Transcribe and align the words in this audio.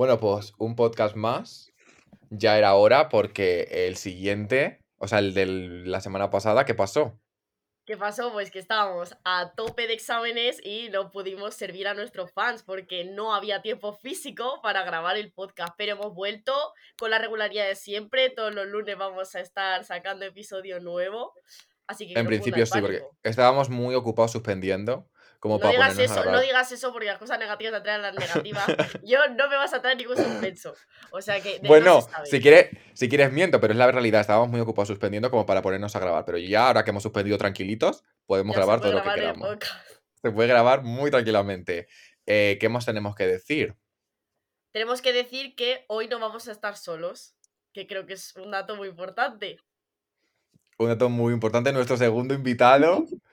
Bueno, 0.00 0.18
pues 0.18 0.54
un 0.56 0.76
podcast 0.76 1.14
más. 1.14 1.74
Ya 2.30 2.56
era 2.56 2.74
hora 2.74 3.10
porque 3.10 3.68
el 3.86 3.98
siguiente, 3.98 4.80
o 4.96 5.06
sea, 5.06 5.18
el 5.18 5.34
de 5.34 5.44
la 5.44 6.00
semana 6.00 6.30
pasada, 6.30 6.64
¿qué 6.64 6.74
pasó? 6.74 7.20
¿Qué 7.84 7.98
pasó? 7.98 8.32
Pues 8.32 8.50
que 8.50 8.60
estábamos 8.60 9.14
a 9.26 9.52
tope 9.54 9.86
de 9.86 9.92
exámenes 9.92 10.58
y 10.64 10.88
no 10.88 11.10
pudimos 11.10 11.54
servir 11.54 11.86
a 11.86 11.92
nuestros 11.92 12.32
fans 12.32 12.62
porque 12.62 13.04
no 13.04 13.34
había 13.34 13.60
tiempo 13.60 13.92
físico 13.92 14.60
para 14.62 14.84
grabar 14.84 15.18
el 15.18 15.34
podcast. 15.34 15.74
Pero 15.76 15.96
hemos 15.96 16.14
vuelto 16.14 16.54
con 16.98 17.10
la 17.10 17.18
regularidad 17.18 17.66
de 17.66 17.76
siempre. 17.76 18.30
Todos 18.30 18.54
los 18.54 18.68
lunes 18.68 18.96
vamos 18.96 19.34
a 19.34 19.40
estar 19.40 19.84
sacando 19.84 20.24
episodio 20.24 20.80
nuevo. 20.80 21.34
Así 21.86 22.06
que 22.08 22.18
En 22.18 22.26
principio 22.26 22.64
sí, 22.64 22.80
porque 22.80 23.02
estábamos 23.22 23.68
muy 23.68 23.94
ocupados 23.94 24.32
suspendiendo. 24.32 25.09
Como 25.40 25.58
no 25.58 25.70
digas 25.70 25.98
eso, 25.98 26.22
no 26.30 26.38
digas 26.38 26.70
eso 26.70 26.92
porque 26.92 27.06
las 27.06 27.16
cosas 27.18 27.38
negativas 27.38 27.72
te 27.72 27.80
traen 27.80 28.02
las 28.02 28.14
negativas. 28.14 28.66
Yo 29.02 29.26
no 29.30 29.48
me 29.48 29.56
vas 29.56 29.72
a 29.72 29.80
traer 29.80 29.96
ningún 29.96 30.14
suspenso. 30.14 30.74
O 31.12 31.22
sea 31.22 31.40
que. 31.40 31.60
Bueno, 31.66 32.06
si 32.24 32.42
quieres, 32.42 32.68
si 32.92 33.08
quieres 33.08 33.32
miento, 33.32 33.58
pero 33.58 33.72
es 33.72 33.78
la 33.78 33.90
realidad. 33.90 34.20
Estábamos 34.20 34.50
muy 34.50 34.60
ocupados 34.60 34.88
suspendiendo 34.88 35.30
como 35.30 35.46
para 35.46 35.62
ponernos 35.62 35.96
a 35.96 35.98
grabar. 35.98 36.26
Pero 36.26 36.36
ya, 36.36 36.66
ahora 36.66 36.84
que 36.84 36.90
hemos 36.90 37.02
suspendido 37.02 37.38
tranquilitos, 37.38 38.04
podemos 38.26 38.54
grabar 38.54 38.82
todo 38.82 38.92
lo 38.92 39.02
que 39.02 39.14
queramos. 39.14 39.56
Se 40.22 40.30
puede 40.30 40.48
grabar 40.48 40.82
muy 40.82 41.10
tranquilamente. 41.10 41.88
Eh, 42.26 42.58
¿Qué 42.60 42.68
más 42.68 42.84
tenemos 42.84 43.14
que 43.14 43.26
decir? 43.26 43.74
Tenemos 44.72 45.00
que 45.00 45.14
decir 45.14 45.56
que 45.56 45.86
hoy 45.88 46.06
no 46.06 46.18
vamos 46.18 46.48
a 46.48 46.52
estar 46.52 46.76
solos. 46.76 47.34
Que 47.72 47.86
creo 47.86 48.04
que 48.04 48.12
es 48.12 48.36
un 48.36 48.50
dato 48.50 48.76
muy 48.76 48.88
importante. 48.88 49.58
Un 50.76 50.88
dato 50.88 51.08
muy 51.08 51.32
importante. 51.32 51.72
Nuestro 51.72 51.96
segundo 51.96 52.34
invitado 52.34 53.06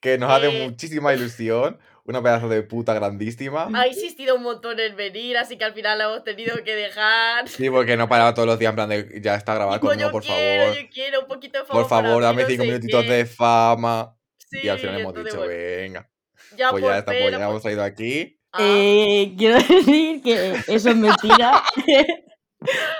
que 0.00 0.18
nos 0.18 0.30
hace 0.30 0.48
eh, 0.48 0.68
muchísima 0.68 1.14
ilusión. 1.14 1.78
Una 2.04 2.22
pedazo 2.22 2.48
de 2.48 2.62
puta 2.62 2.94
grandísima. 2.94 3.68
Ha 3.74 3.88
insistido 3.88 4.36
un 4.36 4.44
montón 4.44 4.78
en 4.78 4.94
venir, 4.94 5.36
así 5.36 5.58
que 5.58 5.64
al 5.64 5.74
final 5.74 5.98
la 5.98 6.04
hemos 6.04 6.22
tenido 6.22 6.54
que 6.62 6.76
dejar. 6.76 7.48
Sí, 7.48 7.68
porque 7.68 7.96
no 7.96 8.08
paraba 8.08 8.32
todos 8.32 8.46
los 8.46 8.60
días 8.60 8.70
en 8.70 8.76
plan 8.76 8.88
de 8.88 9.20
ya 9.20 9.34
está 9.34 9.54
grabado 9.56 9.80
conmigo, 9.80 10.12
por 10.12 10.22
favor. 10.22 10.74
Yo 10.76 10.88
quiero 10.92 11.22
un 11.22 11.26
poquito 11.26 11.58
de 11.58 11.64
fama. 11.64 11.80
Por 11.80 11.88
favor, 11.88 12.22
dame 12.22 12.44
cinco 12.46 12.62
minutitos 12.62 13.08
de 13.08 13.26
fama. 13.26 14.16
y 14.52 14.68
al 14.68 14.78
final 14.78 15.00
hemos 15.00 15.14
dicho, 15.14 15.40
venga. 15.40 16.08
Ya 16.56 16.70
pues 16.70 16.84
ya 16.84 16.98
está, 16.98 17.12
pues 17.12 17.30
ya 17.32 17.48
hemos 17.48 17.62
traído 17.62 17.82
aquí. 17.82 18.38
Ah. 18.52 18.58
Eh, 18.62 19.34
quiero 19.38 19.56
decir 19.56 20.22
que 20.22 20.52
eso 20.68 20.90
es 20.90 20.96
mentira. 20.96 21.62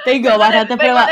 Tengo 0.05 0.39
bastantes 0.39 0.77
pruebas. 0.77 1.11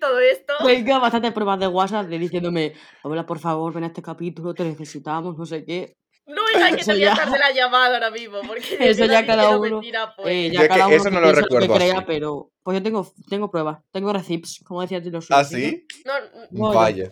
todo 0.00 0.18
esto. 0.20 0.54
Tengo 0.64 1.00
bastantes 1.00 1.32
pruebas 1.32 1.60
de 1.60 1.66
WhatsApp 1.66 2.06
de 2.06 2.18
diciéndome, 2.18 2.74
hola, 3.02 3.26
por 3.26 3.38
favor, 3.38 3.72
ven 3.72 3.84
a 3.84 3.86
este 3.88 4.02
capítulo, 4.02 4.54
te 4.54 4.64
necesitamos, 4.64 5.36
no 5.36 5.46
sé 5.46 5.64
qué. 5.64 5.94
No 6.26 6.42
es 6.54 6.76
que 6.76 6.84
te 6.84 6.92
voy 6.92 7.04
a 7.04 7.14
de 7.14 7.38
la 7.38 7.50
llamada 7.52 7.94
ahora 7.94 8.10
mismo, 8.10 8.40
porque 8.46 8.62
eso 8.80 9.04
ya 9.06 9.26
cada 9.26 9.58
uno. 9.58 9.80
pues. 10.16 10.28
eh, 10.28 10.50
ya 10.52 10.68
cada 10.68 10.86
uno 10.86 10.96
eso 10.96 11.10
no 11.10 11.20
lo 11.20 11.32
recuerdo. 11.32 11.72
Que 11.72 11.78
crea, 11.78 12.06
pero 12.06 12.52
pues 12.62 12.78
yo 12.78 12.82
tengo, 12.82 13.12
tengo 13.28 13.50
pruebas, 13.50 13.78
tengo 13.90 14.12
receipts, 14.12 14.60
como 14.64 14.80
decía 14.82 15.00
los 15.00 15.30
¿Ah, 15.30 15.44
sí? 15.44 15.86
No, 16.04 16.12
no 16.50 16.72
Vaya. 16.72 17.10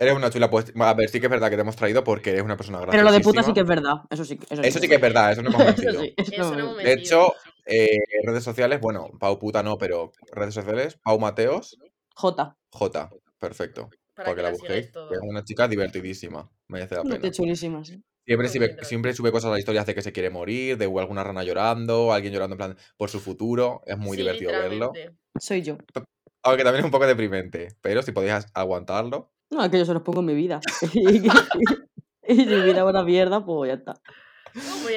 Eres 0.00 0.14
una 0.14 0.30
chula, 0.30 0.48
pues 0.48 0.72
a 0.78 0.94
ver, 0.94 1.08
sí 1.08 1.18
que 1.18 1.26
es 1.26 1.30
verdad 1.30 1.50
que 1.50 1.56
te 1.56 1.62
hemos 1.62 1.74
traído 1.74 2.04
porque 2.04 2.30
eres 2.30 2.42
una 2.42 2.56
persona 2.56 2.78
grande. 2.78 2.92
Pero 2.92 3.02
lo 3.02 3.10
de 3.10 3.20
puta 3.20 3.42
sí 3.42 3.52
que 3.52 3.60
es 3.60 3.66
verdad, 3.66 3.94
eso 4.10 4.24
sí. 4.24 4.38
Eso 4.48 4.78
sí, 4.78 4.88
que 4.88 4.94
es 4.94 5.00
verdad, 5.00 5.32
eso 5.32 5.42
no 5.42 5.50
hemos 5.50 5.64
mentido. 5.64 6.02
de 6.02 6.92
hecho, 6.92 7.34
eh, 7.68 7.98
redes 8.24 8.44
sociales, 8.44 8.80
bueno, 8.80 9.10
Pau 9.20 9.38
puta 9.38 9.62
no, 9.62 9.76
pero 9.78 10.12
redes 10.32 10.54
sociales, 10.54 10.98
Pau 11.02 11.18
Mateos. 11.18 11.78
J. 12.14 12.56
J, 12.70 13.10
perfecto. 13.38 13.90
Para 14.14 14.28
porque 14.28 14.42
la 14.42 14.50
busquéis. 14.50 14.86
Es 14.86 15.18
una 15.22 15.44
chica 15.44 15.68
divertidísima. 15.68 16.50
Merece 16.66 16.96
la 16.96 17.02
pena. 17.04 17.30
chulísima, 17.30 17.84
sí. 17.84 18.02
Siempre 18.26 18.48
sube, 18.48 18.76
siempre 18.82 19.14
sube 19.14 19.32
cosas 19.32 19.48
a 19.48 19.52
la 19.52 19.58
historia 19.58 19.84
de 19.84 19.94
que 19.94 20.02
se 20.02 20.12
quiere 20.12 20.28
morir, 20.28 20.76
de 20.76 20.84
alguna 20.84 21.24
rana 21.24 21.44
llorando, 21.44 22.12
alguien 22.12 22.32
llorando 22.32 22.54
en 22.54 22.58
plan 22.58 22.76
por 22.96 23.08
su 23.08 23.20
futuro. 23.20 23.82
Es 23.86 23.96
muy 23.96 24.16
divertido 24.16 24.50
verlo. 24.50 24.92
Soy 25.38 25.62
yo. 25.62 25.78
Aunque 26.42 26.64
también 26.64 26.80
es 26.80 26.84
un 26.84 26.90
poco 26.90 27.06
deprimente, 27.06 27.68
pero 27.80 28.02
si 28.02 28.12
podías 28.12 28.46
aguantarlo. 28.54 29.32
No, 29.50 29.64
es 29.64 29.70
que 29.70 29.78
yo 29.78 29.84
se 29.84 29.94
los 29.94 30.02
pongo 30.02 30.20
en 30.20 30.26
mi 30.26 30.34
vida. 30.34 30.60
y 30.92 32.36
si 32.36 32.46
mi 32.46 32.62
vida 32.62 32.78
es 32.78 32.82
una 32.82 33.02
mierda, 33.02 33.44
pues 33.44 33.68
ya 33.68 33.74
está. 33.74 33.94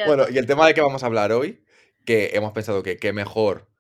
Bueno, 0.08 0.26
y 0.30 0.38
el 0.38 0.46
tema 0.46 0.68
de 0.68 0.74
que 0.74 0.82
vamos 0.82 1.04
a 1.04 1.06
hablar 1.06 1.32
hoy 1.32 1.64
que 2.06 2.32
hemos 2.34 2.52
pensado 2.54 2.84
que 2.84 2.98
qué 2.98 3.14
mejor 3.14 3.72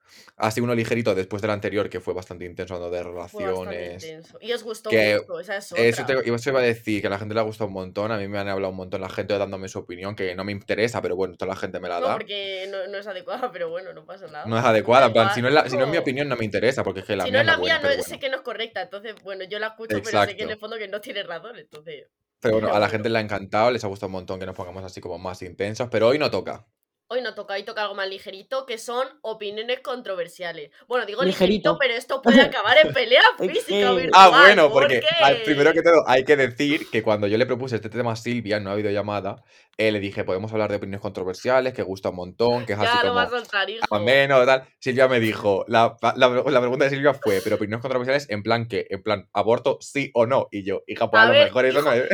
así 0.42 0.59
uno 0.59 0.74
ligerito 0.74 1.14
después 1.14 1.42
del 1.42 1.52
anterior 1.52 1.90
que 1.90 2.00
fue 2.00 2.14
bastante 2.14 2.46
intenso 2.46 2.74
hablando 2.74 2.96
de 2.96 3.04
relaciones. 3.04 4.28
Y 4.42 4.52
os 4.52 4.64
gustó 4.64 4.90
mucho, 4.90 5.40
esa 5.40 5.58
es 5.58 5.72
otra. 5.72 5.84
Eso, 5.84 6.06
te, 6.06 6.14
iba 6.50 6.60
a 6.60 6.64
decir 6.64 7.02
que 7.02 7.08
a 7.08 7.10
la 7.10 7.20
gente 7.20 7.36
le 7.36 7.40
ha 7.40 7.44
gustado 7.44 7.68
un 7.68 7.74
montón, 7.74 8.12
a 8.12 8.18
mí 8.18 8.28
me 8.28 8.40
han 8.40 8.48
hablado 8.48 8.72
un 8.72 8.78
montón 8.78 9.02
la 9.02 9.10
gente 9.10 9.38
dándome 9.38 9.70
su 9.70 9.80
opinión, 9.80 10.16
que 10.16 10.36
no 10.36 10.44
me 10.44 10.52
interesa, 10.52 11.02
pero 11.02 11.16
bueno, 11.16 11.36
toda 11.36 11.50
la 11.50 11.56
gente 11.56 11.80
me 11.80 11.88
la 11.88 12.00
da. 12.00 12.10
No, 12.10 12.14
porque 12.18 12.70
no, 12.90 12.98
es 12.98 13.08
adecuada, 13.08 13.52
pero 13.52 13.70
bueno, 13.70 13.94
no 13.94 14.06
pasa 14.06 14.28
nada. 14.28 14.46
No 14.46 14.58
es 14.58 14.66
adecuada, 14.66 15.08
en 15.08 15.14
plan, 15.14 15.34
si 15.34 15.42
no 15.42 15.48
es, 15.48 15.54
la, 15.54 15.70
si 15.70 15.78
no 15.78 15.84
es 15.84 15.90
mi 15.90 15.98
opinión 15.98 16.28
no 16.28 16.36
me 16.36 16.46
interesa, 16.46 16.84
porque 16.84 17.02
es 17.02 17.06
que 17.06 17.16
la 17.16 17.26
si 17.26 17.31
mía 17.31 17.44
no 17.44 17.52
es 17.52 17.58
la 17.58 17.64
mía, 17.64 17.96
no 17.98 18.04
sé 18.04 18.20
que 18.20 18.30
no 18.30 18.38
es 18.38 18.42
correcta, 18.42 18.81
entonces 18.81 19.16
bueno, 19.24 19.44
yo 19.44 19.60
la 19.60 19.68
escucho, 19.68 20.02
pero 20.04 20.26
sé 20.26 20.36
que 20.36 20.44
en 20.44 20.50
el 20.50 20.58
fondo 20.58 20.78
que 20.78 20.88
no 20.88 21.00
tiene 21.02 21.24
razón, 21.24 21.58
entonces... 21.58 22.08
Pero 22.40 22.56
bueno, 22.56 22.74
a 22.74 22.80
la 22.80 22.90
gente 22.90 23.08
le 23.08 23.20
ha 23.20 23.22
encantado, 23.22 23.70
les 23.70 23.84
ha 23.84 23.88
gustado 23.88 24.08
un 24.08 24.14
montón 24.14 24.40
que 24.40 24.48
nos 24.48 24.56
pongamos 24.56 24.84
así 24.84 25.00
como 25.00 25.20
más 25.20 25.44
intensos, 25.44 25.90
pero 25.92 26.08
hoy 26.08 26.18
no 26.18 26.31
toca. 26.31 26.66
Hoy 27.14 27.22
no 27.22 27.36
toca, 27.36 27.56
hoy 27.56 27.64
toca 27.64 27.82
algo 27.82 27.94
más 27.94 28.08
ligerito, 28.08 28.66
que 28.66 28.78
son 28.78 29.06
opiniones 29.20 29.82
controversiales. 29.82 30.72
Bueno, 30.88 31.06
digo 31.06 31.24
ligerito, 31.24 31.78
pero 31.78 31.94
esto 31.94 32.22
puede 32.22 32.40
acabar 32.40 32.78
en 32.82 32.94
pelea 32.94 33.22
física 33.38 33.92
virtual. 33.92 34.12
Ah, 34.14 34.30
bueno, 34.30 34.72
porque 34.72 35.04
primero 35.44 35.74
que 35.74 35.82
todo 35.82 36.08
hay 36.08 36.24
que 36.24 36.38
decir 36.38 36.90
que 36.90 37.04
cuando 37.04 37.28
yo 37.28 37.38
le 37.38 37.46
propuse 37.46 37.76
este 37.76 37.90
tema 37.90 38.14
a 38.14 38.16
Silvia, 38.16 38.62
no 38.62 38.70
ha 38.70 38.74
habido 38.74 38.90
llamada, 38.92 39.44
eh, 39.78 39.92
le 39.92 40.00
dije, 40.00 40.24
podemos 40.24 40.54
hablar 40.54 40.70
de 40.70 40.78
opiniones 40.78 41.02
controversiales, 41.02 41.74
que 41.74 41.84
gusta 41.84 42.12
un 42.12 42.16
montón, 42.16 42.66
que 42.66 42.74
es 42.74 42.80
así 42.80 43.06
como... 43.06 43.20
a 43.20 44.00
menos, 44.00 44.46
tal. 44.46 44.64
Silvia 44.80 45.10
me 45.10 45.20
dijo, 45.20 45.66
la, 45.68 45.98
pregunta 45.98 46.86
de 46.86 46.92
Silvia 46.92 47.14
fue, 47.14 47.42
pero 47.44 47.58
opiniones 47.58 47.82
controversiales 47.82 48.30
en 48.30 48.42
plan 48.42 48.70
que, 48.70 48.88
en 48.90 49.04
plan, 49.04 49.28
aborto 49.34 49.80
sí 49.82 50.12
o 50.14 50.26
no. 50.26 50.48
Y 50.50 50.64
yo, 50.64 50.84
hija, 50.88 51.12
pues 51.12 51.22
a, 51.22 51.26
lo 51.26 51.34
mejor 51.34 51.66
eso 51.66 51.82
no 51.82 51.92
es 51.92 52.08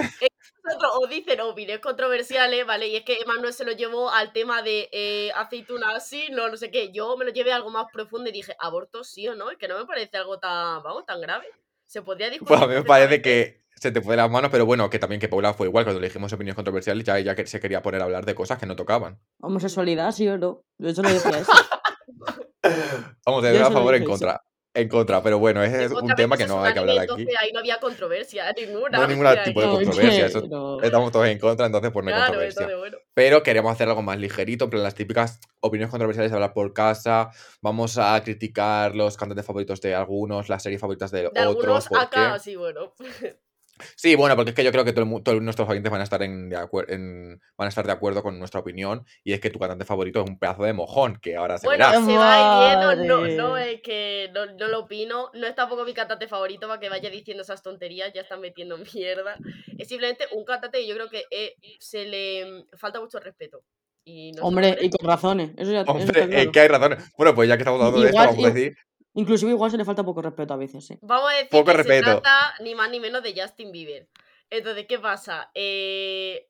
o 0.93 1.07
dicen 1.07 1.39
opiniones 1.41 1.81
controversiales, 1.81 2.65
¿vale? 2.65 2.87
Y 2.87 2.95
es 2.95 3.03
que 3.03 3.19
Emanuel 3.21 3.53
se 3.53 3.65
lo 3.65 3.71
llevó 3.71 4.09
al 4.09 4.31
tema 4.33 4.61
de 4.61 4.89
eh, 4.91 5.31
aceituna 5.35 5.95
así, 5.95 6.27
no, 6.31 6.49
no 6.49 6.57
sé 6.57 6.71
qué. 6.71 6.91
Yo 6.91 7.17
me 7.17 7.25
lo 7.25 7.31
llevé 7.31 7.51
a 7.51 7.55
algo 7.55 7.69
más 7.69 7.87
profundo 7.91 8.29
y 8.29 8.33
dije, 8.33 8.55
aborto 8.59 9.03
sí 9.03 9.27
o 9.27 9.35
no, 9.35 9.49
es 9.51 9.57
que 9.57 9.67
no 9.67 9.77
me 9.77 9.85
parece 9.85 10.17
algo 10.17 10.39
tan, 10.39 10.83
vamos, 10.83 11.05
tan 11.05 11.21
grave. 11.21 11.47
Se 11.85 12.01
podría 12.01 12.29
discutir. 12.29 12.49
Pues 12.49 12.61
a 12.61 12.67
mí 12.67 12.73
me 12.73 12.83
parece 12.83 13.21
que 13.21 13.61
se 13.75 13.91
te 13.91 14.01
fue 14.01 14.13
de 14.13 14.17
las 14.17 14.31
manos, 14.31 14.49
pero 14.51 14.65
bueno, 14.65 14.89
que 14.89 14.99
también 14.99 15.21
que 15.21 15.29
Paula 15.29 15.53
fue 15.53 15.67
igual, 15.67 15.85
cuando 15.85 16.01
le 16.01 16.07
dijimos 16.07 16.33
opiniones 16.33 16.55
controversiales, 16.55 17.03
ya 17.03 17.17
ella 17.17 17.35
se 17.45 17.59
quería 17.59 17.81
poner 17.81 18.01
a 18.01 18.05
hablar 18.05 18.25
de 18.25 18.35
cosas 18.35 18.57
que 18.57 18.65
no 18.65 18.75
tocaban. 18.75 19.19
Homosexualidad, 19.39 20.11
sí 20.11 20.27
o 20.27 20.37
no. 20.37 20.63
Yo 20.77 20.89
eso 20.89 21.03
lo 21.03 21.09
decía 21.09 21.39
eso. 21.39 21.51
Vamos, 23.25 23.43
de 23.43 23.61
a 23.61 23.71
favor 23.71 23.93
o 23.93 23.97
en 23.97 24.03
contra. 24.03 24.41
En 24.77 24.87
contra, 24.87 25.23
pero 25.23 25.39
bueno, 25.39 25.63
ese 25.63 25.85
es 25.85 25.91
un 25.91 26.13
tema 26.13 26.37
que 26.37 26.45
no 26.45 26.63
hay 26.63 26.71
que 26.71 26.77
hablar 26.77 26.99
aquí. 26.99 27.27
Ahí 27.41 27.51
no 27.51 27.59
había 27.59 27.79
controversia 27.79 28.53
ninguna. 28.57 28.95
No 28.95 29.03
hay 29.05 29.15
ningún 29.15 29.27
tipo 29.43 29.59
de 29.59 29.67
controversia. 29.85 30.27
Estamos 30.27 31.11
todos 31.11 31.27
en 31.27 31.39
contra, 31.39 31.65
entonces 31.65 31.91
por 31.91 32.03
pues 32.03 32.15
no 32.15 32.21
hay 32.21 32.27
controversia. 32.27 32.67
Pero 33.15 33.41
queremos 33.41 33.71
hacer 33.71 33.89
algo 33.89 34.03
más 34.03 34.19
ligerito, 34.19 34.65
en 34.65 34.69
plan 34.69 34.83
las 34.83 34.93
típicas 34.93 35.39
opiniones 35.61 35.89
controversiales, 35.89 36.31
hablar 36.31 36.53
por 36.53 36.73
casa. 36.73 37.31
Vamos 37.61 37.97
a 37.97 38.21
criticar 38.23 38.95
los 38.95 39.17
cantantes 39.17 39.47
favoritos 39.47 39.81
de 39.81 39.95
algunos, 39.95 40.47
las 40.47 40.61
series 40.61 40.79
favoritas 40.79 41.09
de, 41.09 41.21
de 41.21 41.27
otros. 41.27 41.87
Algunos 41.87 41.87
acá, 41.99 42.37
sí, 42.37 42.55
bueno. 42.55 42.93
Sí, 43.95 44.15
bueno, 44.15 44.35
porque 44.35 44.51
es 44.51 44.55
que 44.55 44.63
yo 44.63 44.71
creo 44.71 44.85
que 44.85 44.93
todos 44.93 45.41
nuestros 45.41 45.67
oyentes 45.69 45.91
van 45.91 46.01
a 46.01 46.03
estar 46.03 46.21
en, 46.23 46.49
van 46.49 47.65
a 47.65 47.67
estar 47.67 47.85
de 47.85 47.91
acuerdo 47.91 48.23
con 48.23 48.37
nuestra 48.39 48.59
opinión 48.59 49.05
y 49.23 49.33
es 49.33 49.39
que 49.39 49.49
tu 49.49 49.59
cantante 49.59 49.85
favorito 49.85 50.21
es 50.21 50.29
un 50.29 50.39
pedazo 50.39 50.63
de 50.63 50.73
mojón 50.73 51.19
que 51.21 51.35
ahora 51.35 51.57
se 51.57 51.67
bueno, 51.67 51.85
verá. 51.85 52.05
se 52.05 52.17
va 52.17 52.95
no, 52.95 53.27
no 53.27 53.57
es 53.57 53.81
que 53.81 54.29
no, 54.33 54.45
lo 54.45 54.79
opino, 54.79 55.29
no 55.33 55.47
es 55.47 55.55
tampoco 55.55 55.85
mi 55.85 55.93
cantante 55.93 56.27
favorito 56.27 56.67
para 56.67 56.79
que 56.79 56.89
vaya 56.89 57.09
diciendo 57.09 57.43
esas 57.43 57.61
tonterías, 57.61 58.13
ya 58.13 58.21
están 58.21 58.41
metiendo 58.41 58.77
mierda. 58.93 59.37
Es 59.77 59.87
simplemente 59.87 60.25
un 60.31 60.45
cantante 60.45 60.79
que 60.79 60.87
yo 60.87 60.95
creo 60.95 61.09
que 61.09 61.23
eh, 61.31 61.55
se 61.79 62.05
le 62.05 62.65
falta 62.77 62.99
mucho 62.99 63.19
respeto. 63.19 63.63
Hombre, 64.41 64.77
y 64.79 64.89
con 64.89 65.05
razones. 65.05 65.51
Eso 65.57 65.71
ya, 65.73 65.81
Hombre, 65.81 66.41
es 66.41 66.49
que 66.49 66.59
hay 66.61 66.67
razones. 66.69 67.11
Bueno, 67.17 67.35
pues 67.35 67.49
ya 67.49 67.57
que 67.57 67.63
estamos 67.63 67.81
hablando 67.81 68.01
de 68.01 68.09
esto, 68.09 68.21
vamos 68.21 68.45
a 68.45 68.49
decir 68.51 68.77
Inclusive 69.17 69.49
igual 69.51 69.71
se 69.71 69.77
le 69.77 69.83
falta 69.83 70.03
poco 70.03 70.21
respeto 70.21 70.53
a 70.53 70.57
veces, 70.57 70.91
¿eh? 70.91 70.99
Vamos 71.01 71.31
a 71.31 71.33
decir 71.33 71.49
poco 71.49 71.65
que 71.65 71.73
respeto. 71.73 72.05
se 72.05 72.21
trata 72.21 72.53
ni 72.59 72.75
más 72.75 72.91
ni 72.91 72.99
menos 72.99 73.23
de 73.23 73.33
Justin 73.35 73.71
Bieber. 73.71 74.07
Entonces, 74.51 74.85
¿qué 74.87 74.99
pasa? 74.99 75.49
Eh, 75.55 76.47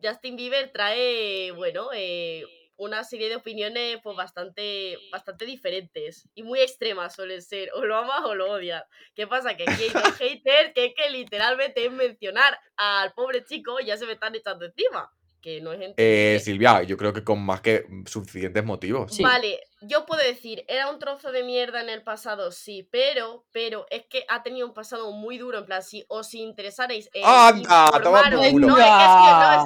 Justin 0.00 0.36
Bieber 0.36 0.70
trae, 0.70 1.50
bueno, 1.50 1.88
eh, 1.92 2.44
una 2.76 3.02
serie 3.02 3.28
de 3.28 3.34
opiniones 3.34 3.98
pues 4.00 4.16
bastante, 4.16 4.96
bastante 5.10 5.44
diferentes 5.44 6.28
y 6.36 6.44
muy 6.44 6.60
extremas 6.60 7.16
suelen 7.16 7.42
ser. 7.42 7.70
O 7.74 7.84
lo 7.84 7.96
amas 7.96 8.24
o 8.24 8.36
lo 8.36 8.48
odias. 8.52 8.84
¿Qué 9.16 9.26
pasa? 9.26 9.56
Que 9.56 9.64
aquí 9.64 9.82
hay 9.82 9.90
dos 9.90 10.02
haters 10.18 10.72
que 10.76 10.84
es 10.86 10.94
que 10.94 11.10
literalmente 11.10 11.84
es 11.84 11.90
mencionar 11.90 12.60
al 12.76 13.12
pobre 13.12 13.44
chico 13.44 13.80
ya 13.80 13.96
se 13.96 14.06
me 14.06 14.12
están 14.12 14.36
echando 14.36 14.66
encima. 14.66 15.10
Que 15.40 15.60
no 15.60 15.72
es 15.72 15.94
Eh, 15.96 16.40
Silvia, 16.42 16.82
yo 16.82 16.96
creo 16.96 17.12
que 17.12 17.24
con 17.24 17.40
más 17.40 17.60
que 17.60 17.84
suficientes 18.06 18.64
motivos. 18.64 19.16
Vale, 19.20 19.60
yo 19.82 20.04
puedo 20.06 20.22
decir, 20.22 20.64
era 20.68 20.90
un 20.90 20.98
trozo 20.98 21.30
de 21.30 21.44
mierda 21.44 21.80
en 21.80 21.88
el 21.88 22.02
pasado, 22.02 22.50
sí, 22.50 22.88
pero, 22.90 23.46
pero 23.52 23.86
es 23.90 24.06
que 24.06 24.24
ha 24.28 24.42
tenido 24.42 24.66
un 24.66 24.74
pasado 24.74 25.12
muy 25.12 25.38
duro, 25.38 25.58
en 25.58 25.66
plan, 25.66 25.82
si 25.82 26.04
os 26.08 26.34
interesarais 26.34 27.08
en 27.14 27.22
¡Anda! 27.24 27.90
Toma 28.02 28.28
no, 28.30 28.42
es 28.42 28.52
que, 28.52 28.58
no, 28.58 28.78
es 28.78 28.84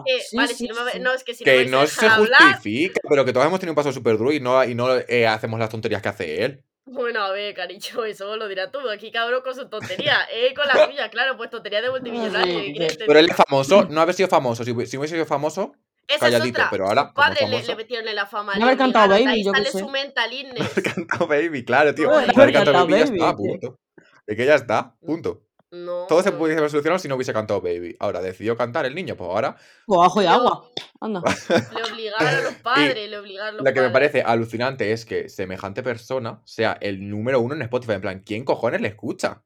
que, 0.04 0.36
vale, 0.36 0.54
si 0.54 0.68
no, 0.68 0.74
no, 1.00 1.12
es 1.12 1.24
que 1.24 1.34
si 1.34 1.44
que 1.44 1.64
no, 1.66 1.86
se 1.86 2.08
justifica, 2.10 3.00
pero 3.08 3.24
que 3.24 3.32
todos 3.32 3.46
hemos 3.46 3.60
tenido 3.60 3.72
un 3.72 3.76
pasado 3.76 3.92
súper 3.92 4.18
duro 4.18 4.32
y 4.32 4.40
no, 4.40 4.62
y 4.64 4.74
no 4.74 4.96
eh, 4.96 5.26
hacemos 5.26 5.58
las 5.58 5.70
tonterías 5.70 6.02
que 6.02 6.08
hace 6.08 6.44
él. 6.44 6.64
Bueno, 6.84 7.22
a 7.22 7.30
ver, 7.30 7.54
cariño, 7.54 8.04
eso 8.04 8.36
lo 8.36 8.48
dirás 8.48 8.70
tú. 8.72 8.78
Aquí 8.88 9.10
cabrón 9.12 9.42
con 9.42 9.54
su 9.54 9.68
tontería. 9.68 10.16
Eh, 10.32 10.52
con 10.54 10.66
la 10.66 10.86
suya, 10.86 11.10
claro, 11.10 11.36
pues 11.36 11.50
tontería 11.50 11.80
de 11.80 11.90
multimillonario. 11.90 12.88
pero 13.06 13.18
él 13.18 13.30
es 13.30 13.36
famoso, 13.36 13.86
no 13.88 14.00
haber 14.00 14.14
sido 14.14 14.28
famoso. 14.28 14.64
Si, 14.64 14.72
hubiese 14.72 15.08
sido 15.08 15.26
famoso, 15.26 15.74
calladito, 16.18 16.62
pero 16.70 16.88
ahora. 16.88 17.08
Su 17.08 17.14
padre 17.14 17.48
le, 17.48 17.62
le, 17.62 17.76
metieron 17.76 18.08
en 18.08 18.16
la 18.16 18.26
fama. 18.26 18.54
No 18.56 18.64
haber 18.64 18.78
cantado 18.78 19.10
Baby, 19.10 19.44
yo 19.44 19.52
sale 19.52 19.70
sé. 19.70 19.78
su 19.78 19.88
mental 19.88 20.32
illness. 20.32 20.70
haber 20.72 20.82
cantado 20.82 21.26
Baby, 21.26 21.64
claro, 21.64 21.94
tío. 21.94 22.10
haber 22.10 22.52
cantado 22.52 22.86
Baby, 22.86 22.98
ya 22.98 23.04
está, 23.04 23.36
punto. 23.36 23.78
Es 24.26 24.36
que 24.36 24.46
ya 24.46 24.54
está, 24.54 24.94
punto. 25.00 25.42
No, 25.72 26.06
Todo 26.06 26.22
se 26.22 26.32
pudiese 26.32 26.58
haber 26.58 26.70
solucionado 26.70 26.98
si 26.98 27.08
no 27.08 27.14
hubiese 27.14 27.32
cantado 27.32 27.62
Baby. 27.62 27.96
Ahora 27.98 28.20
decidió 28.20 28.58
cantar 28.58 28.84
el 28.84 28.94
niño, 28.94 29.16
pues 29.16 29.30
ahora. 29.30 29.56
Pues 29.86 29.98
abajo 29.98 30.22
y 30.22 30.26
agua. 30.26 30.70
Anda. 31.00 31.22
Le 31.74 31.92
obligaron 31.92 32.28
a 32.28 32.40
los 32.42 32.54
padres, 32.56 33.08
le 33.08 33.18
obligaron 33.18 33.48
a 33.48 33.56
los 33.56 33.64
Lo 33.64 33.72
que 33.72 33.80
me 33.80 33.88
parece 33.88 34.20
alucinante 34.20 34.92
es 34.92 35.06
que 35.06 35.30
semejante 35.30 35.82
persona 35.82 36.42
sea 36.44 36.76
el 36.78 37.08
número 37.08 37.40
uno 37.40 37.54
en 37.54 37.62
Spotify. 37.62 37.92
En 37.92 38.00
plan, 38.02 38.22
¿quién 38.24 38.44
cojones 38.44 38.82
le 38.82 38.88
escucha? 38.88 39.42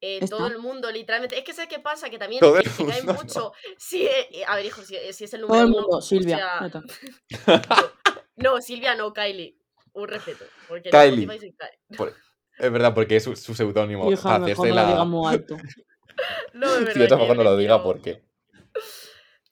Eh, 0.00 0.26
todo 0.26 0.46
el 0.46 0.58
mundo, 0.58 0.90
literalmente. 0.90 1.36
Es 1.36 1.44
que 1.44 1.52
¿sabes 1.52 1.68
qué 1.68 1.78
pasa? 1.78 2.08
Que 2.08 2.18
también 2.18 2.40
todo 2.40 2.54
cae 2.54 3.02
mucho. 3.02 3.52
Sí, 3.76 4.06
eh, 4.06 4.44
a 4.46 4.56
ver, 4.56 4.64
hijo, 4.64 4.80
si, 4.80 4.96
si, 5.12 5.24
es 5.24 5.34
el 5.34 5.42
número 5.42 5.60
todo 5.60 5.76
el 5.76 5.82
mundo, 5.82 6.00
Silvia. 6.00 6.70
no, 8.36 8.62
Silvia 8.62 8.94
no, 8.94 9.12
Kylie. 9.12 9.58
Un 9.92 10.08
respeto. 10.08 10.46
Porque 10.68 10.88
Kylie. 10.88 11.28
Es 12.58 12.72
verdad, 12.72 12.94
porque 12.94 13.16
es 13.16 13.24
su, 13.24 13.36
su 13.36 13.54
seudónimo. 13.54 14.10
Hija, 14.10 14.38
mejor 14.38 14.68
no 14.68 14.74
la... 14.74 14.82
lo 14.82 14.88
diga 14.88 15.04
muy 15.04 15.34
alto. 15.34 15.56
no, 16.54 16.66
es 16.74 16.78
verdad. 16.80 16.92
Si 16.92 16.98
yo 17.00 17.08
tampoco 17.08 17.34
no 17.34 17.44
lo 17.44 17.56
diga, 17.56 17.82
¿por 17.82 18.00
qué? 18.00 18.25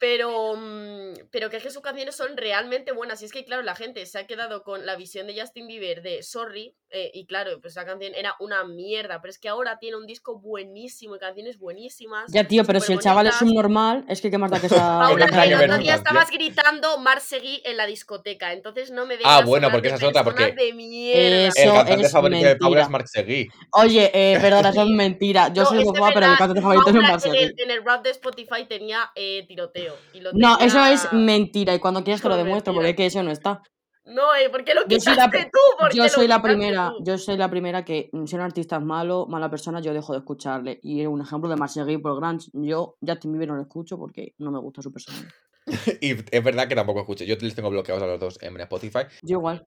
Pero, 0.04 0.54
mm, 0.54 1.28
pero 1.30 1.48
que 1.48 1.56
es 1.56 1.62
que 1.62 1.70
sus 1.70 1.80
canciones 1.80 2.14
son 2.14 2.36
realmente 2.36 2.92
buenas. 2.92 3.22
Y 3.22 3.24
es 3.24 3.32
que, 3.32 3.42
claro, 3.42 3.62
la 3.62 3.74
gente 3.74 4.04
se 4.04 4.18
ha 4.18 4.26
quedado 4.26 4.62
con 4.62 4.84
la 4.84 4.96
visión 4.96 5.26
de 5.26 5.40
Justin 5.40 5.66
Bieber 5.66 6.02
de 6.02 6.22
Sorry. 6.22 6.76
Eh, 6.90 7.10
y 7.14 7.24
claro, 7.24 7.58
pues 7.62 7.72
esa 7.72 7.86
canción 7.86 8.12
era 8.14 8.34
una 8.38 8.64
mierda. 8.64 9.22
Pero 9.22 9.30
es 9.30 9.38
que 9.38 9.48
ahora 9.48 9.78
tiene 9.78 9.96
un 9.96 10.06
disco 10.06 10.38
buenísimo 10.38 11.16
y 11.16 11.18
canciones 11.18 11.58
buenísimas. 11.58 12.30
Ya, 12.30 12.46
tío, 12.46 12.64
pero 12.66 12.80
si 12.80 12.92
el 12.92 12.98
chaval 12.98 13.28
es 13.28 13.40
un 13.40 13.54
normal, 13.54 14.04
es 14.06 14.20
que 14.20 14.30
qué 14.30 14.36
más 14.36 14.50
da 14.50 14.60
que 14.60 14.66
esa. 14.66 14.76
Paula, 15.00 15.24
el 15.24 15.54
otro 15.54 15.78
día 15.78 15.94
estabas 15.94 16.30
gritando 16.30 16.98
Marseguí 16.98 17.62
en 17.64 17.78
la 17.78 17.86
discoteca. 17.86 18.52
Entonces 18.52 18.90
no 18.90 19.06
me 19.06 19.16
Ah, 19.24 19.40
bueno, 19.42 19.70
porque 19.70 19.88
esa 19.88 19.96
es 19.96 20.02
otra. 20.02 20.22
Porque 20.22 20.52
de 20.52 20.74
mierda. 20.74 21.50
el 21.56 21.72
cantante 21.72 22.10
favorito 22.10 22.46
de 22.46 22.56
Paula 22.56 22.82
es 22.82 22.90
Marseguí. 22.90 23.48
Oye, 23.72 24.10
eh, 24.12 24.38
perdona, 24.38 24.68
eso 24.68 24.82
es 24.82 24.88
mentira. 24.90 25.50
Yo 25.50 25.64
soy 25.64 25.82
guapa, 25.82 26.10
pero 26.12 26.28
mi 26.28 26.36
cantante 26.36 26.60
favorito 26.60 26.90
es 26.90 26.94
Marseguí. 26.94 27.38
En 27.38 27.44
el, 27.44 27.54
en 27.56 27.70
el 27.70 27.82
rap 27.82 28.04
de 28.04 28.10
Spotify 28.10 28.66
tenía 28.68 29.10
eh, 29.14 29.46
tiroteo. 29.48 29.93
No, 30.32 30.58
eso 30.58 30.84
es 30.84 31.12
mentira 31.12 31.74
y 31.74 31.78
cuando 31.78 32.04
quieras 32.04 32.22
te 32.22 32.28
lo 32.28 32.36
demuestro 32.36 32.74
porque 32.74 32.90
es 32.90 32.96
que 32.96 33.06
eso 33.06 33.22
no 33.22 33.30
está. 33.30 33.62
No, 34.06 34.38
¿y 34.38 34.50
por 34.50 34.64
qué 34.64 34.74
lo 34.74 34.84
quitaste 34.84 35.50
tú? 35.50 35.86
yo 35.94 36.08
soy 36.08 36.28
la 36.28 36.42
primera, 36.42 36.92
yo 37.00 37.16
soy 37.16 37.38
la 37.38 37.48
primera 37.48 37.84
que 37.86 38.10
mm, 38.12 38.26
si 38.26 38.36
un 38.36 38.42
artista 38.42 38.76
es 38.76 38.82
malo, 38.82 39.26
mala 39.26 39.48
persona, 39.48 39.80
yo 39.80 39.94
dejo 39.94 40.12
de 40.12 40.18
escucharle. 40.18 40.78
Y 40.82 41.06
un 41.06 41.22
ejemplo 41.22 41.48
de 41.48 41.56
Marseille 41.56 41.98
por 41.98 42.16
Grants, 42.20 42.50
yo 42.52 42.96
Justin 43.00 43.32
Bieber 43.32 43.48
no 43.48 43.56
lo 43.56 43.62
escucho 43.62 43.98
porque 43.98 44.34
no 44.38 44.50
me 44.50 44.58
gusta 44.58 44.82
su 44.82 44.92
persona. 44.92 45.26
y 46.02 46.10
es 46.10 46.44
verdad 46.44 46.68
que 46.68 46.74
tampoco 46.74 47.00
escucho. 47.00 47.24
Yo 47.24 47.36
les 47.40 47.54
tengo 47.54 47.70
bloqueados 47.70 48.02
a 48.02 48.06
los 48.06 48.20
dos 48.20 48.38
en 48.42 48.60
Spotify. 48.60 49.04
Yo 49.22 49.38
igual. 49.38 49.66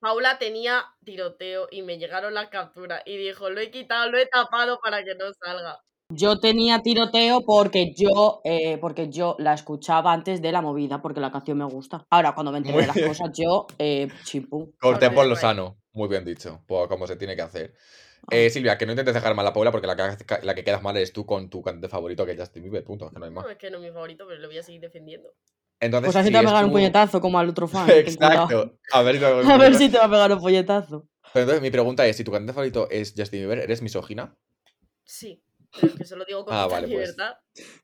Paula 0.00 0.38
tenía 0.38 0.84
tiroteo 1.04 1.66
y 1.70 1.82
me 1.82 1.98
llegaron 1.98 2.34
las 2.34 2.48
capturas 2.50 3.02
y 3.04 3.16
dijo, 3.16 3.50
lo 3.50 3.60
he 3.60 3.70
quitado, 3.70 4.10
lo 4.10 4.18
he 4.18 4.26
tapado 4.26 4.78
para 4.80 5.02
que 5.02 5.14
no 5.14 5.32
salga. 5.42 5.80
Yo 6.10 6.40
tenía 6.40 6.80
tiroteo 6.80 7.44
porque 7.44 7.92
yo, 7.94 8.40
eh, 8.44 8.78
porque 8.78 9.10
yo 9.10 9.36
la 9.38 9.52
escuchaba 9.52 10.12
antes 10.12 10.40
de 10.40 10.52
la 10.52 10.62
movida, 10.62 11.02
porque 11.02 11.20
la 11.20 11.30
canción 11.30 11.58
me 11.58 11.66
gusta. 11.66 12.06
Ahora, 12.08 12.34
cuando 12.34 12.50
me 12.50 12.58
enteré 12.58 12.78
de 12.80 12.86
las 12.86 12.98
cosas, 12.98 13.30
yo, 13.34 13.66
eh, 13.78 14.08
chimpú. 14.24 14.74
Corté 14.80 15.10
por 15.10 15.26
lo 15.26 15.36
sano, 15.36 15.76
muy 15.92 16.08
bien 16.08 16.24
dicho, 16.24 16.62
pues 16.66 16.88
como 16.88 17.06
se 17.06 17.16
tiene 17.16 17.36
que 17.36 17.42
hacer. 17.42 17.74
Eh, 18.30 18.48
Silvia, 18.48 18.78
que 18.78 18.86
no 18.86 18.92
intentes 18.92 19.14
dejar 19.14 19.34
mal 19.34 19.46
a 19.46 19.52
Paula 19.52 19.70
porque 19.70 19.86
la 19.86 19.96
que, 19.96 20.38
la 20.42 20.54
que 20.54 20.64
quedas 20.64 20.82
mal 20.82 20.96
eres 20.96 21.12
tú 21.12 21.26
con 21.26 21.50
tu 21.50 21.62
cantante 21.62 21.88
favorito 21.88 22.24
que 22.24 22.32
es 22.32 22.38
Justin 22.38 22.62
Bieber, 22.62 22.84
punto, 22.84 23.06
es 23.06 23.12
que 23.12 23.18
no 23.18 23.26
hay 23.26 23.30
más. 23.30 23.44
No, 23.44 23.50
es 23.50 23.58
que 23.58 23.70
no 23.70 23.76
es 23.76 23.84
mi 23.84 23.90
favorito, 23.90 24.24
pero 24.26 24.40
lo 24.40 24.48
voy 24.48 24.58
a 24.58 24.62
seguir 24.62 24.80
defendiendo. 24.80 25.34
Entonces, 25.78 26.06
pues 26.06 26.16
así 26.16 26.28
te 26.28 26.34
va 26.34 26.40
a 26.40 26.44
pegar 26.44 26.64
un 26.64 26.72
puñetazo 26.72 27.20
como 27.20 27.38
al 27.38 27.50
otro 27.50 27.68
fan. 27.68 27.88
Exacto. 27.90 28.78
A 28.92 29.02
ver, 29.02 29.22
a 29.24 29.58
ver 29.58 29.74
si 29.74 29.90
te 29.90 29.98
va 29.98 30.04
a 30.04 30.10
pegar 30.10 30.32
un 30.32 30.38
puñetazo. 30.40 31.06
entonces 31.34 31.60
mi 31.60 31.70
pregunta 31.70 32.06
es, 32.06 32.16
si 32.16 32.24
tu 32.24 32.32
cantante 32.32 32.54
favorito 32.54 32.88
es 32.90 33.12
Justin 33.14 33.40
Bieber, 33.40 33.58
¿eres 33.58 33.82
misógina? 33.82 34.36
Sí. 35.04 35.42
Pero 35.80 35.94
que 35.94 36.04
se 36.04 36.16
lo 36.16 36.24
digo 36.24 36.44
con 36.44 36.54
ah, 36.54 36.66
vale, 36.66 36.88
pues. 36.88 36.90
libertad. 36.90 37.36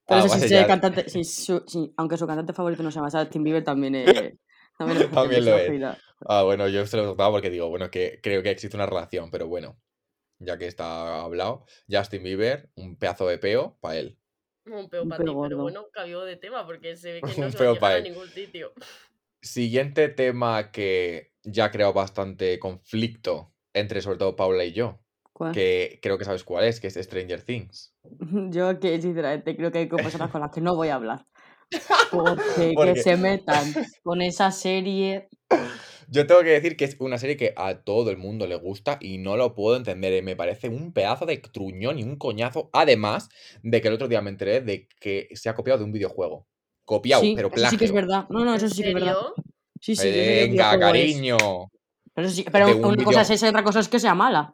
Pero 0.07 0.21
ah, 0.21 0.29
si, 0.29 0.49
ya... 0.49 0.67
cantante, 0.67 1.09
si, 1.09 1.25
si, 1.25 1.53
aunque 1.97 2.17
su 2.17 2.27
cantante 2.27 2.53
favorito 2.53 2.83
no 2.83 2.91
se 2.91 2.97
llama 2.97 3.11
Justin 3.11 3.45
Bieber, 3.45 3.65
también, 3.65 3.95
es, 3.95 4.07
también, 4.79 5.11
también 5.11 5.45
lo 5.45 5.59
es. 5.59 5.99
Ah, 6.27 6.43
bueno, 6.43 6.69
yo 6.69 6.87
se 6.87 6.97
lo 6.97 7.03
he 7.03 7.05
preguntado 7.05 7.33
porque 7.33 7.51
digo, 7.51 7.69
bueno, 7.69 7.91
que 7.91 8.21
creo 8.23 8.43
que 8.43 8.51
existe 8.51 8.77
una 8.77 8.87
relación, 8.87 9.31
pero 9.31 9.47
bueno, 9.47 9.79
ya 10.39 10.59
que 10.59 10.67
está 10.67 11.23
hablado, 11.23 11.67
Justin 11.91 12.23
Bieber, 12.23 12.71
un 12.77 12.97
pedazo 12.97 13.29
de 13.29 13.39
peo 13.39 13.77
para 13.81 13.99
él. 13.99 14.19
Un 14.67 14.89
peo 14.89 15.07
para 15.07 15.23
ti, 15.23 15.31
pero 15.31 15.63
bueno, 15.63 15.89
cambió 15.93 16.23
de 16.23 16.37
tema 16.37 16.67
porque 16.67 16.97
se 16.97 17.13
ve 17.13 17.21
que 17.37 17.41
no 17.41 17.51
se 17.51 17.67
va 17.67 17.89
a, 17.89 17.95
a 17.97 18.01
ningún 18.01 18.29
sitio. 18.29 18.73
Siguiente 19.43 20.09
tema 20.09 20.71
que 20.73 21.35
ya 21.43 21.67
ha 21.67 21.71
creado 21.71 21.93
bastante 21.93 22.59
conflicto 22.59 23.53
entre 23.75 24.01
sobre 24.01 24.19
todo 24.19 24.37
Paula 24.37 24.65
y 24.65 24.73
yo. 24.73 25.04
Que 25.53 25.99
creo 26.01 26.17
que 26.17 26.25
sabes 26.25 26.45
cuál 26.45 26.65
es, 26.65 26.81
que 26.81 26.87
es 26.87 26.95
Stranger 26.95 27.43
Things. 27.43 27.95
Yo 28.51 28.79
que 28.79 29.01
sinceramente 29.01 29.57
creo 29.57 29.73
que 29.73 29.79
hay 29.79 29.87
personas 29.87 30.31
con 30.31 30.41
las 30.41 30.51
que 30.51 30.61
no 30.61 30.77
voy 30.77 30.89
a 30.89 30.95
hablar. 30.95 31.27
Porque 32.11 32.75
que 32.95 33.03
se 33.03 33.17
metan 33.17 33.75
con 34.03 34.23
esa 34.23 34.51
serie. 34.51 35.29
Yo 36.09 36.27
tengo 36.27 36.43
que 36.43 36.51
decir 36.51 36.77
que 36.77 36.85
es 36.85 36.97
una 37.01 37.19
serie 37.19 37.37
que 37.37 37.55
a 37.57 37.83
todo 37.83 38.11
el 38.11 38.19
mundo 38.19 38.47
le 38.47 38.57
gusta 38.57 38.99
y 39.01 39.19
no 39.19 39.37
lo 39.37 39.55
puedo 39.55 39.77
entender. 39.77 40.13
Eh, 40.13 40.23
me 40.23 40.37
parece 40.37 40.69
un 40.69 40.93
pedazo 40.93 41.27
de 41.27 41.39
truñón 41.39 41.99
y 41.99 42.05
un 42.05 42.17
coñazo. 42.17 42.71
Además 42.73 43.29
de 43.63 43.81
que 43.81 43.89
el 43.89 43.95
otro 43.95 44.09
día 44.09 44.21
me 44.21 44.31
enteré 44.31 44.61
de 44.61 44.89
que 45.01 45.29
se 45.33 45.49
ha 45.49 45.55
copiado 45.55 45.79
de 45.79 45.85
un 45.85 45.93
videojuego. 45.93 46.47
Copiado, 46.85 47.23
pero 47.35 47.51
plagio. 47.51 47.71
sí 47.71 47.77
que 47.79 47.87
es 47.87 47.93
verdad. 47.93 48.27
No, 48.29 48.45
no, 48.45 48.55
eso 48.55 48.69
sí 48.69 48.83
que 48.83 48.89
es 48.89 48.95
verdad. 48.95 49.17
Sí, 49.81 49.97
sí. 49.97 50.11
Venga, 50.11 50.79
cariño. 50.79 51.37
Pero, 52.15 52.29
sí, 52.29 52.45
pero 52.51 52.77
una 52.77 53.03
cosa 53.03 53.23
es 53.23 53.31
esa 53.31 53.47
y 53.47 53.49
otra 53.49 53.65
cosa 53.65 53.81
es 53.81 53.89
que 53.89 53.99
sea 53.99 54.15
mala. 54.15 54.53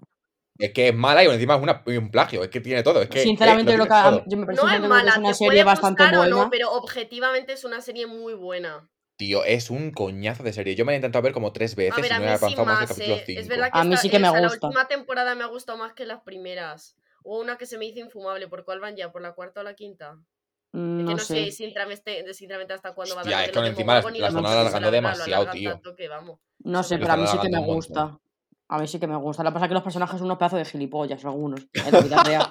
Es 0.60 0.72
que 0.72 0.88
es 0.88 0.94
mala 0.94 1.24
y 1.24 1.26
encima 1.26 1.56
es 1.56 1.62
una, 1.62 1.82
un 1.86 2.10
plagio, 2.10 2.44
es 2.44 2.50
que 2.50 2.60
tiene 2.60 2.82
todo. 2.82 3.02
Es 3.02 3.08
que, 3.08 3.22
Sinceramente, 3.22 3.76
lo 3.76 3.86
que, 3.86 4.22
yo 4.26 4.36
me 4.36 4.46
parece 4.46 4.64
no 4.64 4.70
es 4.70 4.80
mala, 4.80 5.10
es 5.10 5.16
una 5.16 5.34
serie 5.34 5.64
bastante 5.64 6.04
buena. 6.04 6.28
No, 6.28 6.50
pero 6.50 6.72
objetivamente 6.72 7.52
es 7.52 7.64
una 7.64 7.80
serie 7.80 8.06
muy 8.06 8.34
buena. 8.34 8.88
Tío, 9.16 9.44
es 9.44 9.68
un 9.68 9.90
coñazo 9.90 10.42
de 10.42 10.52
serie. 10.52 10.74
Yo 10.74 10.84
me 10.84 10.92
he 10.92 10.96
intentado 10.96 11.22
ver 11.22 11.32
como 11.32 11.52
tres 11.52 11.76
veces 11.76 11.98
y 11.98 12.08
no 12.08 12.24
he 12.24 12.28
avanzado 12.28 12.64
más, 12.64 12.82
el 12.82 12.88
capítulo 12.88 13.16
5. 13.16 13.30
Eh, 13.30 13.42
es 13.42 13.48
verdad 13.48 13.70
que 13.72 13.78
a 13.78 13.84
mí 13.84 13.96
sí 13.96 14.08
que 14.08 14.18
me 14.18 14.28
gusta. 14.28 14.40
La 14.40 14.52
última 14.52 14.88
temporada 14.88 15.34
me 15.34 15.44
ha 15.44 15.46
gustado 15.48 15.76
más 15.76 15.92
que 15.92 16.06
las 16.06 16.20
primeras. 16.22 16.96
Hubo 17.22 17.40
una 17.40 17.58
que 17.58 17.66
se 17.66 17.76
me 17.76 17.84
hizo 17.84 17.98
infumable. 18.00 18.48
¿Por 18.48 18.64
cuál 18.64 18.80
van 18.80 18.96
ya? 18.96 19.12
¿Por 19.12 19.20
la 19.20 19.32
cuarta 19.32 19.60
o 19.60 19.62
la 19.62 19.74
quinta? 19.74 20.14
Mm, 20.72 21.04
no, 21.04 21.10
no 21.12 21.18
sé, 21.18 21.50
sinceramente, 21.50 22.32
sinceramente 22.32 22.72
hasta 22.72 22.94
cuándo 22.94 23.16
va 23.16 23.22
a 23.22 23.24
dar. 23.24 23.44
es 23.44 23.50
que 23.50 23.58
encima 23.58 23.94
las 23.94 24.34
van 24.34 24.46
alargando 24.46 24.90
demasiado, 24.90 25.50
tío. 25.50 25.80
no 26.60 26.82
sé, 26.82 26.98
pero 26.98 27.12
a 27.12 27.16
mí 27.16 27.26
sí 27.26 27.38
que 27.38 27.48
me 27.48 27.58
gusta. 27.58 28.18
A 28.70 28.78
mí 28.78 28.86
sí 28.86 29.00
que 29.00 29.08
me 29.08 29.16
gusta. 29.16 29.42
Lo 29.42 29.50
que 29.50 29.54
pasa 29.54 29.66
es 29.66 29.68
que 29.68 29.74
los 29.74 29.82
personajes 29.82 30.16
son 30.16 30.26
unos 30.26 30.38
pedazos 30.38 30.60
de 30.60 30.64
gilipollas, 30.64 31.24
algunos. 31.24 31.66
En 31.74 31.92
la 31.92 32.00
vida 32.00 32.22
real. 32.22 32.46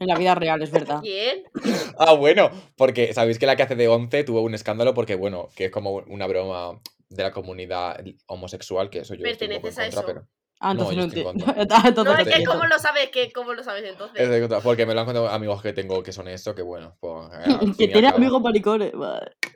En 0.00 0.06
la 0.06 0.16
vida 0.16 0.34
real, 0.34 0.62
es 0.62 0.70
verdad. 0.70 1.00
¿Quién? 1.02 1.44
Ah, 1.98 2.14
bueno, 2.14 2.50
porque 2.76 3.12
sabéis 3.12 3.38
que 3.38 3.44
la 3.44 3.56
que 3.56 3.64
hace 3.64 3.76
de 3.76 3.86
11 3.86 4.24
tuvo 4.24 4.40
un 4.40 4.54
escándalo 4.54 4.94
porque, 4.94 5.16
bueno, 5.16 5.48
que 5.54 5.66
es 5.66 5.70
como 5.70 5.96
una 5.96 6.26
broma 6.26 6.80
de 7.10 7.22
la 7.22 7.30
comunidad 7.30 8.02
homosexual, 8.26 8.88
que 8.88 9.00
eso 9.00 9.14
yo 9.14 9.22
¿Perteneces 9.22 9.78
a 9.78 9.86
eso? 9.86 10.02
Pero... 10.06 10.26
Ah, 10.60 10.72
entonces 10.72 10.96
no, 10.96 11.04
entiendo. 11.04 11.32
no, 12.04 12.18
es 12.18 12.28
que 12.28 12.44
¿cómo 12.44 12.64
lo 12.64 12.78
sabes? 12.78 13.10
¿Qué, 13.10 13.30
¿Cómo 13.30 13.52
lo 13.52 13.62
sabes 13.62 13.84
entonces? 13.84 14.48
porque 14.62 14.86
me 14.86 14.94
lo 14.94 15.00
han 15.00 15.06
contado 15.06 15.28
amigos 15.28 15.60
que 15.60 15.74
tengo 15.74 16.02
que 16.02 16.12
son 16.12 16.28
eso, 16.28 16.54
que 16.54 16.62
bueno, 16.62 16.96
pues... 17.00 17.28
que 17.78 17.88
tiene 17.88 18.08
amigos 18.08 18.40
maricones. 18.40 18.92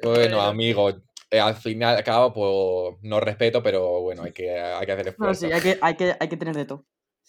Bueno, 0.03 0.43
amigos, 0.43 0.97
eh, 1.31 1.41
al 1.41 1.55
final 1.57 1.97
acabo 1.97 2.33
pues 2.33 2.99
no 3.03 3.21
respeto, 3.21 3.63
pero 3.63 4.01
bueno, 4.01 4.23
hay 4.23 4.33
que, 4.33 4.59
hay 4.59 4.87
que 4.87 4.93
hacer 4.93 5.09
esfuerzo. 5.09 5.47
sí, 5.47 5.53
hay 5.53 5.61
que, 5.61 5.79
hay, 5.81 5.95
que, 5.95 6.17
hay 6.19 6.29
que 6.29 6.37
tener 6.37 6.55
de 6.55 6.65
todo. 6.65 6.87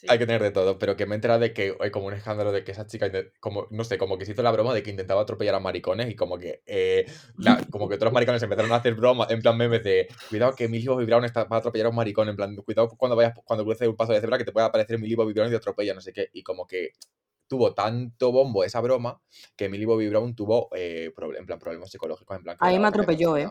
Hay 0.08 0.20
que 0.20 0.26
tener 0.26 0.44
de 0.44 0.52
todo, 0.52 0.78
pero 0.78 0.96
que 0.98 1.06
me 1.06 1.14
he 1.14 1.16
enterado 1.16 1.40
de 1.40 1.54
que 1.54 1.76
hay 1.80 1.90
como 1.90 2.08
un 2.08 2.14
escándalo 2.14 2.52
de 2.52 2.64
que 2.64 2.74
esa 2.74 2.86
chica, 2.86 3.10
como, 3.40 3.68
no 3.72 3.84
sé, 3.86 3.98
como 3.98 4.18
que 4.18 4.26
se 4.26 4.34
hizo 4.34 4.44
la 4.44 4.52
broma 4.52 4.74
de 4.74 4.84
que 4.84 4.90
intentaba 4.90 5.22
atropellar 5.22 5.56
a 5.56 5.60
maricones 5.60 6.10
y 6.10 6.16
como 6.16 6.38
que, 6.38 6.62
eh, 6.66 7.06
como 7.72 7.88
que 7.88 7.96
todos 7.96 8.08
los 8.08 8.14
maricones 8.14 8.44
empezaron 8.44 8.72
a 8.74 8.76
hacer 8.76 8.94
bromas, 8.96 9.32
en 9.32 9.42
plan 9.42 9.58
memes 9.58 9.84
de, 9.84 10.08
cuidado 10.30 10.54
que 10.54 10.68
mil 10.68 10.82
hijos 10.82 10.98
vibraron 10.98 11.24
está 11.24 11.48
para 11.48 11.60
atropellar 11.60 11.88
a 11.88 11.90
un 11.90 11.96
maricón, 11.96 12.28
en 12.28 12.36
plan, 12.36 12.56
cuidado 12.58 12.90
cuando 12.90 13.16
vayas, 13.16 13.34
cuando 13.46 13.64
cruces 13.64 13.88
un 13.88 13.96
paso 13.96 14.12
de 14.12 14.20
cebra 14.20 14.38
que 14.38 14.44
te 14.44 14.52
pueda 14.52 14.68
aparecer 14.68 15.00
mil 15.00 15.12
hijos 15.12 15.26
vibraron 15.26 15.50
y 15.50 15.54
te 15.54 15.58
atropella, 15.58 15.94
no 15.94 16.02
sé 16.02 16.12
qué, 16.12 16.30
y 16.34 16.44
como 16.44 16.68
que 16.68 16.92
tuvo 17.48 17.74
tanto 17.74 18.32
bombo 18.32 18.64
esa 18.64 18.82
broma 18.82 19.22
que 19.56 19.70
Millie 19.70 19.86
Bobby 19.86 20.10
Brown 20.10 20.36
tuvo 20.36 20.70
eh, 20.76 21.12
en 21.38 21.46
plan, 21.46 21.60
problemas 21.60 21.92
psicológicos. 21.92 22.38
En 22.38 22.44
plan, 22.44 22.58
a 22.60 22.70
mí 22.70 22.80
me 22.80 22.88
atropelló, 22.88 23.38
¿eh? 23.38 23.50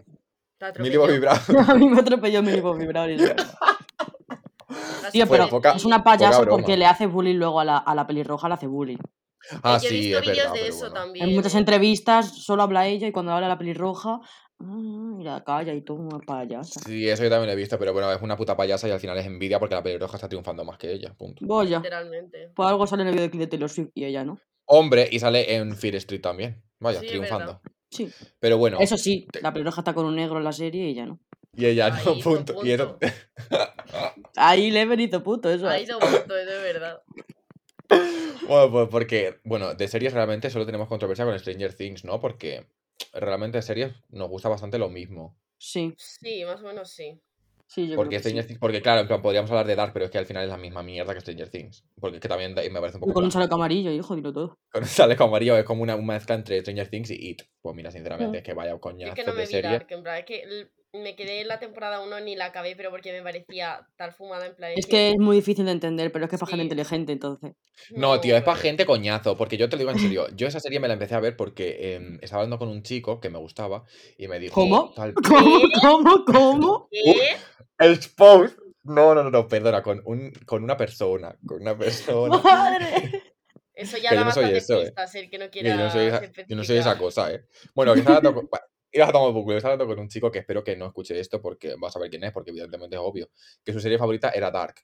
Millie 0.79 0.99
Bobby 0.99 1.19
Brown. 1.19 1.39
a 1.69 1.75
mí 1.75 1.89
me 1.89 2.01
atropelló 2.01 2.43
Millie 2.43 2.61
Bobby 2.61 2.87
Brown. 2.87 3.17
Tío, 5.13 5.27
pero 5.29 5.49
es 5.75 5.85
una 5.85 6.03
payasa 6.03 6.45
porque 6.45 6.77
le 6.77 6.87
hace 6.87 7.07
bullying 7.07 7.37
luego 7.37 7.61
a 7.61 7.65
la, 7.65 7.79
a 7.79 7.95
la 7.95 8.07
pelirroja, 8.07 8.49
le 8.49 8.55
hace 8.55 8.67
bullying. 8.67 8.99
Ah, 9.63 9.79
sí, 9.79 9.87
he 9.87 9.91
visto 9.91 10.21
vídeos 10.21 10.53
de 10.53 10.69
eso 10.69 10.91
también. 10.93 11.29
En 11.29 11.35
muchas 11.35 11.55
entrevistas 11.55 12.43
solo 12.43 12.63
habla 12.63 12.87
ella 12.87 13.07
y 13.07 13.13
cuando 13.13 13.33
habla 13.33 13.49
la 13.49 13.59
pelirroja, 13.59 14.21
ah, 14.61 15.17
y 15.21 15.23
la 15.23 15.45
calla 15.45 15.75
y 15.75 15.83
todo, 15.83 15.99
una 15.99 16.19
payasa. 16.19 16.81
Sí, 16.81 17.09
eso 17.09 17.23
yo 17.23 17.31
también 17.31 17.49
lo 17.49 17.53
he 17.53 17.57
visto, 17.57 17.79
pero 17.79 17.93
bueno, 17.93 18.11
es 18.11 18.23
una 18.23 18.37
puta 18.37 18.57
payasa 18.57 18.89
y 18.89 18.93
al 18.93 19.01
final 19.01 19.19
es 19.19 19.27
envidia 19.27 19.59
porque 19.59 19.75
la 19.75 19.83
pelirroja 19.83 20.17
está 20.17 20.29
triunfando 20.29 20.65
más 20.65 20.79
que 20.79 20.91
ella, 20.93 21.15
punto. 21.15 21.45
Voy 21.47 21.69
Literalmente. 21.69 22.51
Pues 22.55 22.69
algo 22.69 22.87
sale 22.87 23.03
en 23.03 23.09
el 23.09 23.15
video 23.15 23.29
de 23.29 23.47
Taylor 23.47 23.71
Swift 23.71 23.91
y 23.95 24.05
ella, 24.05 24.25
¿no? 24.25 24.39
Hombre, 24.67 25.09
y 25.11 25.19
sale 25.19 25.57
en 25.57 25.77
Fear 25.77 25.97
Street 25.97 26.23
también. 26.23 26.63
Vaya, 26.81 27.01
triunfando. 27.01 27.61
Sí. 27.95 28.11
Pero 28.41 28.59
bueno. 28.59 28.79
Eso 28.81 28.99
sí, 28.99 29.29
la 29.41 29.53
pelirroja 29.53 29.83
está 29.83 29.95
con 29.95 30.05
un 30.05 30.17
negro 30.17 30.39
en 30.39 30.45
la 30.45 30.53
serie 30.53 30.87
y 30.87 30.91
ella 30.91 31.07
no. 31.07 31.21
Y 31.57 31.67
ella 31.67 31.91
no, 31.91 32.19
punto. 32.19 32.65
Y 32.65 32.77
Ahí 34.37 34.73
le 34.73 35.03
hizo 35.05 35.23
puto, 35.23 35.49
eso. 35.49 35.69
Ahí 35.69 35.85
hizo 35.85 35.99
punto, 36.01 36.37
es 36.37 36.47
de 36.47 36.59
verdad. 36.59 37.03
Bueno, 38.49 38.73
pues 38.73 38.89
porque, 38.91 39.39
bueno, 39.45 39.75
de 39.75 39.89
series 39.89 40.13
realmente 40.13 40.51
solo 40.51 40.67
tenemos 40.67 40.89
controversia 40.89 41.25
con 41.25 41.39
Stranger 41.39 41.75
Things, 41.75 42.05
¿no? 42.05 42.21
Porque 42.21 42.67
realmente 43.13 43.59
de 43.59 43.63
series 43.63 43.93
nos 44.11 44.29
gusta 44.29 44.49
bastante 44.49 44.79
lo 44.79 44.89
mismo. 44.89 45.37
Sí. 45.57 45.95
Sí, 45.97 46.45
más 46.45 46.61
o 46.61 46.65
menos 46.65 46.91
sí. 46.91 47.21
Sí, 47.67 47.89
yo 47.89 47.97
porque, 47.97 48.21
creo 48.21 48.35
que 48.35 48.43
sí. 48.43 48.57
porque 48.61 48.83
claro, 48.83 49.01
en 49.01 49.07
plan, 49.07 49.23
podríamos 49.23 49.51
hablar 49.51 49.67
de 49.67 49.75
Dark, 49.75 49.93
pero 49.93 50.05
es 50.05 50.11
que 50.11 50.19
al 50.19 50.27
final 50.27 50.45
es 50.45 50.51
la 50.51 50.59
misma 50.59 50.83
mierda 50.83 51.15
que 51.15 51.21
Stranger 51.21 51.49
Things. 51.49 51.85
Porque 51.99 52.17
es 52.17 52.23
que 52.23 52.29
también 52.29 52.55
me 52.55 52.81
parece 52.81 52.99
un 52.99 53.01
poco. 53.01 53.15
con 53.15 53.25
un 53.25 53.31
chaleco 53.31 53.55
amarillo, 53.55 53.91
hijo, 53.91 54.15
dilo 54.15 54.33
todo. 54.33 54.59
Con 54.71 54.83
un 54.83 54.89
chaleco 54.89 55.25
amarillo 55.25 55.57
es 55.57 55.65
como 55.65 55.83
una, 55.83 55.97
mezcla 55.97 56.35
entre 56.35 56.61
Stranger 56.61 56.89
Things 56.89 57.11
y 57.11 57.31
It. 57.31 57.43
Pues 57.63 57.75
mira, 57.75 57.91
sinceramente, 57.91 58.37
mm. 58.37 58.41
es 58.41 58.43
que 58.43 58.55
vaya 58.55 58.79
coñazo 58.79 59.13
es 59.13 59.15
que 59.15 59.25
no 59.25 59.33
me 59.33 59.41
de 59.41 59.47
serie. 59.47 59.87
en 59.89 60.03
plan, 60.03 60.19
es 60.19 60.25
que 60.25 60.71
me 60.95 61.17
quedé 61.17 61.41
en 61.41 61.49
la 61.49 61.59
temporada 61.59 62.01
1 62.01 62.21
ni 62.21 62.37
la 62.37 62.47
acabé, 62.47 62.77
pero 62.77 62.91
porque 62.91 63.13
me 63.13 63.23
parecía 63.23 63.87
tal 63.97 64.13
fumada 64.13 64.47
en 64.47 64.55
plan. 64.55 64.73
Es 64.77 64.87
que 64.87 65.11
es 65.11 65.19
muy 65.19 65.37
difícil 65.37 65.67
de 65.67 65.73
entender, 65.73 66.13
pero 66.13 66.25
es 66.25 66.29
que 66.29 66.37
es 66.37 66.41
para 66.41 66.51
gente 66.51 66.65
inteligente, 66.65 67.13
entonces. 67.13 67.53
No, 67.91 68.21
tío, 68.21 68.37
es 68.37 68.43
para 68.43 68.57
gente 68.57 68.87
coñazo, 68.87 69.37
porque 69.37 69.57
yo 69.57 69.69
te 69.69 69.77
lo 69.77 69.81
digo 69.81 69.91
en 69.91 69.99
serio. 69.99 70.27
Yo 70.37 70.47
esa 70.47 70.61
serie 70.61 70.81
me 70.81 70.89
la 70.89 70.95
empecé 70.95 71.15
a 71.15 71.21
ver 71.21 71.37
porque 71.37 71.95
em, 71.95 72.19
estaba 72.23 72.43
hablando 72.43 72.59
con 72.59 72.69
un 72.69 72.83
chico 72.83 73.21
que 73.21 73.31
me 73.31 73.39
gustaba 73.39 73.85
y 74.17 74.29
me 74.29 74.39
dijo. 74.39 74.55
¿Cómo? 74.55 74.95
¿Cómo? 75.29 75.61
¿Cómo? 75.81 76.25
¿Cómo? 76.25 76.89
¿Qué? 76.91 77.37
El 77.79 77.99
post. 78.17 78.59
No, 78.85 79.15
no, 79.15 79.31
no, 79.31 79.49
perdona, 79.49 79.83
con, 79.83 80.03
un, 80.05 80.31
con 80.45 80.63
una 80.63 80.77
persona. 80.77 81.35
Con 81.47 81.63
una 81.63 81.77
persona. 81.77 82.39
¡Madre! 82.39 83.35
Eso 83.75 83.97
ya 84.03 84.15
da 84.15 84.21
no 84.21 84.27
bastante 84.27 84.57
eso, 84.57 84.83
eh. 84.83 84.93
el 85.15 85.31
que 85.31 85.39
no 85.39 85.51
quiera 85.51 85.71
yo 85.71 85.77
no 85.77 85.91
soy 85.91 86.07
esa, 86.07 86.23
yo 86.47 86.57
no 86.57 86.65
soy 86.65 86.77
esa 86.77 86.99
cosa, 86.99 87.33
¿eh? 87.33 87.45
Bueno, 87.75 87.95
que 87.95 88.01
estaba 88.01 88.21
Iba 88.95 89.09
a 89.09 89.13
tomar 89.13 89.29
un 89.29 89.35
poco. 89.35 89.53
Estaba 89.53 89.75
hablando 89.75 89.93
con 89.93 90.03
un 90.05 90.09
chico 90.09 90.31
que 90.31 90.39
espero 90.39 90.63
que 90.63 90.77
no 90.77 90.87
escuche 90.87 91.19
esto 91.19 91.43
porque 91.43 91.75
vas 91.77 91.97
a 91.97 91.99
ver 91.99 92.11
quién 92.11 92.23
es, 92.23 92.33
porque 92.33 92.51
evidentemente 92.51 92.95
es 92.95 93.03
obvio. 93.03 93.29
Que 93.65 93.73
su 93.73 93.81
serie 93.81 93.99
favorita 93.99 94.31
era 94.31 94.53
Dark. 94.53 94.77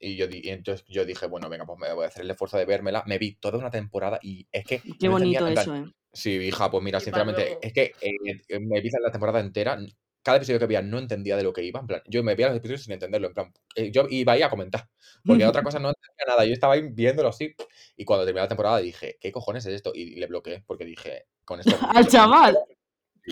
Y 0.00 0.16
yo, 0.16 0.26
entonces 0.30 0.86
yo 0.88 1.04
dije, 1.04 1.26
bueno, 1.26 1.50
venga, 1.50 1.66
pues 1.66 1.78
me 1.78 1.92
voy 1.92 2.04
a 2.04 2.08
hacer 2.08 2.22
el 2.22 2.30
esfuerzo 2.30 2.56
de 2.56 2.64
vérmela. 2.64 3.04
Me 3.06 3.18
vi 3.18 3.34
toda 3.34 3.58
una 3.58 3.70
temporada 3.70 4.18
y 4.22 4.48
es 4.50 4.64
que. 4.64 4.80
Qué 4.98 5.08
bonito 5.08 5.46
eso, 5.46 5.76
¿eh? 5.76 5.84
Sí, 6.10 6.30
hija, 6.30 6.70
pues 6.70 6.82
mira, 6.82 6.98
sinceramente, 6.98 7.58
es 7.60 7.72
que 7.74 7.92
eh, 8.00 8.58
me 8.58 8.80
vi 8.80 8.88
la 9.02 9.10
temporada 9.10 9.40
entera. 9.40 9.78
Cada 10.22 10.38
episodio 10.38 10.58
que 10.58 10.66
veía 10.66 10.82
no 10.82 10.98
entendía 10.98 11.36
de 11.36 11.42
lo 11.42 11.52
que 11.52 11.62
iba. 11.62 11.80
En 11.80 11.86
plan, 11.86 12.02
yo 12.06 12.22
me 12.22 12.34
veía 12.34 12.48
los 12.48 12.56
episodios 12.56 12.82
sin 12.82 12.94
entenderlo. 12.94 13.28
En 13.28 13.34
plan, 13.34 13.52
eh, 13.74 13.90
yo 13.90 14.06
iba 14.08 14.32
ahí 14.32 14.42
a 14.42 14.48
comentar. 14.48 14.88
Porque 15.24 15.44
otra 15.44 15.62
cosa 15.62 15.78
no 15.78 15.90
entendía 15.90 16.24
nada. 16.26 16.46
Yo 16.46 16.54
estaba 16.54 16.72
ahí 16.72 16.88
viéndolo 16.90 17.28
así. 17.28 17.54
Y 17.96 18.04
cuando 18.04 18.24
terminé 18.24 18.42
la 18.42 18.48
temporada 18.48 18.78
dije, 18.78 19.18
¿qué 19.20 19.30
cojones 19.30 19.66
es 19.66 19.74
esto? 19.74 19.92
Y 19.94 20.16
le 20.16 20.26
bloqueé 20.26 20.64
porque 20.66 20.86
dije, 20.86 21.26
con 21.44 21.60
esto. 21.60 21.76
¡Al 21.94 22.06
chaval! 22.06 22.58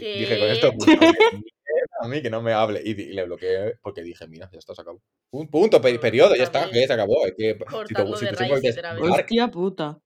Dije, 0.01 0.39
con 0.39 0.49
esto, 0.49 0.73
a 2.01 2.09
mí 2.09 2.23
que 2.23 2.31
no 2.31 2.43
me 2.43 2.53
hable. 2.53 2.81
Y, 2.85 2.95
le 2.95 3.25
bloqueé 3.25 3.79
porque 3.83 4.03
dije, 4.03 4.27
mira, 4.29 4.49
ya 4.53 4.59
está, 4.59 4.75
se 4.75 4.83
acabó. 4.83 5.01
Un 5.31 5.49
punto, 5.49 5.81
periodo, 5.81 6.35
ya 6.35 6.45
está, 6.45 6.71
que 6.71 6.87
se 6.87 6.93
acabó. 6.93 7.27
Es 7.27 7.35
que, 7.37 7.59
si 8.17 9.01
Hostia 9.03 9.49
puta. 9.49 9.99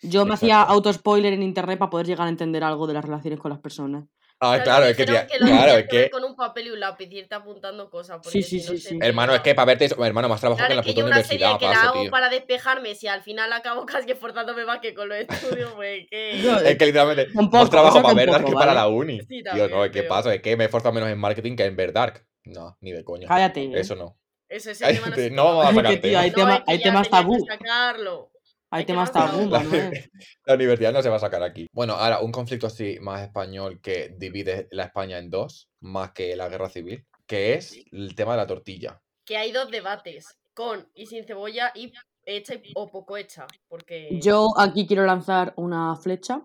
Yo 0.00 0.24
me 0.24 0.34
hacía 0.34 0.62
auto-spoiler 0.62 1.32
en 1.32 1.42
internet 1.42 1.78
para 1.78 1.90
poder 1.90 2.06
llegar 2.06 2.26
a 2.28 2.30
entender 2.30 2.62
algo 2.62 2.86
de 2.86 2.94
las 2.94 3.04
relaciones 3.04 3.40
con 3.40 3.50
las 3.50 3.58
personas. 3.58 4.04
Ah, 4.40 4.60
claro, 4.62 4.86
es 4.86 4.96
que, 4.96 5.04
tía, 5.04 5.26
claro, 5.26 5.78
es 5.78 5.88
que... 5.88 6.10
con 6.10 6.22
un 6.22 6.36
papel 6.36 6.68
y 6.68 6.70
un 6.70 6.78
lápiz 6.78 7.08
y 7.10 7.18
irte 7.18 7.34
apuntando 7.34 7.90
cosas. 7.90 8.20
Sí, 8.28 8.42
sí, 8.42 8.60
sí, 8.60 8.78
sí. 8.78 8.98
Hermano, 9.00 9.34
es 9.34 9.40
que 9.40 9.54
para 9.54 9.66
verte, 9.66 9.88
hermano, 10.00 10.28
más 10.28 10.40
trabajo 10.40 10.62
que 10.64 10.70
en 10.70 10.76
la 10.76 10.82
puta 10.82 11.02
universidad. 11.02 11.50
Una 11.50 11.58
que 11.58 11.66
la 11.66 11.82
hago 11.82 12.10
para 12.10 12.28
despejarme, 12.28 12.94
si 12.94 13.08
al 13.08 13.22
final 13.22 13.52
acabo 13.52 13.84
casi 13.86 14.10
esforzándome 14.10 14.64
más 14.64 14.78
que 14.78 14.94
con 14.94 15.08
los 15.08 15.18
estudios, 15.18 15.72
pues 15.74 16.06
que... 16.08 16.38
es 16.40 16.78
que 16.78 16.86
literalmente, 16.86 17.28
más 17.34 17.68
trabajo 17.68 18.00
para 18.00 18.14
ver 18.14 18.44
que 18.44 18.52
para 18.52 18.74
la 18.74 18.86
uni. 18.86 19.20
Sí, 19.22 19.42
Tío, 19.42 19.68
no, 19.68 19.90
¿qué 19.90 20.04
pasa? 20.04 20.32
Es 20.32 20.40
que 20.40 20.56
me 20.56 20.64
esforzo 20.64 20.92
menos 20.92 21.08
en 21.08 21.18
marketing 21.18 21.56
que 21.56 21.64
en 21.64 21.74
ver 21.74 21.92
Dark. 21.92 22.24
No, 22.44 22.78
ni 22.80 22.92
de 22.92 23.04
coña. 23.04 23.26
Cállate. 23.26 23.64
¿eh? 23.64 23.72
Eso 23.74 23.96
no. 23.96 24.16
Eso 24.48 24.70
es 24.70 24.80
el 24.80 24.96
tema 25.02 25.14
no 25.30 25.44
vamos 25.44 25.66
a 25.66 25.74
sacarte. 25.74 26.16
hay, 26.16 26.30
tema, 26.30 26.64
hay 26.66 26.80
temas 26.80 27.10
tabú. 27.10 27.44
Sacarlo. 27.46 28.30
Hay 28.70 28.84
temas 28.84 29.12
tabú, 29.12 29.48
La 30.46 30.54
universidad 30.54 30.92
no 30.92 31.02
se 31.02 31.08
va 31.08 31.16
a 31.16 31.20
sacar 31.20 31.42
aquí. 31.42 31.66
Bueno, 31.72 31.94
ahora, 31.94 32.20
un 32.20 32.32
conflicto 32.32 32.66
así 32.66 32.98
más 33.00 33.22
español 33.22 33.80
que 33.80 34.14
divide 34.18 34.68
la 34.72 34.84
España 34.84 35.18
en 35.18 35.30
dos, 35.30 35.70
más 35.80 36.12
que 36.12 36.36
la 36.36 36.48
guerra 36.48 36.68
civil, 36.68 37.06
que 37.26 37.54
es 37.54 37.78
el 37.92 38.14
tema 38.14 38.32
de 38.32 38.38
la 38.38 38.46
tortilla. 38.46 39.00
Que 39.24 39.38
hay 39.38 39.52
dos 39.52 39.70
debates, 39.70 40.26
con 40.52 40.86
y 40.94 41.06
sin 41.06 41.24
cebolla 41.24 41.72
y 41.74 41.92
hecha 42.26 42.54
o 42.74 42.90
poco 42.90 43.16
hecha. 43.16 43.46
Porque... 43.68 44.18
Yo 44.20 44.48
aquí 44.58 44.86
quiero 44.86 45.06
lanzar 45.06 45.54
una 45.56 45.96
flecha. 45.96 46.42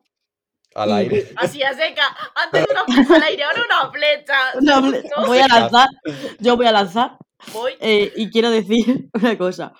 Al 0.75 0.94
aire. 0.94 1.30
Así 1.36 1.62
a 1.62 1.74
seca. 1.74 2.03
Antes 2.36 2.65
una 2.72 2.86
flecha 2.86 3.15
al 3.15 3.24
aire, 3.24 3.44
ahora 3.44 3.62
una 3.65 3.92
flecha. 3.92 5.25
Voy 5.27 5.39
a 5.39 5.48
lanzar. 5.48 5.89
Yo 6.39 6.56
voy 6.56 6.68
a 6.68 6.72
lanzar. 6.72 7.18
Voy. 7.51 7.74
Eh, 7.82 8.13
y 8.15 8.30
quiero 8.32 8.50
decir 8.50 9.10
una 9.13 9.38
cosa. 9.38 9.74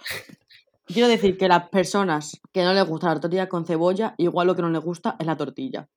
Quiero 0.86 1.10
decir 1.10 1.38
que 1.38 1.48
las 1.50 1.70
personas 1.70 2.40
que 2.54 2.64
no 2.64 2.74
les 2.74 2.86
gusta 2.88 3.14
la 3.14 3.20
tortilla 3.20 3.50
con 3.50 3.66
cebolla, 3.66 4.16
igual 4.18 4.48
lo 4.48 4.56
que 4.56 4.62
no 4.62 4.70
les 4.70 4.82
gusta 4.82 5.16
es 5.20 5.26
la 5.26 5.36
tortilla. 5.38 5.90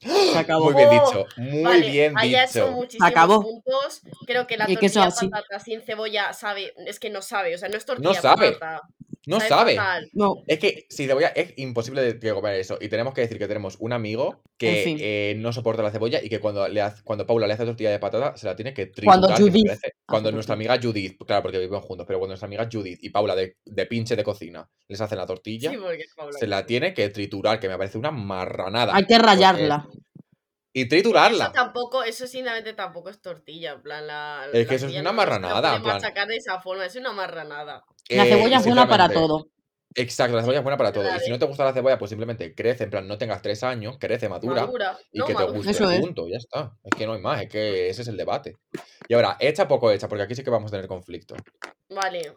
Se 0.00 0.38
acabó. 0.38 0.70
Muy 0.70 0.74
bien 0.74 0.90
dicho, 0.90 1.26
muy 1.36 1.82
bien 1.90 2.14
dicho. 2.22 2.86
Se 2.88 2.98
acabó. 3.00 3.42
Puntos. 3.42 4.02
Creo 4.26 4.46
que 4.46 4.56
la 4.56 4.66
tortilla 4.66 5.06
de 5.06 5.28
patata 5.28 5.58
sin 5.58 5.82
cebolla 5.82 6.32
sabe, 6.32 6.72
es 6.86 6.98
que 6.98 7.10
no 7.10 7.22
sabe, 7.22 7.54
o 7.54 7.58
sea, 7.58 7.68
no 7.68 7.76
es 7.76 7.84
tortilla 7.84 8.08
no 8.08 8.14
sabe. 8.14 8.52
Patata. 8.52 8.88
No 9.26 9.38
sabe. 9.40 9.76
No. 10.12 10.42
Es 10.46 10.58
que 10.58 10.86
si 10.88 11.06
cebolla 11.06 11.28
es 11.28 11.52
imposible 11.56 12.14
de 12.14 12.34
comer 12.34 12.54
eso. 12.54 12.78
Y 12.80 12.88
tenemos 12.88 13.12
que 13.12 13.20
decir 13.20 13.38
que 13.38 13.46
tenemos 13.46 13.76
un 13.78 13.92
amigo 13.92 14.42
que 14.56 14.96
eh, 14.98 15.34
no 15.36 15.52
soporta 15.52 15.82
la 15.82 15.90
cebolla 15.90 16.20
y 16.22 16.28
que 16.28 16.40
cuando 16.40 16.66
le 16.68 16.80
hace, 16.80 17.02
cuando 17.02 17.26
Paula 17.26 17.46
le 17.46 17.54
hace 17.54 17.64
tortilla 17.64 17.90
de 17.90 17.98
patata 17.98 18.36
se 18.36 18.46
la 18.46 18.56
tiene 18.56 18.72
que 18.72 18.86
triturar. 18.86 19.20
Cuando 19.20 19.36
Judith. 19.36 19.80
cuando 20.06 20.32
nuestra 20.32 20.54
amiga 20.54 20.78
Judith, 20.82 21.16
claro, 21.26 21.42
porque 21.42 21.58
vivimos 21.58 21.84
juntos, 21.84 22.06
pero 22.06 22.18
cuando 22.18 22.32
nuestra 22.32 22.46
amiga 22.46 22.68
Judith 22.70 22.98
y 23.02 23.10
Paula 23.10 23.34
de, 23.36 23.56
pinche 23.86 24.16
de 24.16 24.24
cocina 24.24 24.68
les 24.88 25.00
hacen 25.00 25.18
la 25.18 25.26
tortilla, 25.26 25.72
se 26.38 26.46
la 26.46 26.64
tiene 26.66 26.94
que 26.94 27.08
triturar, 27.10 27.60
que 27.60 27.68
me 27.68 27.76
parece 27.76 27.98
una 27.98 28.10
marranada. 28.10 28.94
Hay 28.94 29.04
que 29.04 29.18
rayarla. 29.18 29.88
Y 30.72 30.88
triturarla. 30.88 31.44
Eso 31.44 31.52
tampoco, 31.52 32.04
eso 32.04 32.26
simplemente 32.26 32.74
tampoco 32.74 33.10
es 33.10 33.20
tortilla, 33.20 33.72
en 33.72 33.82
plan 33.82 34.06
la. 34.06 34.46
Es 34.52 34.68
que 34.68 34.76
eso 34.76 34.86
es 34.86 34.94
una 34.94 35.12
marranada. 35.12 35.76
En 35.76 35.82
plan... 35.82 36.00
de 36.00 36.36
esa 36.36 36.60
forma, 36.60 36.86
es 36.86 36.94
una 36.96 37.12
marranada. 37.12 37.84
La 38.08 38.24
cebolla 38.24 38.58
es 38.58 38.66
buena 38.66 38.88
para 38.88 39.08
todo. 39.08 39.48
Exacto, 39.96 40.36
la 40.36 40.42
cebolla 40.42 40.58
es 40.58 40.64
buena 40.64 40.76
para 40.76 40.92
todo. 40.92 41.04
Y 41.04 41.18
si 41.18 41.30
no 41.30 41.38
te 41.38 41.46
gusta 41.46 41.64
la 41.64 41.72
cebolla, 41.72 41.98
pues 41.98 42.10
simplemente 42.10 42.54
crece, 42.54 42.84
en 42.84 42.90
plan, 42.90 43.08
no 43.08 43.18
tengas 43.18 43.42
tres 43.42 43.64
años, 43.64 43.96
crece, 43.98 44.28
madura, 44.28 44.68
y 45.10 45.20
que 45.24 45.34
te 45.34 45.44
guste, 45.44 45.70
Eso 45.72 45.90
punto, 46.00 46.28
ya 46.28 46.36
está. 46.36 46.72
Es 46.84 46.96
que 46.96 47.06
no 47.06 47.14
hay 47.14 47.20
más, 47.20 47.42
es 47.42 47.48
que 47.48 47.88
ese 47.88 48.02
es 48.02 48.08
el 48.08 48.16
debate. 48.16 48.56
Y 49.08 49.14
ahora, 49.14 49.36
hecha 49.40 49.66
poco 49.66 49.90
hecha, 49.90 50.06
porque 50.06 50.22
aquí 50.22 50.36
sí 50.36 50.44
que 50.44 50.50
vamos 50.50 50.70
a 50.70 50.76
tener 50.76 50.86
conflicto. 50.86 51.34
Vale. 51.88 52.34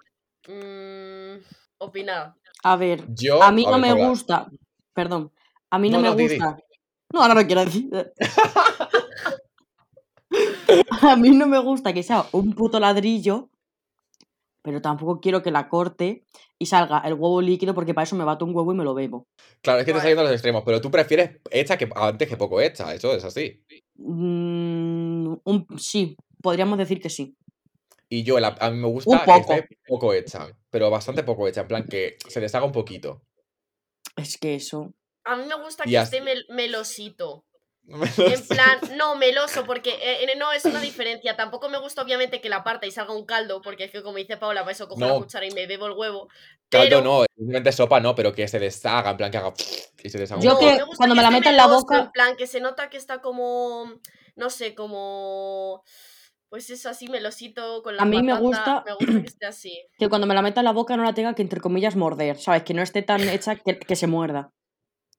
Mm, 0.48 1.44
opina. 1.78 2.36
A 2.64 2.76
ver, 2.76 3.04
a 3.42 3.52
mí 3.52 3.66
no 3.66 3.78
me 3.78 3.94
gusta, 3.94 4.48
perdón, 4.94 5.32
a 5.70 5.78
mí 5.78 5.90
no, 5.90 6.00
me 6.00 6.10
gusta. 6.10 6.58
No, 7.14 7.22
ahora 7.22 7.36
no 7.36 7.48
quiero 7.48 7.64
decir. 7.64 7.90
a 11.02 11.16
mí 11.16 11.32
no 11.32 11.48
me 11.48 11.60
gusta 11.60 11.94
que 11.94 12.04
sea 12.04 12.26
un 12.34 12.54
puto 12.54 12.80
ladrillo 12.80 13.50
pero 14.64 14.82
tampoco 14.82 15.20
quiero 15.20 15.44
que 15.44 15.52
la 15.52 15.68
corte 15.68 16.26
y 16.58 16.66
salga 16.66 17.00
el 17.00 17.14
huevo 17.14 17.42
líquido 17.42 17.76
porque 17.76 17.94
para 17.94 18.06
eso 18.06 18.16
me 18.16 18.24
bato 18.24 18.46
un 18.46 18.56
huevo 18.56 18.72
y 18.72 18.78
me 18.78 18.86
lo 18.86 18.94
bebo. 18.94 19.28
Claro, 19.62 19.80
es 19.80 19.86
que 19.86 19.92
te 19.92 19.98
está 19.98 20.08
yendo 20.08 20.22
a 20.22 20.24
los 20.24 20.34
extremos, 20.34 20.64
pero 20.66 20.80
tú 20.80 20.90
prefieres 20.90 21.42
hecha 21.52 21.78
que 21.78 21.90
antes 21.94 22.30
que 22.30 22.38
poco 22.38 22.62
hecha, 22.62 22.96
eso 22.96 23.14
es 23.14 23.26
así. 23.26 23.62
Mm, 23.96 25.34
sí, 25.78 26.16
podríamos 26.42 26.78
decir 26.78 27.02
que 27.02 27.10
sí. 27.10 27.36
Y 28.08 28.24
yo, 28.24 28.38
a 28.38 28.72
mí 28.72 28.78
me 28.78 28.88
gusta 28.88 29.26
poco. 29.26 29.54
poco 29.86 30.14
hecha, 30.14 30.48
pero 30.70 30.90
bastante 30.90 31.24
poco 31.24 31.48
hecha, 31.48 31.62
en 31.62 31.68
plan 31.68 31.86
que 31.86 32.16
se 32.30 32.40
les 32.40 32.56
haga 32.56 32.66
un 32.66 32.72
poquito. 32.72 33.22
Es 34.16 34.38
que 34.38 34.56
eso. 34.56 34.94
A 35.26 35.36
mí 35.36 35.46
me 35.46 35.56
gusta 35.56 35.84
que 35.84 35.98
esté 35.98 36.22
melosito. 36.50 37.46
En 37.86 38.48
plan, 38.48 38.80
no, 38.96 39.16
meloso, 39.16 39.66
porque 39.66 39.98
eh, 40.02 40.26
no 40.38 40.54
es 40.54 40.64
una 40.64 40.80
diferencia. 40.80 41.36
Tampoco 41.36 41.68
me 41.68 41.78
gusta, 41.78 42.02
obviamente, 42.02 42.40
que 42.40 42.48
la 42.48 42.64
parta 42.64 42.88
y 42.88 42.92
salga 42.92 43.14
un 43.14 43.26
caldo, 43.26 43.62
porque 43.62 43.84
es 43.84 43.92
que, 43.92 44.02
como 44.02 44.18
dice 44.18 44.38
Paula, 44.38 44.62
para 44.62 44.72
eso 44.72 44.88
cojo 44.88 45.02
la 45.02 45.16
cuchara 45.16 45.46
y 45.46 45.52
me 45.52 45.68
bebo 45.68 45.88
el 45.88 45.94
huevo. 45.94 46.30
Caldo 46.70 47.02
no, 47.02 47.26
simplemente 47.36 47.74
sopa 47.74 48.00
no, 48.00 48.16
pero 48.16 48.32
que 48.32 48.48
se 48.48 48.58
deshaga, 48.58 49.12
en 49.12 49.18
plan 49.18 49.32
que 49.32 49.38
haga. 49.38 49.54
Y 50.04 50.10
se 50.10 50.18
deshaga. 50.18 50.42
Yo 50.42 50.58
que 50.60 50.80
cuando 50.98 51.16
me 51.16 51.22
la 51.22 51.32
meta 51.32 51.50
en 51.50 51.58
la 51.58 51.68
boca. 51.68 52.00
En 52.00 52.12
plan, 52.12 52.36
que 52.36 52.48
se 52.48 52.60
nota 52.60 52.90
que 52.90 52.98
está 52.98 53.22
como. 53.22 54.00
No 54.36 54.50
sé, 54.50 54.76
como 54.76 55.84
pues 56.50 56.70
es 56.70 56.86
así 56.86 57.08
melosito 57.08 57.82
con 57.82 57.96
la 57.96 58.04
A 58.04 58.06
mí 58.06 58.22
me 58.22 58.38
gusta, 58.38 58.84
me 58.86 58.94
gusta 58.94 59.22
que 59.22 59.28
esté 59.28 59.46
así. 59.48 59.88
Que 59.98 60.08
cuando 60.08 60.28
me 60.28 60.36
la 60.36 60.44
meta 60.44 60.62
en 60.62 60.66
la 60.66 60.72
boca 60.72 60.96
no 60.96 61.04
la 61.04 61.14
tenga 61.14 61.34
que 61.34 61.42
entre 61.42 61.60
comillas 61.60 61.96
morder, 61.96 62.38
¿sabes? 62.38 62.62
Que 62.62 62.76
no 62.76 62.84
esté 62.84 63.02
tan 63.02 63.28
hecha 63.28 63.56
que, 63.56 63.80
que 63.80 63.96
se 63.96 64.06
muerda. 64.06 64.52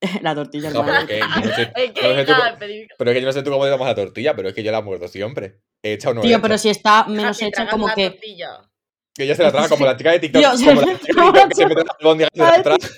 la 0.23 0.35
tortilla 0.35 0.71
no, 0.71 0.85
pero, 0.85 1.07
que, 1.07 1.21
no 1.21 1.55
sé, 1.55 1.73
pero 2.99 3.11
es 3.11 3.15
que 3.15 3.21
yo 3.21 3.27
no 3.27 3.33
sé 3.33 3.43
tú 3.43 3.51
cómo 3.51 3.65
te 3.65 3.71
la 3.71 3.95
tortilla, 3.95 4.37
pero 4.37 4.49
es 4.49 4.55
que 4.55 4.63
yo 4.63 4.73
la 4.73 4.83
muerdo 4.83 5.09
siempre. 5.09 5.61
Hecha 5.83 6.11
o 6.11 6.15
no 6.15 6.21
Tío, 6.23 6.41
pero 6.41 6.59
si 6.59 6.71
está 6.71 7.05
menos 7.05 7.41
hecha 7.43 7.69
como 7.69 7.89
que. 7.95 8.11
Tortilla. 8.11 8.71
Que 9.15 9.25
ella 9.25 9.35
se 9.35 9.43
la 9.43 9.53
traga 9.53 9.69
como 9.69 9.85
la 9.87 9.97
chica 9.97 10.13
de 10.13 10.19
TikTok. 10.21 10.43
como 10.43 10.81
la 10.81 10.99
chica 10.99 11.33
de 11.33 11.49
que 11.49 11.55
se 11.55 11.67
mete 11.67 11.85
la 11.85 11.97
albóndiga 12.01 12.29
y 12.33 12.39
se 12.39 12.45
la 12.45 12.63
traga. 12.63 12.89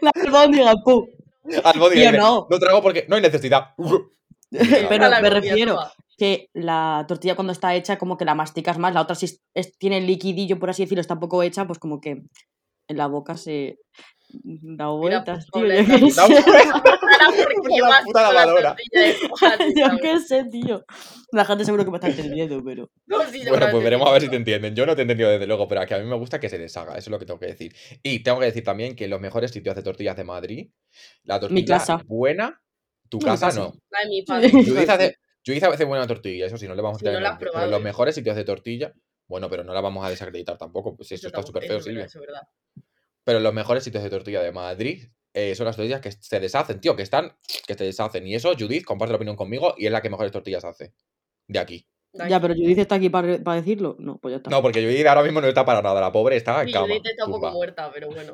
La 0.00 0.10
albóndiga, 0.14 0.74
pu. 0.84 1.08
Albóndiga. 1.64 2.12
No. 2.12 2.46
no 2.48 2.58
trago 2.58 2.82
porque 2.82 3.06
no 3.08 3.16
hay 3.16 3.22
necesidad. 3.22 3.74
pero 4.88 5.10
me 5.22 5.30
refiero 5.30 5.78
que 6.20 6.50
la 6.52 7.06
tortilla 7.08 7.34
cuando 7.34 7.52
está 7.52 7.74
hecha 7.74 7.96
como 7.96 8.18
que 8.18 8.26
la 8.26 8.34
masticas 8.34 8.76
más, 8.76 8.92
la 8.92 9.00
otra 9.00 9.14
si 9.14 9.40
es, 9.54 9.78
tiene 9.78 10.02
liquidillo, 10.02 10.58
por 10.58 10.68
así 10.68 10.82
decirlo, 10.82 11.00
está 11.00 11.18
poco 11.18 11.42
hecha, 11.42 11.66
pues 11.66 11.78
como 11.78 11.98
que 11.98 12.24
en 12.90 12.96
la 12.96 13.06
boca 13.06 13.36
se 13.36 13.78
da 14.32 14.88
vueltas, 14.88 15.46
tío. 15.52 15.64
Yo 19.76 19.98
qué 20.02 20.18
sé, 20.18 20.44
tío. 20.50 20.84
La 21.32 21.44
gente 21.44 21.64
seguro 21.64 21.84
que 21.84 21.90
me 21.90 21.98
está 21.98 22.08
entendiendo, 22.08 22.62
pero. 22.64 22.90
bueno, 23.06 23.66
pues 23.70 23.84
veremos 23.84 24.08
a 24.08 24.12
ver 24.12 24.22
si 24.22 24.28
te 24.28 24.36
entienden. 24.36 24.74
Yo 24.74 24.86
no 24.86 24.94
te 24.94 25.02
he 25.02 25.04
entendido 25.04 25.30
desde 25.30 25.46
luego, 25.46 25.68
pero 25.68 25.86
que 25.86 25.94
a 25.94 25.98
mí 25.98 26.06
me 26.06 26.16
gusta 26.16 26.40
que 26.40 26.48
se 26.48 26.58
deshaga, 26.58 26.92
eso 26.92 26.98
es 26.98 27.08
lo 27.08 27.18
que 27.18 27.26
tengo 27.26 27.38
que 27.38 27.46
decir. 27.46 27.74
Y 28.02 28.24
tengo 28.24 28.40
que 28.40 28.46
decir 28.46 28.64
también 28.64 28.96
que 28.96 29.06
los 29.06 29.20
mejores 29.20 29.52
sitios 29.52 29.76
de 29.76 29.82
tortillas 29.82 30.16
de 30.16 30.24
Madrid, 30.24 30.70
la 31.22 31.38
tortilla 31.38 31.80
buena, 32.06 32.60
tu 33.08 33.20
casa, 33.20 33.52
no. 33.52 33.72
mi 34.08 34.22
padre. 34.22 34.50
Yo 35.42 35.54
hice 35.54 35.64
a 35.64 35.70
veces 35.70 35.86
buena 35.86 36.06
tortilla, 36.06 36.46
eso 36.46 36.58
sí, 36.58 36.68
no 36.68 36.74
le 36.74 36.82
vamos 36.82 37.00
a 37.00 37.04
tener. 37.04 37.22
pero 37.38 37.66
los 37.66 37.82
mejores 37.82 38.14
sitios 38.14 38.36
de 38.36 38.44
tortilla, 38.44 38.92
bueno, 39.30 39.48
pero 39.48 39.62
no 39.62 39.72
la 39.72 39.80
vamos 39.80 40.04
a 40.04 40.10
desacreditar 40.10 40.58
tampoco, 40.58 40.96
pues 40.96 41.12
eso 41.12 41.28
está 41.28 41.40
súper 41.44 41.64
feo, 41.64 41.80
Silvia. 41.80 42.08
Pero 43.22 43.38
los 43.38 43.54
mejores 43.54 43.84
sitios 43.84 44.02
de 44.02 44.10
tortilla 44.10 44.42
de 44.42 44.50
Madrid 44.50 45.04
eh, 45.32 45.54
son 45.54 45.66
las 45.66 45.76
tortillas 45.76 46.00
que 46.00 46.10
se 46.10 46.40
deshacen, 46.40 46.80
tío, 46.80 46.96
que 46.96 47.04
están, 47.04 47.36
que 47.64 47.74
se 47.74 47.84
deshacen. 47.84 48.26
Y 48.26 48.34
eso, 48.34 48.52
Judith, 48.58 48.84
comparte 48.84 49.12
la 49.12 49.18
opinión 49.18 49.36
conmigo 49.36 49.74
y 49.78 49.86
es 49.86 49.92
la 49.92 50.02
que 50.02 50.10
mejores 50.10 50.32
tortillas 50.32 50.64
hace. 50.64 50.94
De 51.46 51.60
aquí. 51.60 51.86
Ya, 52.12 52.40
pero 52.40 52.54
Judith 52.54 52.78
está 52.78 52.96
aquí 52.96 53.08
para, 53.08 53.38
decirlo. 53.38 53.94
No, 54.00 54.18
pues 54.18 54.32
ya 54.32 54.36
está. 54.38 54.50
No, 54.50 54.62
porque 54.62 54.82
Judith 54.82 55.06
ahora 55.06 55.22
mismo 55.22 55.40
no 55.40 55.46
está 55.46 55.64
para 55.64 55.80
nada. 55.80 56.00
La 56.00 56.10
pobre 56.10 56.34
está 56.34 56.60
en 56.62 56.72
cama. 56.72 56.88
Judith 56.88 57.06
está 57.06 57.26
un 57.26 57.30
poco 57.30 57.52
muerta, 57.52 57.88
pero 57.94 58.08
bueno. 58.08 58.32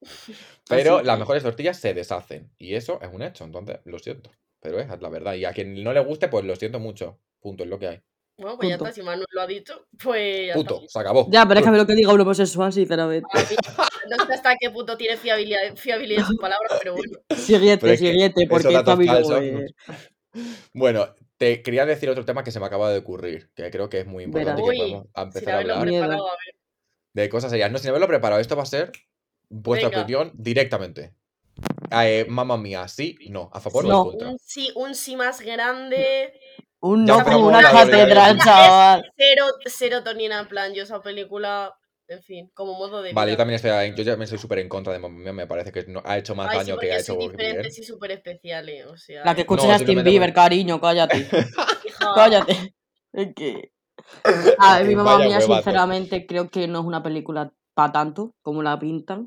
Pero 0.68 1.02
las 1.02 1.18
mejores 1.18 1.42
tortillas 1.42 1.76
se 1.78 1.92
deshacen. 1.92 2.50
Y 2.56 2.74
eso 2.74 3.00
es 3.02 3.10
un 3.12 3.20
hecho, 3.20 3.44
entonces 3.44 3.80
lo 3.84 3.98
siento. 3.98 4.30
Pero 4.60 4.78
es 4.80 4.88
la 4.88 5.08
verdad. 5.10 5.34
Y 5.34 5.44
a 5.44 5.52
quien 5.52 5.82
no 5.84 5.92
le 5.92 6.00
guste, 6.00 6.28
pues 6.28 6.46
lo 6.46 6.56
siento 6.56 6.78
mucho. 6.78 7.18
Punto, 7.40 7.64
es 7.64 7.68
lo 7.68 7.78
que 7.78 7.88
hay. 7.88 8.02
Bueno, 8.38 8.56
pues 8.56 8.68
ya 8.68 8.76
está, 8.76 8.92
si 8.92 9.02
Manuel 9.02 9.26
lo 9.32 9.42
ha 9.42 9.46
dicho, 9.48 9.86
pues. 10.00 10.54
Puto, 10.54 10.82
se 10.86 10.98
acabó. 11.00 11.26
Ya, 11.28 11.44
pero 11.46 11.58
es 11.58 11.64
que 11.64 11.68
a 11.68 11.72
ver 11.72 11.80
lo 11.80 11.86
que 11.88 11.94
diga 11.96 12.12
un 12.12 12.20
homosexual, 12.20 12.72
sinceramente. 12.72 13.26
No 13.34 14.24
sé 14.26 14.32
hasta 14.32 14.54
qué 14.60 14.70
punto 14.70 14.96
tiene 14.96 15.16
fiabilidad, 15.16 15.74
fiabilidad 15.74 16.24
su 16.24 16.36
palabra, 16.36 16.68
pero 16.78 16.94
bueno. 16.94 17.18
Siguiente, 17.36 17.96
siguiente, 17.96 18.46
porque 18.48 18.72
esto 18.72 18.92
ha 18.92 20.40
Bueno, 20.72 21.14
te 21.36 21.62
quería 21.62 21.84
decir 21.84 22.08
otro 22.10 22.24
tema 22.24 22.44
que 22.44 22.52
se 22.52 22.60
me 22.60 22.66
acaba 22.66 22.92
de 22.92 22.98
ocurrir, 22.98 23.50
que 23.54 23.70
creo 23.72 23.88
que 23.88 24.00
es 24.00 24.06
muy 24.06 24.22
importante 24.22 24.62
que 24.62 24.76
podamos 24.76 25.06
empezar 25.16 25.54
a 25.54 25.58
hablar. 25.58 26.18
De 27.14 27.28
cosas 27.28 27.50
serias. 27.50 27.72
No, 27.72 27.78
sin 27.78 27.90
haberlo 27.90 28.06
preparado, 28.06 28.40
esto 28.40 28.54
va 28.54 28.62
a 28.62 28.66
ser 28.66 28.92
vuestra 29.48 29.88
opinión 29.88 30.30
directamente. 30.34 31.12
Eh, 31.90 32.24
mamma 32.28 32.56
mía, 32.56 32.86
sí, 32.86 33.16
no, 33.30 33.50
a 33.52 33.60
favor 33.60 33.86
o 33.86 33.88
en 33.88 34.10
contra. 34.10 34.28
Un 34.30 34.38
sí, 34.38 34.70
un 34.76 34.94
sí 34.94 35.16
más 35.16 35.40
grande. 35.40 36.32
Un 36.80 37.04
no, 37.04 37.24
como 37.24 37.48
una 37.48 37.62
catedral, 37.62 38.38
chaval. 38.38 39.12
Cero, 39.16 39.46
serotonina, 39.66 40.40
en 40.40 40.48
plan, 40.48 40.72
yo 40.74 40.84
esa 40.84 41.00
película, 41.02 41.74
en 42.06 42.22
fin, 42.22 42.50
como 42.54 42.74
modo 42.74 43.02
de. 43.02 43.12
Vale, 43.12 43.32
yo 43.32 43.36
también 43.36 43.56
estoy, 43.56 43.94
yo 43.96 44.04
ya 44.04 44.16
me 44.16 44.24
estoy 44.24 44.38
súper 44.38 44.60
en 44.60 44.68
contra 44.68 44.92
de 44.92 45.00
Mamma 45.00 45.32
me 45.32 45.46
parece 45.48 45.72
que 45.72 45.84
no, 45.88 46.02
ha 46.04 46.16
hecho 46.18 46.36
más 46.36 46.54
daño 46.54 46.78
que 46.78 46.92
ha 46.92 47.00
hecho. 47.00 47.16
diferentes 47.16 47.78
y 47.78 47.82
súper 47.82 48.12
especiales, 48.12 48.86
o 48.86 48.96
sea. 48.96 49.24
La 49.24 49.34
que 49.34 49.40
escucha 49.40 49.66
no, 49.66 49.72
Justin 49.72 50.04
Bieber, 50.04 50.32
cariño, 50.32 50.80
cállate. 50.80 51.26
cállate. 52.14 52.74
Es 53.12 53.34
que. 53.34 53.72
A 54.58 54.78
ver, 54.78 54.86
mi 54.86 54.94
mamá 54.96 55.18
mía, 55.18 55.40
sinceramente, 55.40 56.26
creo 56.26 56.48
que 56.48 56.68
no 56.68 56.80
es 56.80 56.86
una 56.86 57.02
película 57.02 57.52
para 57.74 57.92
tanto 57.92 58.36
como 58.40 58.62
la 58.62 58.78
pintan. 58.78 59.24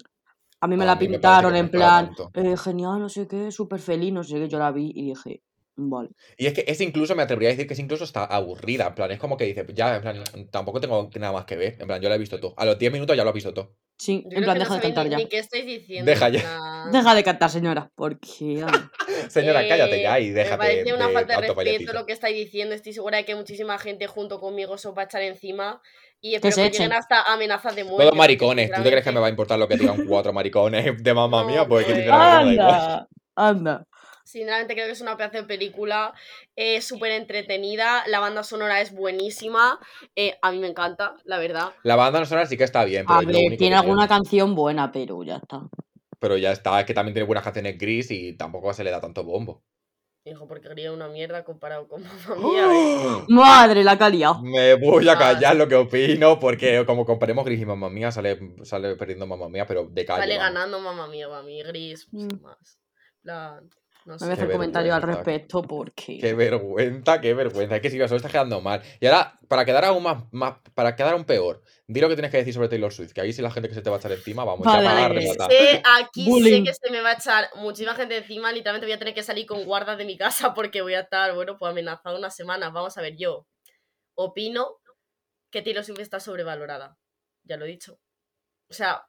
A 0.61 0.67
mí 0.67 0.77
me 0.77 0.85
la 0.85 0.97
pintaron 0.97 1.55
en 1.55 1.69
plan, 1.69 2.11
eh, 2.35 2.55
genial, 2.55 2.99
no 2.99 3.09
sé 3.09 3.27
qué, 3.27 3.51
súper 3.51 3.79
feliz, 3.79 4.13
no 4.13 4.23
sé 4.23 4.35
qué, 4.35 4.47
yo 4.47 4.59
la 4.59 4.71
vi 4.71 4.91
y 4.93 5.07
dije, 5.07 5.41
vale. 5.75 6.09
Y 6.37 6.45
es 6.45 6.53
que 6.53 6.63
es 6.67 6.81
incluso, 6.81 7.15
me 7.15 7.23
atrevería 7.23 7.49
a 7.49 7.51
decir 7.51 7.67
que 7.67 7.73
es 7.73 7.79
incluso 7.79 8.03
está 8.03 8.25
aburrida, 8.25 8.87
en 8.87 8.95
plan, 8.95 9.11
es 9.11 9.19
como 9.19 9.37
que 9.37 9.45
dice, 9.45 9.65
ya, 9.73 9.95
en 9.95 10.01
plan, 10.01 10.23
tampoco 10.51 10.79
tengo 10.81 11.09
nada 11.15 11.33
más 11.33 11.45
que 11.45 11.55
ver, 11.55 11.77
en 11.79 11.87
plan, 11.87 12.01
yo 12.01 12.09
la 12.09 12.15
he 12.15 12.19
visto 12.19 12.39
todo. 12.39 12.53
A 12.57 12.65
los 12.65 12.77
10 12.77 12.91
minutos 12.91 13.15
ya 13.15 13.23
lo 13.23 13.29
has 13.29 13.35
visto 13.35 13.53
todo. 13.53 13.75
Sí, 13.97 14.25
en 14.31 14.43
plan, 14.43 14.57
deja 14.57 14.75
de 14.75 14.81
cantar 14.81 15.09
ya. 15.09 15.27
qué 15.27 15.37
estáis 15.37 15.65
diciendo. 15.65 16.09
Deja 16.09 16.29
ya. 16.29 16.85
Deja 16.91 17.13
de 17.13 17.23
cantar, 17.23 17.49
señora, 17.49 17.91
porque... 17.95 18.65
señora, 19.29 19.67
cállate 19.67 20.01
ya 20.01 20.19
y 20.19 20.31
déjate 20.31 20.57
Me 20.57 20.57
parece 20.57 20.93
una 20.93 21.09
falta 21.09 21.39
de 21.39 21.47
respeto 21.47 21.93
lo 21.93 22.05
que 22.05 22.13
estáis 22.13 22.35
diciendo, 22.35 22.73
estoy 22.73 22.93
segura 22.93 23.17
de 23.17 23.25
que 23.25 23.35
muchísima 23.35 23.77
gente 23.77 24.07
junto 24.07 24.39
conmigo 24.39 24.77
se 24.77 24.89
va 24.91 25.03
a 25.03 25.05
echar 25.05 25.21
encima 25.21 25.81
y 26.23 26.35
espero 26.35 26.55
que, 26.55 26.69
lleguen 26.69 26.93
hasta 26.93 27.23
amenazas 27.23 27.75
de 27.75 27.83
muerte. 27.83 28.03
Todos 28.03 28.15
maricones. 28.15 28.71
¿Tú 28.71 28.83
te 28.83 28.89
crees 28.89 29.03
que 29.03 29.11
me 29.11 29.19
va 29.19 29.25
a 29.25 29.29
importar 29.29 29.57
lo 29.57 29.67
que 29.67 29.75
digan 29.75 30.05
cuatro 30.07 30.31
maricones 30.31 31.01
de 31.01 31.13
mamá 31.13 31.43
mía? 31.43 31.67
Pues 31.67 31.85
que 31.87 32.09
anda, 32.09 33.07
anda. 33.35 33.87
Sinceramente 34.31 34.75
creo 34.75 34.85
que 34.85 34.93
es 34.93 35.01
una 35.01 35.17
pedazo 35.17 35.39
de 35.39 35.43
película 35.43 36.13
Es 36.55 36.85
súper 36.85 37.11
entretenida, 37.11 38.03
la 38.07 38.21
banda 38.21 38.43
sonora 38.43 38.79
es 38.79 38.93
buenísima, 38.93 39.77
eh, 40.15 40.37
a 40.41 40.53
mí 40.53 40.59
me 40.59 40.67
encanta, 40.67 41.15
la 41.25 41.37
verdad. 41.37 41.73
La 41.83 41.97
banda 41.97 42.23
sonora 42.23 42.45
sí 42.45 42.55
que 42.55 42.63
está 42.63 42.85
bien. 42.85 43.05
Pero 43.05 43.19
a 43.19 43.23
ver, 43.23 43.57
tiene 43.57 43.75
alguna 43.75 44.07
canción 44.07 44.55
buena, 44.55 44.89
pero 44.93 45.21
ya 45.23 45.35
está. 45.35 45.63
Pero 46.17 46.37
ya 46.37 46.53
está, 46.53 46.79
es 46.79 46.85
que 46.85 46.93
también 46.93 47.13
tiene 47.13 47.27
buenas 47.27 47.43
canciones 47.43 47.77
gris 47.77 48.09
y 48.09 48.37
tampoco 48.37 48.73
se 48.73 48.85
le 48.85 48.91
da 48.91 49.01
tanto 49.01 49.25
bombo. 49.25 49.63
Hijo, 50.23 50.47
porque 50.47 50.69
quería 50.69 50.93
una 50.93 51.09
mierda 51.09 51.43
comparado 51.43 51.89
con 51.89 52.01
mamá 52.03 52.35
mía. 52.37 52.67
¡Oh! 52.69 53.25
Madre, 53.27 53.83
la 53.83 53.97
calidad. 53.97 54.35
Me 54.41 54.75
voy 54.75 55.09
a 55.09 55.17
callar 55.17 55.57
lo 55.57 55.67
que 55.67 55.75
opino, 55.75 56.39
porque 56.39 56.85
como 56.85 57.05
comparemos 57.05 57.43
Gris 57.43 57.59
y 57.59 57.65
mamá 57.65 57.89
mía, 57.89 58.13
sale, 58.13 58.39
sale 58.63 58.95
perdiendo 58.95 59.27
mamá 59.27 59.49
mía, 59.49 59.65
pero 59.67 59.87
de 59.89 60.05
calle. 60.05 60.21
Sale 60.21 60.37
ganando 60.37 60.79
mamá 60.79 61.07
mía, 61.07 61.27
mí, 61.43 61.61
Gris, 61.63 62.07
pues, 62.09 62.25
mm. 62.25 62.41
más. 62.41 62.77
No 64.05 64.17
sé. 64.17 64.25
Me 64.25 64.29
voy 64.29 64.31
a 64.31 64.43
hacer 64.43 64.51
comentario 64.51 64.95
al 64.95 65.01
respecto 65.01 65.61
porque. 65.61 66.17
Qué 66.19 66.33
vergüenza, 66.33 67.21
qué 67.21 67.33
vergüenza. 67.33 67.75
Es 67.75 67.81
que 67.81 67.89
si 67.89 67.97
solo 67.97 68.15
estás 68.15 68.31
quedando 68.31 68.59
mal. 68.61 68.81
Y 68.99 69.05
ahora, 69.05 69.39
para 69.47 69.63
quedar 69.65 69.85
aún 69.85 70.03
más, 70.03 70.23
más, 70.31 70.55
para 70.73 70.95
quedar 70.95 71.13
aún 71.13 71.25
peor, 71.25 71.61
di 71.87 72.01
lo 72.01 72.09
que 72.09 72.15
tienes 72.15 72.31
que 72.31 72.37
decir 72.37 72.53
sobre 72.53 72.67
Taylor 72.67 72.91
Swift, 72.91 73.13
que 73.13 73.21
ahí 73.21 73.33
si 73.33 73.41
la 73.41 73.51
gente 73.51 73.69
que 73.69 73.75
se 73.75 73.81
te 73.81 73.89
va 73.89 73.97
a 73.97 73.99
echar 73.99 74.11
encima, 74.11 74.43
vamos 74.43 74.65
a 74.65 74.71
pagar, 74.71 75.13
sé, 75.21 75.83
Aquí 75.99 76.25
sé 76.41 76.63
que 76.63 76.73
se 76.73 76.91
me 76.91 77.01
va 77.01 77.11
a 77.11 77.13
echar 77.13 77.49
muchísima 77.55 77.93
gente 77.93 78.17
encima, 78.17 78.51
literalmente 78.51 78.87
voy 78.87 78.93
a 78.93 78.99
tener 78.99 79.13
que 79.13 79.23
salir 79.23 79.45
con 79.45 79.65
guardas 79.65 79.97
de 79.97 80.05
mi 80.05 80.17
casa 80.17 80.53
porque 80.55 80.81
voy 80.81 80.95
a 80.95 81.01
estar, 81.01 81.35
bueno, 81.35 81.57
pues 81.57 81.69
amenazado 81.69 82.17
una 82.17 82.31
semana. 82.31 82.69
Vamos 82.69 82.97
a 82.97 83.01
ver, 83.01 83.15
yo 83.17 83.45
opino 84.15 84.77
que 85.51 85.61
Taylor 85.61 85.83
Swift 85.83 85.99
está 85.99 86.19
sobrevalorada. 86.19 86.97
Ya 87.43 87.57
lo 87.57 87.65
he 87.65 87.69
dicho. 87.69 87.99
O 88.69 88.73
sea, 88.73 89.05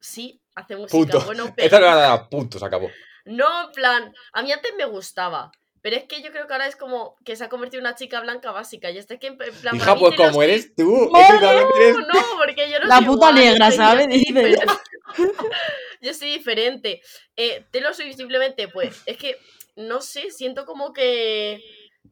sí, 0.00 0.40
hace 0.54 0.76
música 0.76 0.96
punto. 0.96 1.20
bueno, 1.26 1.52
pero... 1.54 1.66
Esta 1.66 1.78
no 1.78 1.86
era 1.86 2.28
punto, 2.28 2.58
se 2.58 2.64
acabó. 2.64 2.88
No, 3.24 3.66
en 3.66 3.72
plan, 3.72 4.14
a 4.32 4.42
mí 4.42 4.52
antes 4.52 4.72
me 4.76 4.84
gustaba. 4.84 5.50
Pero 5.82 5.96
es 5.96 6.04
que 6.04 6.22
yo 6.22 6.30
creo 6.30 6.46
que 6.46 6.52
ahora 6.54 6.66
es 6.66 6.76
como 6.76 7.14
que 7.26 7.36
se 7.36 7.44
ha 7.44 7.50
convertido 7.50 7.80
en 7.80 7.86
una 7.86 7.94
chica 7.94 8.18
blanca 8.20 8.50
básica. 8.52 8.90
Y 8.90 8.96
este 8.96 9.18
que 9.18 9.26
en 9.26 9.36
plan. 9.36 9.76
Hija, 9.76 9.96
pues 9.96 10.16
como 10.16 10.42
eres 10.42 10.74
tú. 10.74 11.10
No, 11.12 11.92
no, 11.98 12.22
porque 12.38 12.70
yo 12.70 12.80
no 12.80 12.86
La 12.86 13.02
puta 13.02 13.32
negra, 13.32 13.70
¿sabes? 13.70 14.08
Yo 16.00 16.14
soy 16.14 16.32
diferente. 16.32 17.02
Eh, 17.36 17.64
te 17.70 17.80
lo 17.80 17.92
soy 17.94 18.12
simplemente, 18.14 18.68
pues, 18.68 19.02
es 19.06 19.16
que, 19.16 19.38
no 19.76 20.00
sé, 20.00 20.30
siento 20.30 20.66
como 20.66 20.92
que 20.92 21.62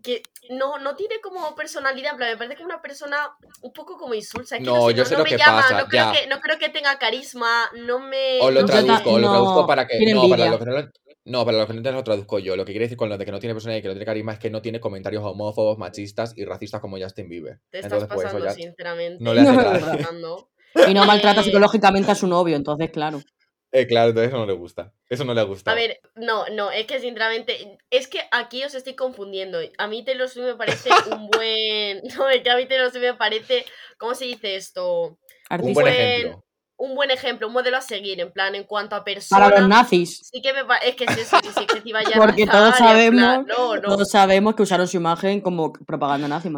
que 0.02 0.22
no, 0.50 0.78
no 0.78 0.96
tiene 0.96 1.20
como 1.20 1.54
personalidad, 1.54 2.12
en 2.12 2.16
plan, 2.16 2.30
me 2.30 2.36
parece 2.36 2.56
que 2.56 2.62
es 2.62 2.66
una 2.66 2.82
persona 2.82 3.36
un 3.60 3.72
poco 3.72 3.96
como 3.96 4.14
insulsa. 4.14 4.56
Es 4.56 4.62
que 4.62 4.66
no, 4.66 4.90
yo 4.90 5.04
sé 5.04 5.16
lo 5.16 5.24
que 5.24 5.38
pasa. 5.38 5.78
No 5.78 5.86
creo 5.86 6.12
que, 6.12 6.26
no 6.26 6.40
creo 6.40 6.58
que 6.58 6.68
tenga 6.68 6.98
carisma, 6.98 7.70
no 7.74 8.00
me. 8.00 8.40
O 8.40 8.50
lo 8.50 8.62
no 8.62 8.66
traduzco, 8.66 9.18
lo 9.18 9.30
traduzco 9.30 9.66
para 9.66 9.86
que. 9.86 9.98
No, 10.12 10.28
para 10.28 10.50
lo 10.50 10.58
que 10.58 10.64
no 10.64 10.72
lo, 10.72 10.90
no, 11.24 11.44
para 11.44 11.58
los 11.58 11.66
que 11.68 11.74
no 11.74 11.92
lo 11.92 12.04
traduzco 12.04 12.38
yo. 12.40 12.56
Lo 12.56 12.64
que 12.64 12.72
quiere 12.72 12.86
decir 12.86 12.98
con 12.98 13.08
lo 13.08 13.16
de 13.16 13.24
que 13.24 13.30
no 13.30 13.38
tiene 13.38 13.54
personalidad 13.54 13.78
y 13.78 13.82
que 13.82 13.88
no 13.88 13.94
tiene 13.94 14.06
carisma 14.06 14.32
es 14.32 14.38
que 14.40 14.50
no 14.50 14.60
tiene 14.60 14.80
comentarios 14.80 15.22
homófobos, 15.24 15.78
machistas 15.78 16.32
y 16.36 16.44
racistas 16.44 16.80
como 16.80 16.98
Justin 16.98 17.28
Bieber. 17.28 17.60
Te 17.70 17.78
estás 17.78 18.04
pues, 18.04 18.24
pasando, 18.24 18.50
sinceramente. 18.50 19.22
No 19.22 19.32
le 19.32 19.42
hace 19.42 20.90
Y 20.90 20.94
no 20.94 21.04
maltrata 21.04 21.42
psicológicamente 21.42 22.10
a 22.10 22.14
su 22.16 22.26
novio, 22.26 22.56
entonces, 22.56 22.90
claro. 22.90 23.22
Eh, 23.70 23.86
claro, 23.86 24.08
entonces 24.08 24.28
eso 24.30 24.38
no 24.38 24.46
le 24.46 24.52
gusta. 24.52 24.92
Eso 25.08 25.24
no 25.24 25.32
le 25.32 25.42
gusta. 25.44 25.70
A 25.70 25.74
ver, 25.74 26.00
no, 26.16 26.44
no, 26.48 26.70
es 26.70 26.86
que 26.86 27.00
sinceramente, 27.00 27.78
es 27.88 28.08
que 28.08 28.18
aquí 28.30 28.62
os 28.64 28.74
estoy 28.74 28.94
confundiendo. 28.94 29.60
A 29.78 29.86
mí 29.86 30.04
Taylor 30.04 30.28
Swift 30.28 30.44
me 30.44 30.56
parece 30.56 30.90
un 31.10 31.28
buen. 31.30 32.02
No, 32.18 32.28
es 32.28 32.42
que 32.42 32.50
a 32.50 32.56
mí 32.56 32.66
Taylor 32.66 32.90
Swift 32.90 33.02
me 33.02 33.14
parece. 33.14 33.64
¿Cómo 33.96 34.14
se 34.14 34.26
dice 34.26 34.56
esto? 34.56 35.18
Un 35.50 35.72
buen 35.72 35.86
ejemplo 35.86 36.44
un 36.82 36.96
buen 36.96 37.12
ejemplo, 37.12 37.46
un 37.46 37.52
modelo 37.52 37.76
a 37.76 37.80
seguir, 37.80 38.20
en 38.20 38.32
plan, 38.32 38.56
en 38.56 38.64
cuanto 38.64 38.96
a 38.96 39.04
personas. 39.04 39.48
Para 39.48 39.60
los 39.60 39.68
nazis. 39.68 40.18
Sí 40.24 40.42
que 40.42 40.52
me 40.52 40.62
es 40.84 40.96
que 40.96 41.04
es 41.04 41.16
eso, 41.16 41.38
sí, 41.40 41.64
que 41.64 41.92
vaya 41.92 42.10
Porque 42.16 42.44
todos 42.44 42.76
sabemos, 42.76 43.46
todos 43.84 44.10
sabemos 44.10 44.56
que 44.56 44.62
usaron 44.62 44.88
su 44.88 44.96
imagen 44.96 45.40
como 45.40 45.72
propaganda 45.72 46.26
nazi. 46.26 46.50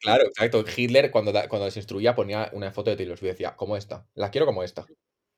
Claro, 0.00 0.24
exacto. 0.24 0.62
Hitler, 0.76 1.10
cuando, 1.10 1.32
cuando 1.48 1.64
les 1.64 1.78
instruía, 1.78 2.14
ponía 2.14 2.50
una 2.52 2.72
foto 2.72 2.90
de 2.90 2.96
Taylor 2.96 3.16
Swift 3.16 3.30
y 3.30 3.32
decía, 3.32 3.56
como 3.56 3.78
esta, 3.78 4.06
las 4.14 4.28
quiero 4.28 4.44
como 4.44 4.62
esta. 4.62 4.84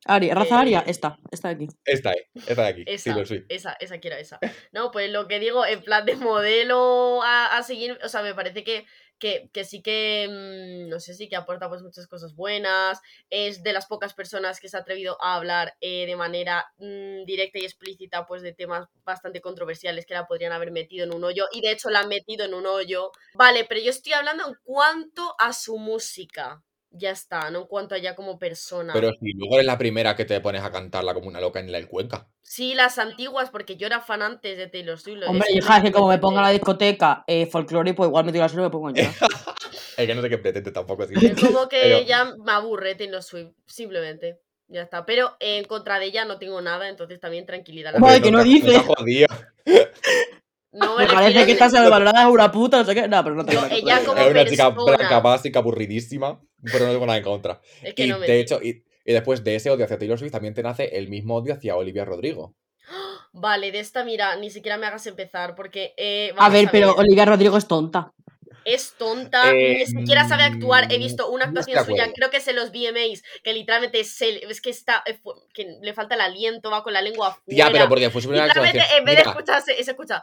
Ari, 0.07 0.31
raza 0.31 0.61
aria, 0.61 0.81
eh, 0.81 0.91
esta, 0.91 1.19
esta 1.31 1.49
de 1.49 1.55
aquí. 1.55 1.69
Esta, 1.85 2.13
eh, 2.13 2.29
esta 2.35 2.63
de 2.63 2.69
aquí. 2.69 2.85
Esa, 2.87 3.17
esa, 3.49 3.77
esa 3.79 3.99
quiero 3.99 4.17
esa. 4.17 4.41
No, 4.73 4.91
pues 4.91 5.11
lo 5.11 5.29
que 5.29 5.39
digo, 5.39 5.65
en 5.65 5.83
plan 5.83 6.05
de 6.05 6.17
modelo 6.17 7.23
a, 7.23 7.57
a 7.57 7.63
seguir, 7.63 7.97
o 8.05 8.09
sea, 8.09 8.23
me 8.23 8.35
parece 8.35 8.65
que 8.65 8.87
que, 9.19 9.51
sí 9.65 9.83
que, 9.83 10.27
mm, 10.29 10.89
no 10.89 11.01
sé, 11.01 11.15
sí 11.15 11.29
que 11.29 11.37
aporta 11.37 11.69
pues 11.69 11.83
muchas 11.83 12.07
cosas 12.07 12.35
buenas, 12.35 13.01
es 13.31 13.63
de 13.63 13.73
las 13.73 13.87
pocas 13.87 14.15
personas 14.15 14.61
que 14.61 14.69
se 14.69 14.77
ha 14.77 14.81
atrevido 14.81 15.17
a 15.23 15.37
hablar 15.37 15.75
eh, 15.81 16.07
de 16.07 16.17
manera 16.17 16.67
mm, 16.79 17.25
directa 17.25 17.59
y 17.59 17.65
explícita 17.65 18.27
pues 18.27 18.43
de 18.43 18.53
temas 18.53 18.89
bastante 19.05 19.41
controversiales 19.41 20.07
que 20.07 20.15
la 20.15 20.27
podrían 20.27 20.53
haber 20.53 20.71
metido 20.71 21.05
en 21.05 21.15
un 21.15 21.25
hoyo 21.25 21.47
y 21.53 21.61
de 21.61 21.73
hecho 21.73 21.91
la 21.91 22.01
han 22.01 22.09
metido 22.09 22.45
en 22.45 22.55
un 22.55 22.67
hoyo. 22.67 23.11
Vale, 23.35 23.65
pero 23.65 23.81
yo 23.81 23.91
estoy 23.91 24.13
hablando 24.13 24.47
en 24.47 24.55
cuanto 24.65 25.35
a 25.39 25.53
su 25.53 25.79
música. 25.79 26.63
Ya 26.99 27.11
está, 27.11 27.51
no 27.51 27.61
en 27.61 27.67
cuanto 27.67 27.95
a 27.95 27.99
ella 27.99 28.15
como 28.15 28.39
persona. 28.39 28.93
Pero 28.93 29.13
si 29.13 29.33
luego 29.33 29.55
eres 29.55 29.67
la 29.67 29.79
primera 29.79 30.17
que 30.17 30.25
te 30.25 30.41
pones 30.41 30.63
a 30.63 30.71
cantarla 30.71 31.15
como 31.15 31.29
una 31.29 31.41
loca 31.41 31.61
en 31.61 31.71
la 31.71 31.85
Cuenca. 31.87 32.29
Sí, 32.43 32.75
las 32.75 32.99
antiguas, 32.99 33.51
porque 33.51 33.77
yo 33.77 33.87
era 33.87 34.01
fan 34.01 34.23
antes 34.23 34.57
de 34.57 34.69
Taylor 34.69 34.99
Swift. 34.99 35.23
Hombre, 35.27 35.49
hija, 35.53 35.79
es 35.79 35.83
que 35.85 35.93
como 35.93 36.09
me 36.09 36.19
ponga 36.19 36.43
la 36.43 36.51
discoteca 36.51 37.25
eh, 37.27 37.47
folclore, 37.47 37.95
pues 37.95 38.09
igual 38.09 38.25
me 38.25 38.33
tiro 38.33 38.45
la 38.45 38.49
suelo 38.49 38.65
y 38.65 38.67
me 38.67 38.71
pongo 38.71 38.91
ya. 38.91 39.11
es 39.97 40.07
que 40.07 40.15
no 40.15 40.23
sé 40.23 40.29
qué 40.29 40.39
pretende 40.39 40.71
tampoco. 40.71 41.05
Es 41.05 41.41
como 41.41 41.69
que 41.69 42.05
ya 42.07 42.25
me 42.25 42.53
aburre 42.53 42.95
Taylor 42.95 43.23
Swift, 43.23 43.53
simplemente. 43.67 44.41
Ya 44.69 44.83
está. 44.83 45.07
Pero 45.07 45.37
en 45.41 45.65
contra 45.65 45.99
de 45.99 46.07
ella 46.07 46.25
no 46.25 46.39
tengo 46.39 46.61
nada, 46.61 46.89
entonces 46.89 47.21
también 47.21 47.47
tranquilidad. 47.47 47.95
Hombre, 47.95 48.21
que 48.21 48.31
no, 48.31 48.43
dice. 48.43 48.83
No 50.73 50.95
me, 50.95 51.07
parece 51.07 51.47
que 51.47 51.53
esta 51.53 51.89
valorada 51.89 52.25
es 52.25 52.29
una 52.29 52.53
puta, 52.53 52.77
no 52.77 52.85
sé 52.85 52.95
qué. 52.95 53.09
No, 53.09 53.25
pero 53.25 53.35
no 53.35 53.47
tengo 53.47 53.63
no, 53.63 53.69
ella 53.69 54.05
como 54.05 54.21
Es 54.21 54.31
una 54.31 54.45
chica 54.45 54.69
blanca, 54.69 55.21
básica, 55.21 55.59
aburridísima, 55.61 56.39
pero 56.63 56.87
no 56.87 56.93
tengo 56.93 57.07
nada 57.07 57.19
en 57.19 57.25
contra. 57.25 57.61
Es 57.83 57.95
que 57.95 58.05
y 58.05 58.09
no 58.09 58.19
me... 58.19 58.27
de 58.27 58.41
hecho, 58.41 58.61
y, 58.63 58.85
y, 59.05 59.13
después 59.13 59.45
de 59.45 59.57
ese 59.57 59.71
odio 59.71 59.85
hacia 59.85 59.99
Taylor 59.99 60.19
Swift 60.19 60.33
también 60.33 60.55
te 60.55 60.63
nace 60.63 60.97
el 60.97 61.09
mismo 61.09 61.37
odio 61.37 61.55
hacia 61.55 61.77
Olivia 61.77 62.05
Rodrigo. 62.05 62.55
Vale, 63.39 63.71
de 63.71 63.81
esta, 63.81 64.03
mira, 64.03 64.37
ni 64.37 64.51
siquiera 64.51 64.79
me 64.79 64.87
hagas 64.87 65.07
empezar, 65.07 65.55
porque. 65.55 65.93
Eh, 65.99 66.33
a 66.37 66.49
ver, 66.49 66.69
pero 66.73 66.95
Olivia 66.95 67.27
Rodrigo 67.27 67.59
es 67.59 67.69
tonta. 67.69 68.13
Es 68.65 68.95
tonta, 68.99 69.53
ni 69.53 69.83
eh, 69.83 69.87
siquiera 69.87 70.27
sabe 70.27 70.43
actuar. 70.43 70.91
He 70.91 70.99
visto 70.99 71.31
una 71.31 71.45
actuación 71.45 71.85
suya, 71.85 72.11
creo 72.15 72.31
que 72.31 72.39
es 72.39 72.49
en 72.49 72.57
los 72.57 72.73
VMAs, 72.73 73.23
que 73.45 73.53
literalmente 73.53 74.01
es, 74.01 74.21
es 74.21 74.61
que 74.61 74.71
está. 74.71 75.05
Eh, 75.07 75.21
que 75.53 75.77
le 75.83 75.93
falta 75.93 76.15
el 76.15 76.23
aliento, 76.23 76.71
va 76.71 76.83
con 76.83 76.95
la 76.95 77.03
lengua 77.03 77.39
fuera. 77.45 77.57
Ya, 77.57 77.71
pero 77.71 77.89
porque 77.89 78.11
fue 78.11 78.23
su 78.23 78.29
primera 78.29 78.47
actuación. 78.47 78.85
En 78.97 79.05
vez 79.05 79.17
de 79.17 79.23
escucharse, 79.23 79.85
se 79.85 79.91
escucha. 79.91 80.23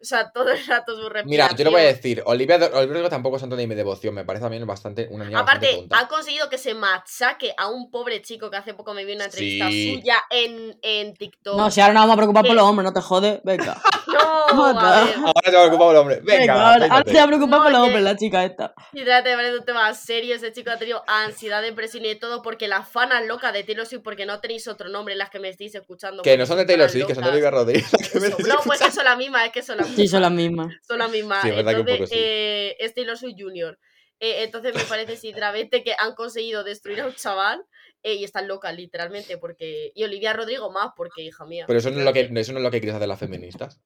O 0.00 0.04
sea, 0.04 0.30
todo 0.30 0.50
el 0.50 0.66
rato 0.66 0.94
su 0.94 1.08
respiración. 1.08 1.28
Mira, 1.28 1.56
yo 1.56 1.64
lo 1.64 1.70
voy 1.70 1.80
a 1.80 1.84
decir. 1.84 2.22
Olivia, 2.26 2.58
Olivia 2.74 3.08
tampoco 3.08 3.36
es 3.36 3.42
tanto 3.42 3.56
de 3.56 3.66
mi 3.66 3.74
devoción. 3.74 4.14
Me 4.14 4.24
parece 4.24 4.42
también 4.42 4.66
bastante 4.66 5.08
una 5.10 5.24
niña 5.24 5.40
Aparte, 5.40 5.86
ha 5.90 6.08
conseguido 6.08 6.50
que 6.50 6.58
se 6.58 6.74
machaque 6.74 7.54
a 7.56 7.68
un 7.68 7.90
pobre 7.90 8.20
chico 8.20 8.50
que 8.50 8.56
hace 8.58 8.74
poco 8.74 8.92
me 8.92 9.04
vi 9.04 9.14
una 9.14 9.24
entrevista 9.24 9.66
suya 9.68 10.22
en, 10.30 10.78
en 10.82 11.14
TikTok. 11.14 11.56
No, 11.56 11.70
si 11.70 11.80
ahora 11.80 11.94
nos 11.94 12.02
vamos 12.02 12.14
a 12.14 12.16
preocupar 12.16 12.46
por 12.46 12.54
los 12.54 12.64
hombres, 12.64 12.84
no 12.84 12.92
te 12.92 13.00
jode. 13.00 13.40
Venga. 13.44 13.80
no, 14.16 14.64
Ahora 14.64 15.06
se 15.44 15.52
va 15.52 15.64
a 15.64 15.66
preocupar 15.66 15.78
por 15.78 15.92
los 15.92 16.00
hombres. 16.00 16.24
Venga. 16.24 16.72
ahora, 16.72 17.02
se 17.04 17.14
va 17.14 17.22
a 17.22 17.26
preocupar 17.26 17.62
por 17.62 17.72
los 17.72 17.80
hombres, 17.82 18.02
la 18.02 18.16
chica 18.16 18.44
esta. 18.44 18.74
Y 18.92 19.04
trate 19.04 19.30
de 19.30 19.36
parece 19.36 19.58
un 19.58 19.64
tema 19.64 19.92
serio. 19.94 20.34
Ese 20.34 20.52
chico 20.52 20.70
ha 20.70 20.76
tenido 20.76 21.02
ansiedad, 21.06 21.62
depresión 21.62 22.04
y 22.04 22.08
de 22.08 22.14
todo 22.16 22.42
porque 22.42 22.68
la 22.68 22.82
fana 22.82 23.20
loca 23.20 23.52
de 23.52 23.64
Taylor 23.64 23.86
Swift, 23.86 24.02
porque 24.02 24.26
no 24.26 24.40
tenéis 24.40 24.68
otro 24.68 24.88
nombre 24.88 25.14
las 25.14 25.30
que 25.30 25.38
me 25.38 25.48
estéis 25.48 25.74
escuchando. 25.74 26.22
Que 26.22 26.36
no 26.36 26.46
son 26.46 26.58
de 26.58 26.64
Taylor 26.64 26.90
Swift, 26.90 27.06
que 27.06 27.14
son 27.14 27.24
de 27.24 27.30
Olivia 27.30 27.50
Rodríguez. 27.50 27.90
No, 28.46 28.56
pues 28.64 28.80
que 28.80 28.90
son 28.90 29.04
las 29.04 29.16
mismas, 29.16 29.46
es 29.46 29.52
que 29.52 29.62
son 29.62 29.76
las 29.76 29.86
mismas. 29.88 30.02
Sí, 30.02 30.08
son 30.08 30.22
las 30.22 30.32
mismas. 30.32 30.74
Son 30.86 30.98
las 30.98 31.10
mismas. 31.10 31.44
entonces, 31.44 32.10
eh, 32.12 32.76
es 32.78 32.94
Taylor 32.94 33.16
Swift 33.16 33.36
Junior. 33.38 33.78
Eh, 34.18 34.44
entonces 34.44 34.74
me 34.74 34.82
parece 34.84 35.16
sinceramente 35.16 35.82
que 35.82 35.94
han 35.98 36.14
conseguido 36.14 36.64
destruir 36.64 37.00
a 37.00 37.06
un 37.06 37.14
chaval 37.14 37.62
eh, 38.02 38.14
y 38.14 38.24
están 38.24 38.48
locas, 38.48 38.74
literalmente, 38.74 39.36
porque. 39.36 39.92
Y 39.94 40.04
Olivia 40.04 40.32
Rodrigo 40.32 40.70
más, 40.70 40.92
porque, 40.96 41.22
hija 41.22 41.44
mía. 41.44 41.64
Pero 41.66 41.78
eso 41.78 41.90
no 41.90 41.98
es 41.98 42.04
lo 42.04 42.12
que, 42.12 42.30
eso 42.34 42.52
no 42.52 42.58
es 42.58 42.64
lo 42.64 42.70
que 42.70 42.80
quieres 42.80 42.96
hacer 42.96 43.08
las 43.08 43.18
feministas. 43.18 43.80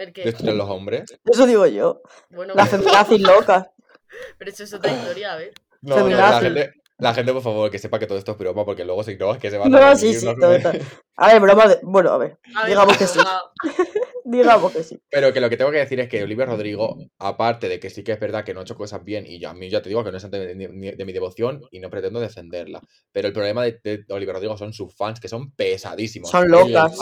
¿El 0.00 0.14
qué? 0.14 0.24
Destruir 0.24 0.52
a 0.52 0.54
los 0.54 0.70
hombres. 0.70 1.14
Eso 1.30 1.46
digo 1.46 1.66
yo. 1.66 2.00
Bueno, 2.30 2.54
las 2.54 2.70
feministas 2.70 3.20
locas. 3.20 3.66
Pero 4.38 4.50
eso 4.50 4.64
es 4.64 4.72
otra 4.72 4.92
historia, 4.92 5.34
a 5.34 5.36
ver. 5.36 5.52
No, 5.82 6.08
la 6.08 6.40
gente, 6.40 6.72
la 6.96 7.12
gente, 7.12 7.32
por 7.34 7.42
favor, 7.42 7.70
que 7.70 7.78
sepa 7.78 7.98
que 7.98 8.06
todo 8.06 8.16
esto 8.16 8.32
es 8.32 8.38
broma, 8.38 8.64
porque 8.64 8.86
luego 8.86 9.04
si 9.04 9.16
no, 9.16 9.34
es 9.34 9.38
que 9.38 9.50
se 9.50 9.58
van 9.58 9.74
a... 9.74 9.78
No, 9.90 9.96
sí, 9.96 10.14
sí, 10.14 10.26
todo, 10.40 10.52
A 11.16 11.26
ver, 11.26 11.40
broma 11.40 11.66
de... 11.66 11.80
Bueno, 11.82 12.12
a 12.12 12.18
ver, 12.18 12.38
digamos 12.66 12.96
que 12.96 13.06
sí. 13.06 13.18
Digamos 14.30 14.72
que 14.72 14.82
sí. 14.82 15.00
Pero 15.10 15.32
que 15.32 15.40
lo 15.40 15.50
que 15.50 15.56
tengo 15.56 15.70
que 15.70 15.78
decir 15.78 15.98
es 16.00 16.08
que 16.08 16.22
Olivia 16.22 16.46
Rodrigo, 16.46 16.96
aparte 17.18 17.68
de 17.68 17.80
que 17.80 17.90
sí 17.90 18.04
que 18.04 18.12
es 18.12 18.20
verdad 18.20 18.44
que 18.44 18.54
no 18.54 18.60
ha 18.60 18.62
hecho 18.62 18.76
cosas 18.76 19.04
bien, 19.04 19.26
y 19.26 19.44
a 19.44 19.52
mí 19.52 19.68
ya 19.68 19.82
te 19.82 19.88
digo 19.88 20.04
que 20.04 20.10
no 20.10 20.16
es 20.16 20.30
de, 20.30 21.04
mi 21.04 21.12
devoción 21.12 21.62
y 21.70 21.80
no 21.80 21.90
pretendo 21.90 22.20
defenderla, 22.20 22.80
pero 23.12 23.28
el 23.28 23.34
problema 23.34 23.64
de, 23.64 23.80
de, 23.82 24.04
Olivia 24.08 24.34
Rodrigo 24.34 24.56
son 24.56 24.72
sus 24.72 24.94
fans, 24.94 25.20
que 25.20 25.28
son 25.28 25.52
pesadísimos. 25.52 26.30
Son 26.30 26.48
locas. 26.48 26.96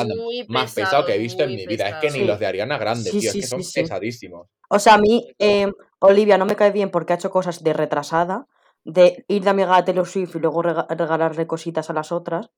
más 0.49 0.75
pesado, 0.75 1.05
que 1.05 1.15
he 1.15 1.19
visto 1.19 1.43
en 1.43 1.51
mi 1.51 1.67
vida. 1.67 1.89
Es 1.89 1.97
que 1.97 2.11
ni 2.11 2.25
los 2.25 2.39
de 2.39 2.47
Ariana 2.47 2.79
Grande, 2.79 3.11
tío, 3.11 3.31
es 3.31 3.33
que 3.33 3.43
son 3.43 3.61
pesadísimos. 3.75 4.49
O 4.71 4.79
sea, 4.79 4.95
a 4.95 4.99
mí, 4.99 5.27
eh, 5.39 5.71
Olivia 6.01 6.39
no 6.39 6.47
me 6.47 6.57
cae 6.57 6.71
bien 6.71 6.91
porque 6.91 7.13
ha 7.13 7.17
hecho 7.17 7.31
cosas 7.31 7.63
de 7.63 7.73
retrasada, 7.73 8.47
de 8.85 9.25
ir 9.29 9.43
de 9.43 9.51
amiga 9.51 9.77
a 9.77 9.85
Taylor 9.85 10.07
Swift 10.07 10.37
y 10.37 10.39
luego 10.39 10.63
regalarle 10.63 11.47
cositas 11.47 11.91
a 11.91 11.93
las 11.93 12.13
otras, 12.13 12.51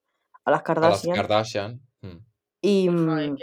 a 0.44 0.50
las 0.50 0.62
Kardashian. 0.62 1.14
A 1.14 1.16
las 1.16 1.26
Kardashian. 1.26 1.80
Hmm. 2.02 2.18
Y, 2.62 2.90
mm, 2.90 3.38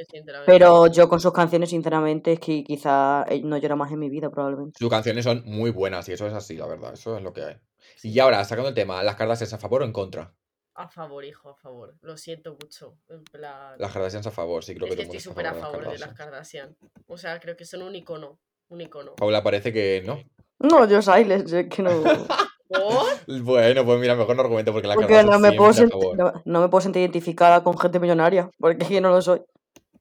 pero 0.46 0.88
yo 0.88 1.10
con 1.10 1.20
sus 1.20 1.34
canciones, 1.34 1.72
sinceramente, 1.72 2.34
es 2.34 2.40
que 2.40 2.64
quizá 2.64 3.26
eh, 3.28 3.42
no 3.44 3.58
lloro 3.58 3.76
más 3.76 3.92
en 3.92 4.00
mi 4.00 4.10
vida, 4.10 4.30
probablemente. 4.30 4.78
Sus 4.78 4.90
canciones 4.90 5.24
son 5.24 5.44
muy 5.46 5.72
buenas 5.72 6.08
y 6.10 6.14
eso 6.14 6.28
es 6.28 6.34
así, 6.34 6.56
la 6.56 6.68
verdad. 6.68 6.94
Eso 6.94 7.18
es 7.18 7.24
lo 7.24 7.34
que 7.34 7.44
hay. 7.44 7.56
Y 8.04 8.20
ahora, 8.20 8.44
sacando 8.46 8.70
el 8.70 8.76
tema, 8.76 9.02
¿las 9.02 9.16
Kardashians 9.16 9.54
a 9.54 9.58
favor 9.58 9.82
o 9.82 9.86
en 9.86 9.92
contra? 9.92 10.34
A 10.76 10.88
favor, 10.88 11.26
hijo, 11.26 11.50
a 11.50 11.56
favor. 11.56 11.96
Lo 12.02 12.16
siento 12.18 12.52
mucho. 12.62 13.00
Las 13.34 13.92
Kardashians 13.92 14.28
a 14.28 14.32
favor, 14.32 14.64
sí, 14.64 14.76
creo 14.76 14.88
es 14.88 14.96
que, 14.96 15.02
estoy 15.02 15.20
súper 15.20 15.48
a 15.48 15.56
favor 15.56 15.90
de 15.90 15.98
las 15.98 16.14
Kardashian. 16.14 16.78
O 17.08 17.18
sea, 17.18 17.40
creo 17.40 17.58
que 17.58 17.66
son 17.66 17.82
un 17.82 17.96
icono. 17.96 18.40
Un 18.70 18.82
icono. 18.82 19.16
Paula 19.16 19.42
parece 19.42 19.74
que 19.74 20.04
no. 20.06 20.22
No, 20.60 20.88
yo 20.88 21.02
Siles, 21.02 21.52
que 21.70 21.82
no. 21.82 21.90
Bueno, 22.70 23.86
pues 23.86 24.00
mira, 24.00 24.16
mejor 24.16 24.36
no 24.36 24.42
argumento 24.42 24.72
porque 24.72 24.88
la 24.88 24.96
porque 24.96 25.24
no 25.24 25.40
me, 25.40 25.54
puedo 25.54 25.74
sentir, 25.74 25.98
no, 26.46 26.62
me 26.62 26.70
puedo 26.70 26.82
sentir 26.82 27.02
identificada 27.02 27.64
con 27.64 27.78
gente 27.78 28.00
millonaria, 28.00 28.50
porque 28.60 28.84
es 28.84 28.90
que 28.90 29.02
no 29.02 29.10
lo 29.10 29.22
soy. 29.22 29.42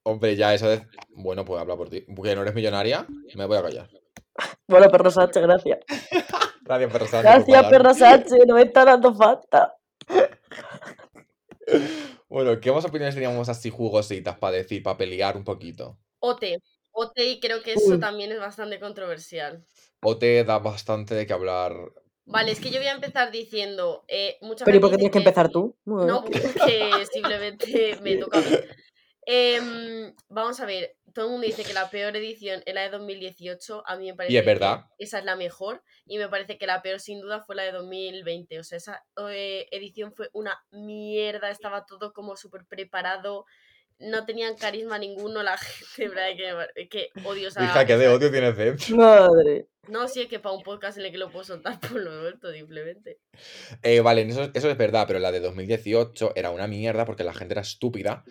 Hombre, 0.02 0.36
ya 0.36 0.54
eso 0.54 0.72
es. 0.72 0.82
Bueno, 1.10 1.44
pues 1.44 1.60
habla 1.60 1.76
por 1.76 1.88
ti. 1.88 2.02
Porque 2.02 2.34
no 2.34 2.42
eres 2.42 2.54
millonaria, 2.54 3.06
me 3.34 3.46
voy 3.46 3.58
a 3.58 3.62
callar. 3.62 3.88
Bueno, 4.68 4.90
perro 4.90 5.10
Sánchez, 5.10 5.42
gracias. 5.42 5.78
gracias, 6.62 6.92
perro 6.92 7.06
Sánchez. 7.06 7.22
Gracias, 7.22 7.66
perro 7.70 7.94
Sánchez, 7.94 8.46
no 8.46 8.54
me 8.54 8.62
está 8.62 8.84
dando 8.84 9.14
falta. 9.14 9.74
bueno, 12.28 12.60
¿qué 12.60 12.70
más 12.70 12.84
opiniones 12.84 13.14
teníamos 13.14 13.48
así 13.48 13.70
jugositas 13.70 14.38
para 14.38 14.56
decir, 14.56 14.82
para 14.82 14.98
pelear 14.98 15.38
un 15.38 15.44
poquito? 15.44 15.98
Ote. 16.18 16.58
Ote, 16.92 17.24
y 17.24 17.40
creo 17.40 17.62
que 17.62 17.74
eso 17.74 17.98
también 17.98 18.32
es 18.32 18.38
bastante 18.38 18.80
controversial. 18.80 19.64
Ote 20.02 20.44
da 20.44 20.58
bastante 20.58 21.14
de 21.14 21.26
qué 21.26 21.32
hablar 21.32 21.72
Vale, 22.26 22.50
es 22.50 22.60
que 22.60 22.70
yo 22.70 22.78
voy 22.78 22.88
a 22.88 22.92
empezar 22.92 23.30
diciendo. 23.30 24.04
Eh, 24.08 24.38
¿Pero 24.64 24.76
y 24.76 24.80
por 24.80 24.90
qué 24.90 24.96
tienes 24.96 25.12
que 25.12 25.18
empezar 25.18 25.48
tú? 25.50 25.76
No, 25.84 26.24
porque 26.24 27.06
simplemente 27.12 27.98
me 28.02 28.16
toca 28.16 28.38
a 28.38 28.42
mí. 28.42 28.56
Em, 29.28 30.14
vamos 30.28 30.60
a 30.60 30.66
ver, 30.66 30.96
todo 31.12 31.26
el 31.26 31.30
mundo 31.32 31.46
dice 31.46 31.64
que 31.64 31.72
la 31.72 31.88
peor 31.90 32.16
edición 32.16 32.62
es 32.66 32.74
la 32.74 32.82
de 32.82 32.90
2018. 32.90 33.84
A 33.86 33.96
mí 33.96 34.06
me 34.06 34.14
parece 34.14 34.34
y 34.34 34.36
es 34.36 34.44
verdad. 34.44 34.86
que 34.98 35.04
esa 35.04 35.20
es 35.20 35.24
la 35.24 35.36
mejor. 35.36 35.82
Y 36.04 36.18
me 36.18 36.28
parece 36.28 36.58
que 36.58 36.66
la 36.66 36.82
peor, 36.82 37.00
sin 37.00 37.20
duda, 37.20 37.40
fue 37.40 37.56
la 37.56 37.62
de 37.62 37.72
2020. 37.72 38.58
O 38.58 38.64
sea, 38.64 38.78
esa 38.78 39.04
eh, 39.30 39.66
edición 39.70 40.12
fue 40.12 40.28
una 40.32 40.64
mierda. 40.70 41.50
Estaba 41.50 41.86
todo 41.86 42.12
como 42.12 42.36
súper 42.36 42.66
preparado 42.66 43.46
no 43.98 44.24
tenían 44.26 44.56
carisma 44.56 44.98
ninguno 44.98 45.42
la 45.42 45.56
gente, 45.96 46.08
¿verdad? 46.08 46.66
Que, 46.74 46.88
que 46.88 47.10
odio 47.24 47.48
a... 47.54 47.64
Hija, 47.64 47.86
que 47.86 47.96
de 47.96 48.08
odio 48.08 48.30
tienes 48.30 48.56
de 48.56 48.76
Madre. 48.94 49.68
No, 49.88 50.08
sí, 50.08 50.20
es 50.20 50.28
que 50.28 50.40
para 50.40 50.54
un 50.54 50.62
podcast 50.62 50.98
en 50.98 51.04
el 51.04 51.12
que 51.12 51.18
lo 51.18 51.30
puedo 51.30 51.44
soltar, 51.44 51.78
por 51.80 51.92
lo 51.92 52.20
vuelto, 52.20 52.52
simplemente. 52.52 53.18
Eh, 53.82 54.00
vale, 54.00 54.22
eso, 54.22 54.50
eso, 54.52 54.70
es 54.70 54.76
verdad, 54.76 55.04
pero 55.06 55.18
la 55.18 55.30
de 55.30 55.40
2018 55.40 56.32
era 56.34 56.50
una 56.50 56.66
mierda 56.66 57.04
porque 57.04 57.24
la 57.24 57.34
gente 57.34 57.54
era 57.54 57.62
estúpida. 57.62 58.24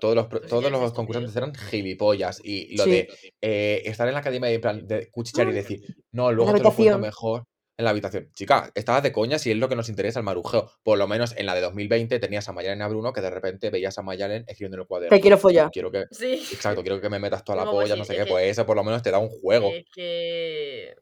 todos 0.00 0.14
los, 0.14 0.26
pues 0.26 0.46
todos 0.46 0.70
los 0.70 0.92
concursantes 0.92 1.34
eran 1.34 1.54
gilipollas. 1.54 2.40
Y 2.44 2.76
lo 2.76 2.84
de 2.84 3.08
eh, 3.40 3.82
estar 3.86 4.06
en 4.06 4.14
la 4.14 4.20
academia 4.20 4.52
y 4.52 4.58
de 4.58 5.08
cuchichar 5.10 5.48
y 5.48 5.52
decir, 5.52 5.80
no, 6.12 6.30
luego 6.32 6.52
te 6.52 6.62
lo 6.62 6.72
cuento 6.72 6.98
mejor. 6.98 7.44
En 7.78 7.84
la 7.84 7.90
habitación. 7.90 8.30
Chica, 8.34 8.70
estabas 8.74 9.02
de 9.02 9.12
coña 9.12 9.38
si 9.38 9.50
es 9.50 9.56
lo 9.56 9.68
que 9.68 9.76
nos 9.76 9.88
interesa 9.88 10.18
el 10.20 10.24
marujeo. 10.24 10.70
Por 10.82 10.96
lo 10.98 11.06
menos 11.06 11.34
en 11.36 11.46
la 11.46 11.54
de 11.54 11.60
2020 11.60 12.18
tenías 12.18 12.48
a 12.48 12.52
Mayalen 12.52 12.78
y 12.78 12.82
a 12.82 12.88
Bruno 12.88 13.12
que 13.12 13.20
de 13.20 13.30
repente 13.30 13.70
veías 13.70 13.98
a 13.98 14.02
Mayalen 14.02 14.44
escribiendo 14.46 14.76
en 14.76 14.80
el 14.82 14.86
cuaderno. 14.86 15.14
Te 15.14 15.20
quiero 15.20 15.36
follar. 15.38 15.70
Quiero 15.70 15.90
que, 15.90 16.04
Sí. 16.10 16.34
exacto, 16.52 16.82
quiero 16.82 17.00
que 17.00 17.10
me 17.10 17.18
metas 17.18 17.44
toda 17.44 17.64
la 17.64 17.70
polla, 17.70 17.96
no 17.96 18.04
sé 18.04 18.16
qué. 18.16 18.24
que- 18.24 18.30
Pues 18.30 18.50
eso 18.50 18.64
por 18.64 18.76
lo 18.76 18.84
menos 18.84 19.02
te 19.02 19.10
da 19.10 19.18
un 19.18 19.28
juego. 19.28 19.70
Es 19.72 19.84
que. 19.94 20.94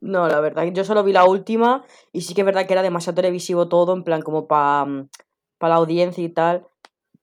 No, 0.00 0.28
la 0.28 0.40
verdad, 0.40 0.64
yo 0.72 0.84
solo 0.84 1.02
vi 1.04 1.12
la 1.12 1.24
última 1.24 1.84
y 2.12 2.20
sí 2.22 2.34
que 2.34 2.42
es 2.42 2.44
verdad 2.46 2.66
que 2.66 2.72
era 2.74 2.82
demasiado 2.82 3.14
televisivo 3.16 3.68
todo, 3.68 3.92
en 3.94 4.04
plan 4.04 4.22
como 4.22 4.46
para 4.46 4.86
la 5.60 5.74
audiencia 5.76 6.22
y 6.22 6.28
tal, 6.28 6.66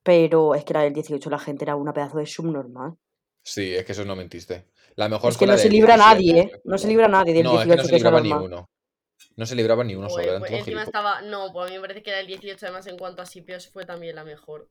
pero 0.03 0.55
es 0.55 0.63
que 0.63 0.73
era 0.73 0.81
del 0.81 0.93
18, 0.93 1.29
la 1.29 1.37
gente 1.39 1.63
era 1.65 1.75
una 1.75 1.93
pedazo 1.93 2.17
de 2.17 2.25
subnormal. 2.25 2.93
Sí, 3.43 3.73
es 3.75 3.85
que 3.85 3.91
eso 3.91 4.05
no 4.05 4.15
mentiste. 4.15 4.65
La 4.95 5.09
mejor 5.09 5.31
Es 5.31 5.37
que 5.37 5.45
no 5.47 5.57
se 5.57 5.69
libra 5.69 5.95
17, 5.95 6.15
nadie, 6.33 6.41
¿eh? 6.41 6.61
No 6.63 6.77
se 6.77 6.87
libra 6.87 7.07
nadie 7.07 7.33
del 7.33 7.43
No, 7.43 7.53
es 7.53 7.59
que 7.59 7.65
18, 7.75 7.77
no 7.77 7.83
se 7.83 7.89
que 7.91 7.95
libraba 7.97 8.21
ni 8.21 8.31
uno. 8.33 8.69
No 9.41 9.47
se 9.47 9.56
libraba 9.56 9.84
ni 9.84 9.95
uno 9.95 10.08
Pues, 10.08 10.23
solo, 10.23 10.38
pues, 10.38 10.51
todos 10.51 10.60
encima 10.60 10.84
estaba. 10.84 11.23
No, 11.23 11.51
pues 11.51 11.65
a 11.65 11.69
mí 11.71 11.75
me 11.77 11.82
parece 11.82 12.04
que 12.04 12.12
era 12.12 12.19
el 12.19 12.27
18, 12.27 12.63
además, 12.63 12.86
en 12.86 12.95
cuanto 12.95 13.23
a 13.23 13.25
sipios, 13.25 13.67
fue 13.69 13.88
también 13.88 14.15
la 14.15 14.23
mejor. 14.23 14.67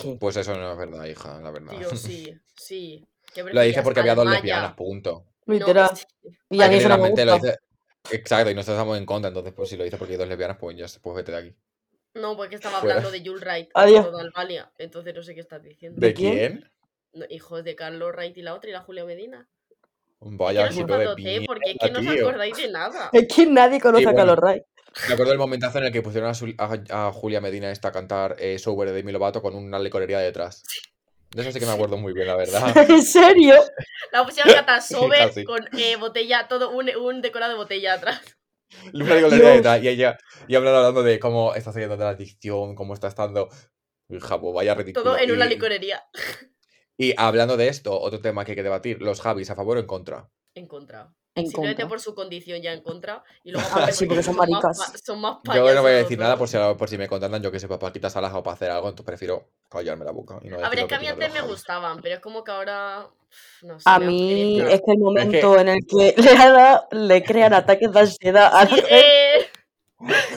¿Qué? 0.00 0.16
Pues 0.18 0.34
eso 0.38 0.56
no 0.56 0.72
es 0.72 0.78
verdad, 0.78 1.04
hija, 1.04 1.38
la 1.42 1.50
verdad. 1.50 1.76
Tío, 1.76 1.94
sí, 1.94 2.34
sí. 2.56 3.06
¿Qué 3.34 3.42
Lo 3.42 3.48
dice 3.48 3.52
preferías, 3.52 3.84
porque 3.84 4.00
había 4.00 4.14
dos 4.14 4.26
lesbianas, 4.26 4.72
punto. 4.72 5.26
No, 5.44 5.52
Literal. 5.52 5.90
pues, 5.90 6.06
Y 6.48 6.62
a 6.62 6.68
mí 6.68 6.76
eso 6.76 6.88
no 6.88 6.96
me 6.96 7.10
literalmente 7.10 7.24
lo 7.26 7.32
gusta. 7.34 7.48
dice. 7.48 8.16
Exacto, 8.16 8.50
y 8.50 8.54
nosotros 8.54 8.76
estamos 8.76 8.96
en 8.96 9.04
contra, 9.04 9.28
entonces 9.28 9.52
pues 9.52 9.68
si 9.68 9.76
lo 9.76 9.84
dice 9.84 9.98
porque 9.98 10.14
hay 10.14 10.18
dos 10.18 10.28
lesbianas, 10.28 10.56
pues 10.56 10.74
ya 10.74 10.86
pues 11.02 11.16
vete 11.16 11.32
de 11.32 11.36
aquí. 11.38 11.54
No, 12.14 12.34
porque 12.34 12.54
estaba 12.54 12.78
hablando 12.78 13.10
de 13.10 13.20
Jules 13.20 13.42
Wright, 13.42 13.68
Adiós. 13.74 14.06
no 14.10 14.16
de 14.16 14.22
Albalia, 14.24 14.72
entonces 14.78 15.14
no 15.14 15.22
sé 15.22 15.34
qué 15.34 15.40
estás 15.40 15.62
diciendo. 15.62 16.00
¿De 16.00 16.14
quién? 16.14 16.70
No, 17.12 17.26
hijos 17.28 17.62
de 17.62 17.76
Carlos 17.76 18.12
Wright 18.14 18.38
y 18.38 18.42
la 18.42 18.54
otra 18.54 18.70
y 18.70 18.72
la 18.72 18.80
Julia 18.80 19.04
Medina. 19.04 19.46
Vaya, 20.24 20.66
es 20.68 20.76
que 20.76 20.84
no 20.84 20.98
de 20.98 21.44
porque 21.46 21.70
es 21.72 21.76
que 21.80 21.90
no 21.90 21.98
os 22.00 22.16
acordáis 22.20 22.56
de 22.56 22.68
nada. 22.70 23.10
Es 23.12 23.26
que 23.34 23.46
nadie 23.46 23.80
conoce 23.80 24.04
Sí, 24.04 24.08
a 24.08 24.14
Carlos 24.14 24.36
bueno. 24.36 24.40
Ray. 24.40 24.62
Me 25.08 25.14
acuerdo 25.14 25.30
del 25.30 25.38
momentazo 25.38 25.78
en 25.78 25.84
el 25.84 25.92
que 25.92 26.02
pusieron 26.02 26.30
a, 26.30 26.34
Sul- 26.34 26.54
a- 26.58 27.08
a 27.08 27.12
Julia 27.12 27.40
Medina 27.40 27.70
esta 27.70 27.88
a 27.88 27.92
cantar 27.92 28.36
eh, 28.38 28.58
Sober 28.58 28.88
de 28.90 28.94
Demi 28.94 29.10
Lovato 29.10 29.40
con 29.42 29.54
una 29.54 29.78
licorería 29.78 30.18
detrás. 30.18 30.62
De 31.34 31.40
eso 31.42 31.50
sí 31.50 31.58
que 31.58 31.66
me 31.66 31.72
acuerdo 31.72 31.96
muy 31.96 32.12
bien, 32.12 32.26
la 32.26 32.36
verdad. 32.36 32.76
¿En 32.90 33.02
serio? 33.02 33.54
La 34.12 34.24
pusieron 34.24 34.52
a 34.52 34.56
cantar 34.56 34.82
sober 34.86 35.28
Casi. 35.28 35.44
con 35.44 35.60
eh, 35.78 35.96
botella, 35.96 36.46
todo 36.46 36.70
un, 36.70 36.94
un 36.94 37.22
decorado 37.22 37.52
de 37.52 37.58
botella 37.58 37.94
atrás. 37.94 38.20
Una 38.92 39.14
licorería 39.16 39.38
Dios. 39.38 39.56
detrás 39.56 39.82
y 39.82 39.88
ella 39.88 40.18
y 40.46 40.54
hablando, 40.54 40.78
hablando 40.78 41.02
de 41.02 41.18
cómo 41.18 41.54
está 41.54 41.72
saliendo 41.72 41.96
de 41.96 42.04
la 42.04 42.10
adicción, 42.10 42.74
cómo 42.74 42.94
está 42.94 43.08
estando. 43.08 43.48
Hija, 44.08 44.38
pues 44.40 44.54
vaya 44.54 44.74
ridículo. 44.74 45.04
Todo 45.04 45.18
en 45.18 45.32
una 45.32 45.46
licorería. 45.46 46.02
Y 46.14 46.61
hablando 47.16 47.56
de 47.56 47.68
esto, 47.68 47.98
otro 47.98 48.20
tema 48.20 48.44
que 48.44 48.52
hay 48.52 48.56
que 48.56 48.62
debatir, 48.62 49.02
los 49.02 49.20
Javis, 49.20 49.50
¿a 49.50 49.54
favor 49.54 49.76
o 49.76 49.80
en 49.80 49.86
contra? 49.86 50.28
En 50.54 50.66
contra. 50.66 51.12
En 51.34 51.44
Simplemente 51.46 51.82
contra. 51.82 51.88
por 51.88 52.00
su 52.00 52.14
condición 52.14 52.60
ya 52.60 52.72
en 52.74 52.82
contra. 52.82 53.24
Y 53.42 53.52
luego 53.52 53.66
Ah, 53.72 53.90
sí, 53.90 54.04
porque 54.04 54.22
son 54.22 54.36
maricas. 54.36 54.92
son 55.02 55.20
más 55.20 55.38
Yo 55.44 55.74
no 55.74 55.80
voy 55.82 55.92
a 55.92 55.94
decir 55.94 56.18
nada 56.18 56.36
por 56.36 56.46
si, 56.46 56.58
por 56.78 56.88
si 56.90 56.98
me 56.98 57.08
contratan, 57.08 57.42
yo 57.42 57.50
que 57.50 57.58
sé, 57.58 57.68
Paquita 57.68 58.10
Salas 58.10 58.34
o 58.34 58.42
para 58.42 58.54
hacer 58.54 58.70
algo, 58.70 58.88
entonces 58.90 59.06
prefiero 59.06 59.48
callarme 59.70 60.04
la 60.04 60.10
boca. 60.10 60.38
Y 60.42 60.48
no 60.48 60.62
A 60.62 60.68
ver, 60.68 60.80
es 60.80 60.84
que 60.84 60.94
a 60.94 61.00
mí 61.00 61.06
antes 61.06 61.32
me 61.32 61.40
gustaban, 61.40 62.02
pero 62.02 62.16
es 62.16 62.20
como 62.20 62.44
que 62.44 62.50
ahora. 62.50 63.08
No 63.62 63.80
sé. 63.80 63.88
A 63.88 63.98
mí 63.98 64.60
es 64.60 64.82
que 64.84 64.92
el 64.92 64.98
momento 64.98 65.58
en 65.58 65.68
el 65.68 65.86
que 65.86 66.14
le, 66.22 66.30
ha 66.32 66.50
dado- 66.52 66.88
le 66.90 67.22
crean 67.24 67.54
ataques 67.54 67.90
de 67.90 68.00
ansiedad 68.00 68.50
a 68.54 68.64
la 68.66 68.76
eh, 68.90 69.46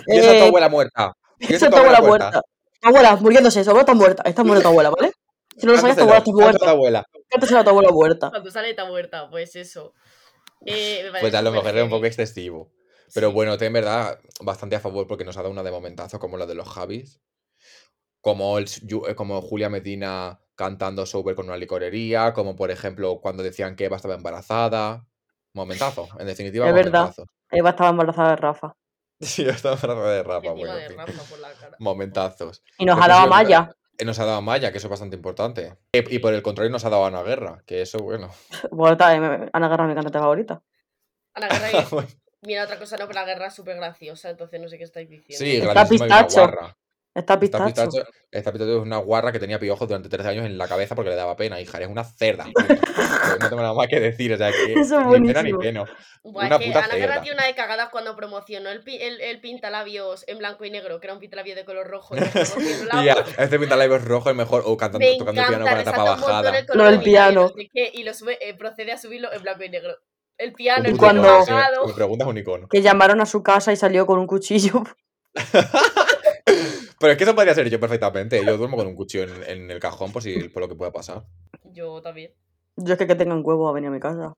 Piensa 0.06 0.30
tu 0.32 0.36
eh, 0.38 0.48
abuela 0.48 0.70
muerta. 0.70 1.14
Esa 1.40 1.66
tu 1.66 1.72
tu 1.72 1.78
abuela 1.78 1.98
abuela 1.98 2.02
muerta. 2.32 2.42
Tu 2.82 2.88
abuela 2.88 3.16
muriéndose, 3.18 3.64
tu 3.66 3.70
abuela 3.72 3.82
está 3.82 3.94
muerta. 3.94 4.24
Está 4.26 4.44
muerta 4.46 4.64
tu 4.64 4.70
abuela, 4.70 4.92
¿vale? 4.92 5.12
Si 5.58 5.66
no 5.66 5.74
lo 5.74 5.78
sabes, 5.80 5.96
tu 5.96 6.02
abuela 6.04 6.18
está 6.20 6.32
muerta. 6.32 6.70
abuela. 6.72 7.06
Tu 7.30 7.70
abuela 7.70 7.92
muerta. 7.92 8.30
cuando 8.30 8.52
sale 8.52 8.70
está 8.72 8.86
muerta, 8.86 9.30
pues 9.30 9.56
eso. 9.56 9.94
Eh, 10.66 11.12
Pues 11.20 11.34
a 11.34 11.42
lo 11.42 11.52
mejor 11.52 11.70
era 11.70 11.84
un 11.84 11.90
poco 11.90 12.06
excesivo. 12.06 12.72
Pero 13.14 13.30
Sí. 13.30 13.34
bueno, 13.34 13.54
estoy 13.54 13.68
en 13.68 13.74
verdad 13.74 14.20
bastante 14.42 14.76
a 14.76 14.80
favor 14.80 15.08
porque 15.08 15.24
nos 15.26 15.38
ha 15.38 15.42
dado 15.42 15.52
una 15.52 15.64
de 15.64 15.72
momentazo 15.72 16.20
como 16.20 16.38
la 16.38 16.46
de 16.46 16.56
los 16.56 16.68
Javis. 16.68 17.22
Como, 18.22 18.58
el, 18.58 18.66
eh, 19.08 19.16
como 19.16 19.42
Julia 19.42 19.70
Medina 19.70 20.40
cantando 20.56 21.06
Sober 21.06 21.36
con 21.36 21.46
una 21.48 21.58
licorería. 21.58 22.34
Como 22.34 22.56
por 22.56 22.72
ejemplo 22.72 23.20
cuando 23.22 23.44
decían 23.44 23.76
que 23.76 23.86
Eva 23.86 23.98
estaba 23.98 24.16
embarazada. 24.16 25.06
Momentazo, 25.54 26.10
en 26.20 26.26
definitiva, 26.28 26.68
Es 26.68 26.74
verdad. 26.74 27.14
Eva 27.52 27.70
estaba 27.70 27.90
embarazada 27.92 28.30
de 28.32 28.36
Rafa. 28.38 28.76
Sí, 29.22 29.48
estaba 29.48 29.76
embarazada 29.76 30.12
de 30.14 30.24
Rafa, 30.24 30.52
bueno, 30.52 30.76
de 30.76 30.82
en 30.84 30.88
fin. 30.90 30.98
Rafa 30.98 31.24
por 31.30 31.40
la 31.40 31.54
cara. 31.54 31.78
Momentazos. 31.80 32.62
Y 32.78 32.84
nos 32.86 33.00
ha 33.02 33.08
dado 33.08 33.24
es 33.24 33.30
Maya. 33.30 33.74
Nos 34.04 34.20
ha 34.20 34.26
dado 34.26 34.38
a 34.38 34.42
Maya, 34.42 34.72
que 34.72 34.78
eso 34.80 34.88
es 34.88 34.92
bastante 34.92 35.16
importante. 35.16 35.78
Eh, 35.94 36.04
Y 36.10 36.20
por 36.20 36.34
el 36.34 36.42
contrario 36.42 36.72
nos 36.72 36.84
ha 36.86 36.90
dado 36.90 37.06
a 37.06 37.08
Ana 37.08 37.24
Guerra, 37.24 37.64
que 37.66 37.82
eso, 37.82 38.00
bueno. 38.00 38.30
Bueno, 38.72 38.98
también, 38.98 39.50
Ana 39.54 39.70
Guerra 39.70 39.84
es 39.86 39.90
mi 39.90 39.96
cantante 39.96 40.20
favorita. 40.20 40.62
A 41.34 41.40
la 41.40 41.48
guerra 41.48 41.68
que- 41.70 42.16
Mira, 42.42 42.64
otra 42.66 42.78
cosa 42.78 42.96
no, 42.98 43.08
pero 43.08 43.20
la 43.22 43.26
guerra 43.26 43.48
es 43.48 43.54
súper 43.56 43.76
graciosa, 43.78 44.30
entonces 44.30 44.62
no 44.62 44.68
sé 44.70 44.78
qué 44.78 44.84
estáis 44.84 45.10
diciendo. 45.10 45.44
sí, 45.44 45.56
Está 45.58 45.74
grandísima 45.74 46.06
y 47.16 47.20
una 47.20 47.40
pistacho. 47.40 47.66
Esta 47.68 47.84
pistacho. 47.86 47.90
pistacho, 47.92 48.10
esta 48.32 48.52
pistacho 48.52 48.76
es 48.78 48.82
una 48.82 48.98
guarra 48.98 49.32
que 49.32 49.40
tenía 49.40 49.58
piojos 49.60 49.88
durante 49.88 50.10
13 50.10 50.30
años 50.30 50.46
en 50.46 50.58
la 50.58 50.68
cabeza 50.68 50.96
porque 50.96 51.10
le 51.12 51.16
daba 51.16 51.36
pena, 51.38 51.60
hija. 51.62 51.80
Es 51.80 51.88
una 51.88 52.04
cerda. 52.04 52.46
no 53.40 53.50
tengo 53.50 53.62
nada 53.62 53.74
más 53.74 53.88
que 53.88 54.00
decir, 54.00 54.34
o 54.34 54.38
sea 54.38 54.52
que 54.52 54.74
Eso 54.80 55.00
es 55.16 55.22
ni 55.22 55.28
pena 55.28 55.44
ni. 55.44 55.52
Buah, 55.52 56.48
una 56.48 56.56
es 56.56 56.62
que 56.62 56.68
puta 56.68 56.80
Ana 56.86 56.96
Guerra 56.96 57.14
cerda. 57.14 57.22
tiene 57.22 57.38
una 57.38 57.46
de 57.48 57.56
cagadas 57.56 57.90
cuando 57.90 58.16
promocionó 58.16 58.70
el, 58.72 58.84
el, 58.88 59.22
el 59.22 59.42
pintalabios 59.42 60.28
en 60.28 60.40
blanco 60.40 60.66
y 60.66 60.72
negro, 60.72 61.00
que 61.00 61.08
era 61.08 61.14
un 61.14 61.20
pintalabios 61.20 61.56
de 61.56 61.66
color 61.66 61.88
rojo. 61.88 62.16
y 62.18 62.20
Tía, 63.02 63.16
este 63.38 63.60
pintalabios 63.60 64.04
rojo 64.04 64.30
es 64.32 64.36
mejor, 64.36 64.64
o 64.66 64.76
cantando, 64.76 65.06
Me 65.06 65.18
tocando 65.18 65.42
el 65.42 65.48
piano 65.48 65.66
con 65.66 65.78
la 65.78 65.84
tapa 65.84 66.04
bajada. 66.04 66.58
el 66.60 66.66
mi 66.68 66.78
labio, 66.84 67.02
piano. 67.04 67.42
no 67.44 67.48
sé 67.50 67.70
qué, 67.72 67.92
y 67.94 68.04
lo 68.04 68.14
sube, 68.14 68.38
eh, 68.42 68.56
procede 68.56 68.92
a 68.92 68.98
subirlo 68.98 69.32
en 69.32 69.42
blanco 69.42 69.64
y 69.64 69.70
negro. 69.70 69.96
El 70.38 70.52
piano, 70.54 70.82
Un 70.82 70.86
el 70.88 70.96
Y 70.96 70.98
cuando- 70.98 71.46
si 71.46 71.52
me 71.54 71.94
preguntas 71.94 72.28
un 72.28 72.38
icono. 72.38 72.68
Que 72.68 72.82
llamaron 72.82 73.22
a 73.22 73.26
su 73.26 73.42
casa 73.44 73.72
y 73.72 73.76
salió 73.78 74.06
con 74.06 74.20
un 74.20 74.28
cuchillo. 74.28 74.84
Pero 77.00 77.12
es 77.12 77.18
que 77.18 77.24
eso 77.26 77.36
podría 77.36 77.54
ser 77.54 77.70
yo 77.70 77.80
perfectamente. 77.80 78.44
Yo 78.46 78.58
duermo 78.58 78.78
con 78.78 78.88
un 78.88 78.96
cuchillo 78.96 79.24
en, 79.26 79.44
en 79.44 79.72
el 79.72 79.80
cajón 79.80 80.12
por, 80.12 80.22
si, 80.24 80.50
por 80.50 80.62
lo 80.62 80.70
que 80.70 80.76
pueda 80.76 80.92
pasar. 80.92 81.24
Yo 81.64 82.02
también. 82.02 82.32
Yo 82.78 82.94
es 82.94 83.00
que 83.00 83.08
que 83.08 83.16
tengan 83.16 83.42
huevo 83.44 83.68
a 83.70 83.74
venir 83.74 83.90
a 83.90 83.92
mi 83.92 84.00
casa. 84.00 84.34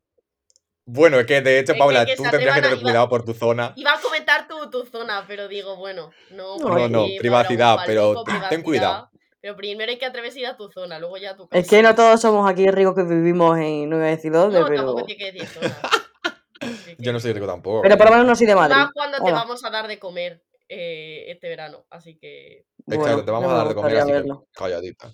Bueno, 0.86 1.20
es 1.20 1.26
que 1.26 1.42
de 1.42 1.60
hecho, 1.60 1.74
Es 1.74 1.78
Paula, 1.80 2.06
que 2.06 2.16
tú 2.16 2.24
tendrías 2.24 2.56
que 2.56 2.62
tener 2.62 2.78
iba- 2.78 2.82
cuidado 2.84 3.10
por 3.10 3.26
tu 3.26 3.34
zona. 3.34 3.74
Iba 3.76 3.94
a 3.94 4.00
comentar 4.00 4.48
tu, 4.48 4.70
tu 4.70 4.86
zona, 4.86 5.26
pero 5.28 5.48
digo, 5.50 5.76
bueno, 5.76 6.12
no. 6.32 6.58
No, 6.58 6.88
No, 6.88 7.06
privacidad, 7.20 7.78
pero 7.86 8.24
ten 8.50 8.62
cuidado. 8.64 9.10
Pero 9.42 9.56
primero 9.56 9.92
hay 9.92 9.98
que 10.00 10.06
atreverse 10.06 10.40
a 10.40 10.42
ir 10.42 10.48
a 10.48 10.58
tu 10.58 10.70
zona, 10.72 10.98
luego 11.00 11.18
ya 11.18 11.32
a 11.32 11.36
tu 11.36 11.48
casa. 11.48 11.60
Es 11.60 11.70
que 11.70 11.82
no 11.82 11.94
todos 11.94 12.20
somos 12.22 12.50
aquí 12.50 12.70
ricos 12.72 12.96
que 12.96 13.04
vivimos 13.04 13.58
en, 13.60 13.90
no 13.90 13.98
voy 13.98 14.06
a 14.06 14.10
decir 14.10 14.32
dónde, 14.32 14.60
No, 14.60 14.66
pero... 14.66 14.78
tampoco 14.78 15.06
tiene 15.06 15.20
que 15.26 15.32
decir 15.32 15.48
zona. 15.48 15.78
Así 16.62 16.96
Yo 16.98 17.14
no 17.14 17.20
soy 17.20 17.34
rico 17.34 17.46
tampoco. 17.46 17.82
Pero 17.84 17.98
por 17.98 18.06
lo 18.08 18.12
menos 18.14 18.26
no 18.28 18.36
soy 18.36 18.48
de 18.48 18.56
Madrid. 18.56 18.76
Más 18.76 18.92
cuando 18.94 19.18
te 19.18 19.24
Hola. 19.24 19.34
vamos 19.34 19.64
a 19.64 19.70
dar 19.70 19.88
de 19.88 20.00
comer 20.00 20.42
eh, 20.70 21.26
este 21.28 21.50
verano, 21.50 21.86
así 21.90 22.18
que... 22.18 22.66
Exacto, 22.90 23.00
Bueno, 23.00 23.26
te 23.26 23.32
vamos 23.32 23.50
no 23.50 23.54
a 23.56 23.58
dar 23.58 23.68
de 23.68 23.76
comer, 23.76 23.98
así 23.98 24.12
que 24.12 24.30
calladita. 24.54 25.14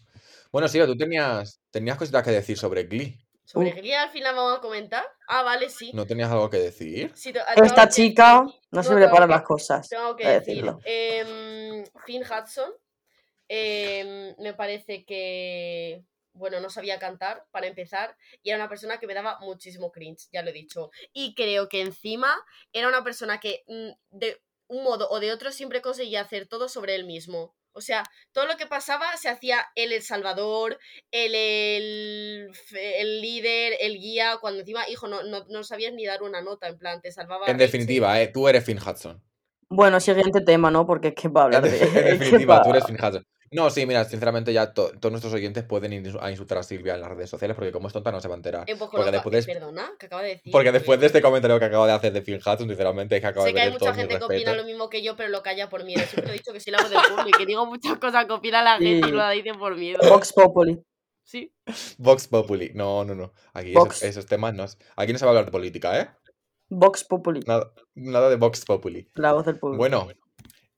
Bueno, 0.52 0.68
sí, 0.68 0.80
tú 0.86 0.96
tenías, 0.96 1.60
tenías 1.72 1.98
cositas 1.98 2.24
que 2.24 2.32
decir 2.32 2.58
sobre 2.58 2.84
Glee. 2.84 3.18
¿Sobre 3.46 3.74
qué 3.74 3.96
al 3.96 4.10
final 4.10 4.36
vamos 4.36 4.58
a 4.58 4.62
comentar? 4.62 5.06
Ah, 5.28 5.44
vale, 5.44 5.70
sí. 5.70 5.92
¿No 5.94 6.06
tenías 6.06 6.32
algo 6.32 6.50
que 6.50 6.58
decir? 6.60 7.12
Sí, 7.16 7.34
Esta 7.56 7.90
chica 7.90 8.42
decir- 8.44 8.60
no 8.72 8.84
se 8.84 8.94
prepara 8.96 9.28
las 9.28 9.42
cosas. 9.44 9.90
Tengo 9.90 10.16
que 10.16 10.28
decirlo. 10.28 10.80
em, 10.86 11.84
Finn 12.06 12.24
Hudson, 12.24 12.72
em, 13.48 14.36
me 14.40 14.54
parece 14.54 15.04
que, 15.06 16.04
bueno, 16.34 16.60
no 16.60 16.70
sabía 16.70 17.00
cantar, 17.00 17.46
para 17.52 17.68
empezar, 17.68 18.16
y 18.42 18.50
era 18.50 18.58
una 18.60 18.70
persona 18.70 19.00
que 19.00 19.08
me 19.08 19.14
daba 19.14 19.40
muchísimo 19.42 19.92
cringe, 19.92 20.30
ya 20.32 20.42
lo 20.42 20.50
he 20.50 20.54
dicho. 20.54 20.90
Y 21.12 21.36
creo 21.36 21.68
que 21.70 21.82
encima 21.82 22.34
era 22.72 22.88
una 22.88 23.04
persona 23.04 23.40
que 23.40 23.64
mm, 23.68 23.90
de 24.12 24.42
un 24.68 24.84
modo 24.84 25.10
o 25.10 25.20
de 25.20 25.32
otro 25.32 25.52
siempre 25.52 25.82
conseguía 25.82 26.22
hacer 26.22 26.48
todo 26.48 26.70
sobre 26.70 26.96
él 26.96 27.06
mismo. 27.06 27.56
O 27.76 27.82
sea, 27.82 28.04
todo 28.32 28.46
lo 28.46 28.56
que 28.56 28.68
pasaba 28.68 29.18
se 29.18 29.30
hacía 29.30 29.66
él 29.76 29.92
el 29.94 30.04
salvador, 30.04 30.80
él 31.12 31.34
el, 31.34 32.52
el 32.76 33.22
líder, 33.22 33.74
el 33.80 33.98
guía, 33.98 34.38
cuando 34.40 34.60
encima, 34.60 34.88
hijo, 34.88 35.08
no, 35.08 35.24
no, 35.24 35.44
no 35.50 35.64
sabías 35.64 35.94
ni 35.94 36.06
dar 36.06 36.22
una 36.22 36.42
nota, 36.42 36.68
en 36.68 36.78
plan, 36.78 37.02
te 37.02 37.12
salvaba. 37.12 37.48
En 37.48 37.58
definitiva, 37.58 38.22
eh, 38.22 38.28
tú 38.28 38.48
eres 38.48 38.64
Finn 38.64 38.78
Hudson. 38.78 39.24
Bueno, 39.70 40.00
siguiente 40.00 40.42
tema, 40.42 40.70
¿no? 40.70 40.86
Porque 40.86 41.10
es 41.10 41.16
que 41.16 41.30
va 41.30 41.42
a 41.42 41.44
hablar 41.46 41.64
de... 41.64 41.82
en 41.82 41.94
definitiva, 42.20 42.62
tú 42.62 42.70
eres 42.70 42.86
Finn 42.86 43.04
Hudson. 43.04 43.26
No, 43.54 43.70
sí, 43.70 43.86
mira, 43.86 44.04
sinceramente 44.06 44.52
ya 44.54 44.74
to- 44.74 44.92
todos 45.00 45.12
nuestros 45.12 45.34
oyentes 45.34 45.64
pueden 45.64 45.94
a 46.20 46.32
insultar 46.32 46.58
a 46.58 46.64
Silvia 46.64 46.96
en 46.96 47.02
las 47.02 47.10
redes 47.12 47.30
sociales 47.30 47.56
porque 47.56 47.72
como 47.72 47.88
es 47.88 47.94
tonta 47.94 48.12
no 48.12 48.20
se 48.20 48.28
va 48.28 48.34
a 48.34 48.38
enterar. 48.38 48.64
Eh, 48.70 48.76
pues 48.78 48.90
Porque 48.90 49.06
lo 49.06 49.12
después 49.12 49.46
de, 49.46 49.54
Perdona, 49.54 49.92
que 50.00 50.06
acaba 50.08 50.22
de 50.24 50.30
decir. 50.30 50.52
porque 50.52 50.68
que- 50.70 50.72
después 50.74 51.00
de 51.00 51.06
este 51.08 51.22
comentario 51.22 51.60
que 51.60 51.66
acabo 51.66 51.86
de 51.86 51.92
hacer 51.94 52.12
de 52.14 52.22
Finn 52.22 52.38
Hudson, 52.38 52.68
sinceramente 52.68 53.16
es 53.16 53.22
que 53.22 53.28
acabo 53.28 53.46
Sé 53.46 53.50
de 53.50 53.54
que 53.56 53.60
hay 53.62 53.66
perder 53.72 53.80
mucha 53.80 53.86
todo 53.86 53.94
mi 53.96 54.02
gente 54.02 54.18
que 54.20 54.24
opina 54.26 54.38
respeto. 54.52 54.56
lo 54.58 54.64
mismo 54.68 54.90
que 54.90 55.04
yo, 55.04 55.16
pero 55.16 55.30
lo 55.30 55.44
calla 55.44 55.70
por 55.70 55.84
miedo. 55.84 56.02
Siempre 56.08 56.32
he 56.32 56.38
dicho 56.38 56.52
que 56.54 56.60
soy 56.60 56.72
la 56.74 56.82
voz 56.82 56.90
del 56.90 57.00
público 57.02 57.30
y 57.30 57.32
que 57.32 57.46
digo 57.46 57.66
muchas 57.66 57.98
cosas 58.00 58.26
que 58.26 58.34
opina 58.34 58.64
la 58.64 58.78
gente 58.78 59.08
y 59.08 59.10
Sí. 59.10 59.12
lo 59.12 59.30
dice 59.30 59.54
por 59.54 59.76
miedo. 59.78 60.00
Vox 60.10 60.34
Populi. 60.34 60.80
Sí. 61.24 61.54
Vox 61.98 62.28
Populi. 62.28 62.72
No, 62.74 63.06
no, 63.06 63.16
no. 63.16 63.34
Aquí 63.54 63.72
Vox. 63.74 63.98
esos, 63.98 64.10
esos 64.10 64.26
temas 64.26 64.54
no. 64.54 64.64
es- 64.66 64.78
Aquí 64.96 65.14
no 65.14 65.20
se 65.20 65.26
va 65.26 65.30
a 65.30 65.32
hablar 65.34 65.46
de 65.46 65.52
política, 65.52 66.00
¿eh? 66.00 66.10
Vox 66.70 67.04
Populi. 67.04 67.40
Nada, 67.46 67.72
nada 67.94 68.30
de 68.30 68.36
Vox 68.36 68.66
Populi. 68.66 69.08
La 69.16 69.32
voz 69.34 69.46
del 69.46 69.60
pueblo. 69.60 69.78
Bueno, 69.78 70.08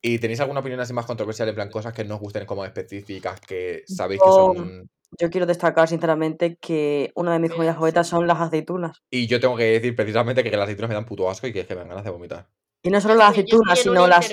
¿y 0.06 0.18
tenéis 0.18 0.40
alguna 0.40 0.60
opinión 0.60 0.80
así 0.80 0.92
más 0.92 1.06
controversial? 1.06 1.48
En 1.48 1.54
plan, 1.54 1.68
cosas 1.68 1.92
que 1.92 2.04
no 2.04 2.14
os 2.14 2.20
gusten 2.20 2.46
como 2.46 2.64
específicas, 2.64 3.40
que 3.40 3.82
sabéis 3.86 4.20
que 4.20 4.30
son... 4.30 4.88
Yo 5.18 5.30
quiero 5.30 5.46
destacar, 5.46 5.88
sinceramente, 5.88 6.58
que 6.60 7.10
una 7.14 7.32
de 7.32 7.38
mis 7.38 7.50
comidas 7.50 7.74
favoritas 7.74 8.06
son 8.06 8.26
las 8.26 8.40
aceitunas. 8.40 9.02
Y 9.10 9.26
yo 9.26 9.40
tengo 9.40 9.56
que 9.56 9.64
decir 9.64 9.96
precisamente 9.96 10.44
que 10.44 10.50
las 10.50 10.64
aceitunas 10.64 10.90
me 10.90 10.94
dan 10.94 11.06
puto 11.06 11.28
asco 11.30 11.46
y 11.46 11.52
que, 11.52 11.60
es 11.60 11.66
que 11.66 11.74
me 11.74 11.80
dan 11.80 11.88
ganas 11.88 12.04
de 12.04 12.10
vomitar. 12.10 12.48
Y 12.82 12.90
no 12.90 13.00
solo 13.00 13.14
las 13.14 13.30
aceitunas, 13.30 13.78
sino 13.78 14.06
las. 14.06 14.30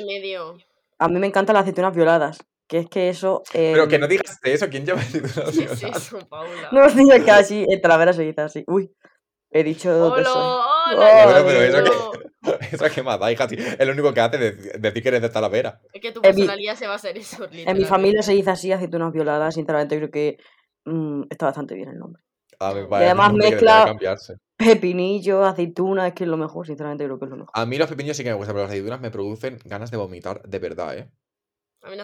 A 1.00 1.08
mí 1.08 1.20
me 1.20 1.28
encantan 1.28 1.54
las 1.54 1.64
aceitunas 1.64 1.96
violadas. 1.96 2.40
Que 2.68 2.80
es 2.80 2.90
que 2.90 3.10
eso. 3.10 3.44
Pero 3.52 3.88
que 3.88 4.00
no 4.00 4.06
em, 4.06 4.12
digas 4.12 4.40
eso, 4.44 4.70
¿quién 4.70 4.86
lleva 4.86 5.00
aceitunas 5.02 5.56
violadas? 5.56 5.80
¿Qué 5.80 5.88
es 5.88 5.98
eso, 5.98 6.20
Paula? 6.28 6.70
No, 6.72 6.88
digo 6.90 7.24
que 7.24 7.32
así, 7.32 7.66
en 7.68 7.82
Talavera 7.82 8.14
se 8.14 8.24
dice 8.24 8.42
así. 8.42 8.64
Uy, 8.68 8.92
he 9.52 9.64
dicho. 9.64 9.90
¡Hola! 9.92 10.32
¡Hola! 10.92 11.42
Bueno, 11.42 11.46
pero 11.46 11.62
eso 11.62 11.84
que. 11.84 12.23
Eso 12.72 12.86
que 12.94 13.04
mata, 13.04 13.32
hija. 13.32 13.46
Es 13.46 13.86
lo 13.86 13.94
único 13.94 14.14
que 14.14 14.20
hace 14.22 14.48
es 14.48 14.82
decir 14.82 15.02
que 15.02 15.10
eres 15.10 15.22
de 15.22 15.30
Talavera. 15.30 15.80
Es 15.94 16.02
que 16.02 16.12
tu 16.12 16.22
personalidad 16.22 16.76
se 16.76 16.88
va 16.88 16.94
a 16.94 16.96
hacer 16.98 17.18
eso. 17.18 17.48
En 17.52 17.78
mi 17.78 17.86
familia 17.86 18.22
se 18.22 18.34
dice 18.34 18.52
así, 18.52 18.72
aceitunas 18.72 19.14
violadas. 19.14 19.56
Sinceramente, 19.56 19.98
creo 19.98 20.12
que 20.12 20.38
mm, 20.86 21.24
está 21.30 21.48
bastante 21.48 21.76
bien 21.76 21.90
el 21.90 22.00
nombre. 22.00 22.22
A 22.60 22.74
y 22.74 23.04
además 23.04 23.34
mezcla 23.34 23.96
pepinillo, 24.56 25.44
aceitunas, 25.44 26.08
es 26.08 26.14
que 26.14 26.24
es 26.24 26.30
lo 26.30 26.38
mejor, 26.38 26.66
sinceramente 26.66 27.04
creo 27.04 27.20
que 27.20 27.26
es 27.26 27.32
lo 27.32 27.38
mejor. 27.38 27.52
A 27.54 27.66
mí 27.66 27.78
los 27.78 27.90
pepinillos 27.90 28.16
sí 28.16 28.24
que 28.24 28.30
me 28.30 28.36
gustan, 28.36 28.54
pero 28.54 28.64
las 28.64 28.72
aceitunas 28.72 29.02
me 29.02 29.12
producen 29.12 29.60
ganas 29.66 29.92
de 29.92 29.98
vomitar 29.98 30.42
de 30.44 30.60
verdad, 30.60 30.98
¿eh? 30.98 31.12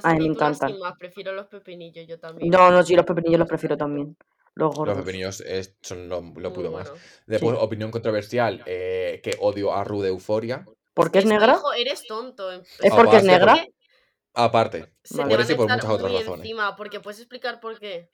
A 0.04 0.13
mí, 0.13 0.19
me 0.19 0.34
encantan. 0.34 0.78
Más, 0.78 0.93
prefiero 0.99 1.32
los 1.32 1.47
pepinillos 1.47 2.06
yo 2.06 2.19
también. 2.19 2.49
No, 2.52 2.69
no, 2.69 2.84
sí, 2.84 2.95
los 2.95 3.06
pepinillos 3.06 3.39
los 3.39 3.47
prefiero 3.47 3.78
también. 3.78 4.17
Los, 4.60 4.78
los 4.78 4.98
pepinillos 4.98 5.43
son 5.82 6.10
lo, 6.10 6.22
lo 6.22 6.54
puto 6.54 6.72
más. 6.72 6.91
Después, 7.26 7.58
opinión 7.60 7.91
controversial, 7.91 8.63
eh, 8.65 9.22
que 9.24 9.36
odio 9.39 9.74
a 9.74 9.84
Ru 9.84 10.02
de 10.02 10.10
Euforia. 10.10 10.65
¿Por 10.93 11.12
qué 11.12 11.19
es 11.19 11.26
negra? 11.26 11.54
Hijo, 11.54 11.74
eres 11.74 12.06
tonto. 12.06 12.52
¿Es 12.52 12.91
porque 12.91 13.17
es 13.17 13.24
negra? 13.24 13.65
Aparte. 14.34 14.93
por 15.15 15.41
eso 15.41 15.54
y 15.54 15.56
por 15.56 15.69
muchas 15.69 15.89
otras 15.89 16.12
razones. 16.12 16.45
Encima, 16.45 16.76
porque 16.76 17.00
puedes 17.00 17.19
explicar 17.19 17.60
por 17.60 17.80
qué 17.80 18.10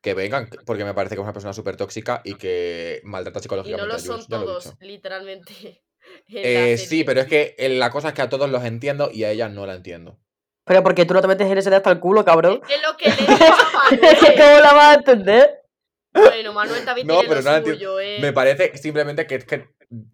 que 0.00 0.14
vengan, 0.14 0.48
porque 0.66 0.84
me 0.84 0.94
parece 0.94 1.14
que 1.14 1.20
es 1.20 1.24
una 1.24 1.32
persona 1.32 1.52
súper 1.52 1.76
tóxica 1.76 2.20
y 2.24 2.34
que 2.34 3.00
maltrata 3.04 3.40
psicológicamente. 3.40 3.84
Y 3.84 3.88
no 3.88 3.94
lo 3.94 3.98
son 3.98 4.26
todos, 4.26 4.74
literalmente. 4.80 5.82
Eh, 6.28 6.76
sí, 6.78 7.04
pero 7.04 7.20
es 7.20 7.28
que 7.28 7.54
eh, 7.56 7.68
la 7.68 7.88
cosa 7.88 8.08
es 8.08 8.14
que 8.14 8.22
a 8.22 8.28
todos 8.28 8.50
los 8.50 8.64
entiendo 8.64 9.08
y 9.12 9.22
a 9.22 9.30
ella 9.30 9.48
no 9.48 9.66
la 9.66 9.74
entiendo. 9.74 10.18
Pero 10.64 10.82
porque 10.82 11.06
tú 11.06 11.14
no 11.14 11.20
te 11.22 11.28
metes 11.28 11.48
en 11.48 11.56
ese 11.56 11.72
hasta 11.72 11.92
el 11.92 12.00
culo, 12.00 12.24
cabrón. 12.24 12.60
Es 12.68 12.82
lo 12.82 12.96
que 12.96 13.08
le 13.96 14.10
Manuel. 14.10 14.36
¿Cómo 14.36 14.60
la 14.60 14.72
vas 14.74 14.88
a 14.88 14.94
entender? 14.94 15.61
Bueno, 16.12 16.52
Manuel 16.52 16.84
también 16.84 17.06
no, 17.06 17.20
tiene 17.20 17.34
pero 17.34 17.60
lo 17.60 17.66
suyo, 17.66 18.00
eh. 18.00 18.18
Me 18.20 18.32
parece 18.32 18.76
simplemente 18.76 19.26
que, 19.26 19.38
que 19.38 19.68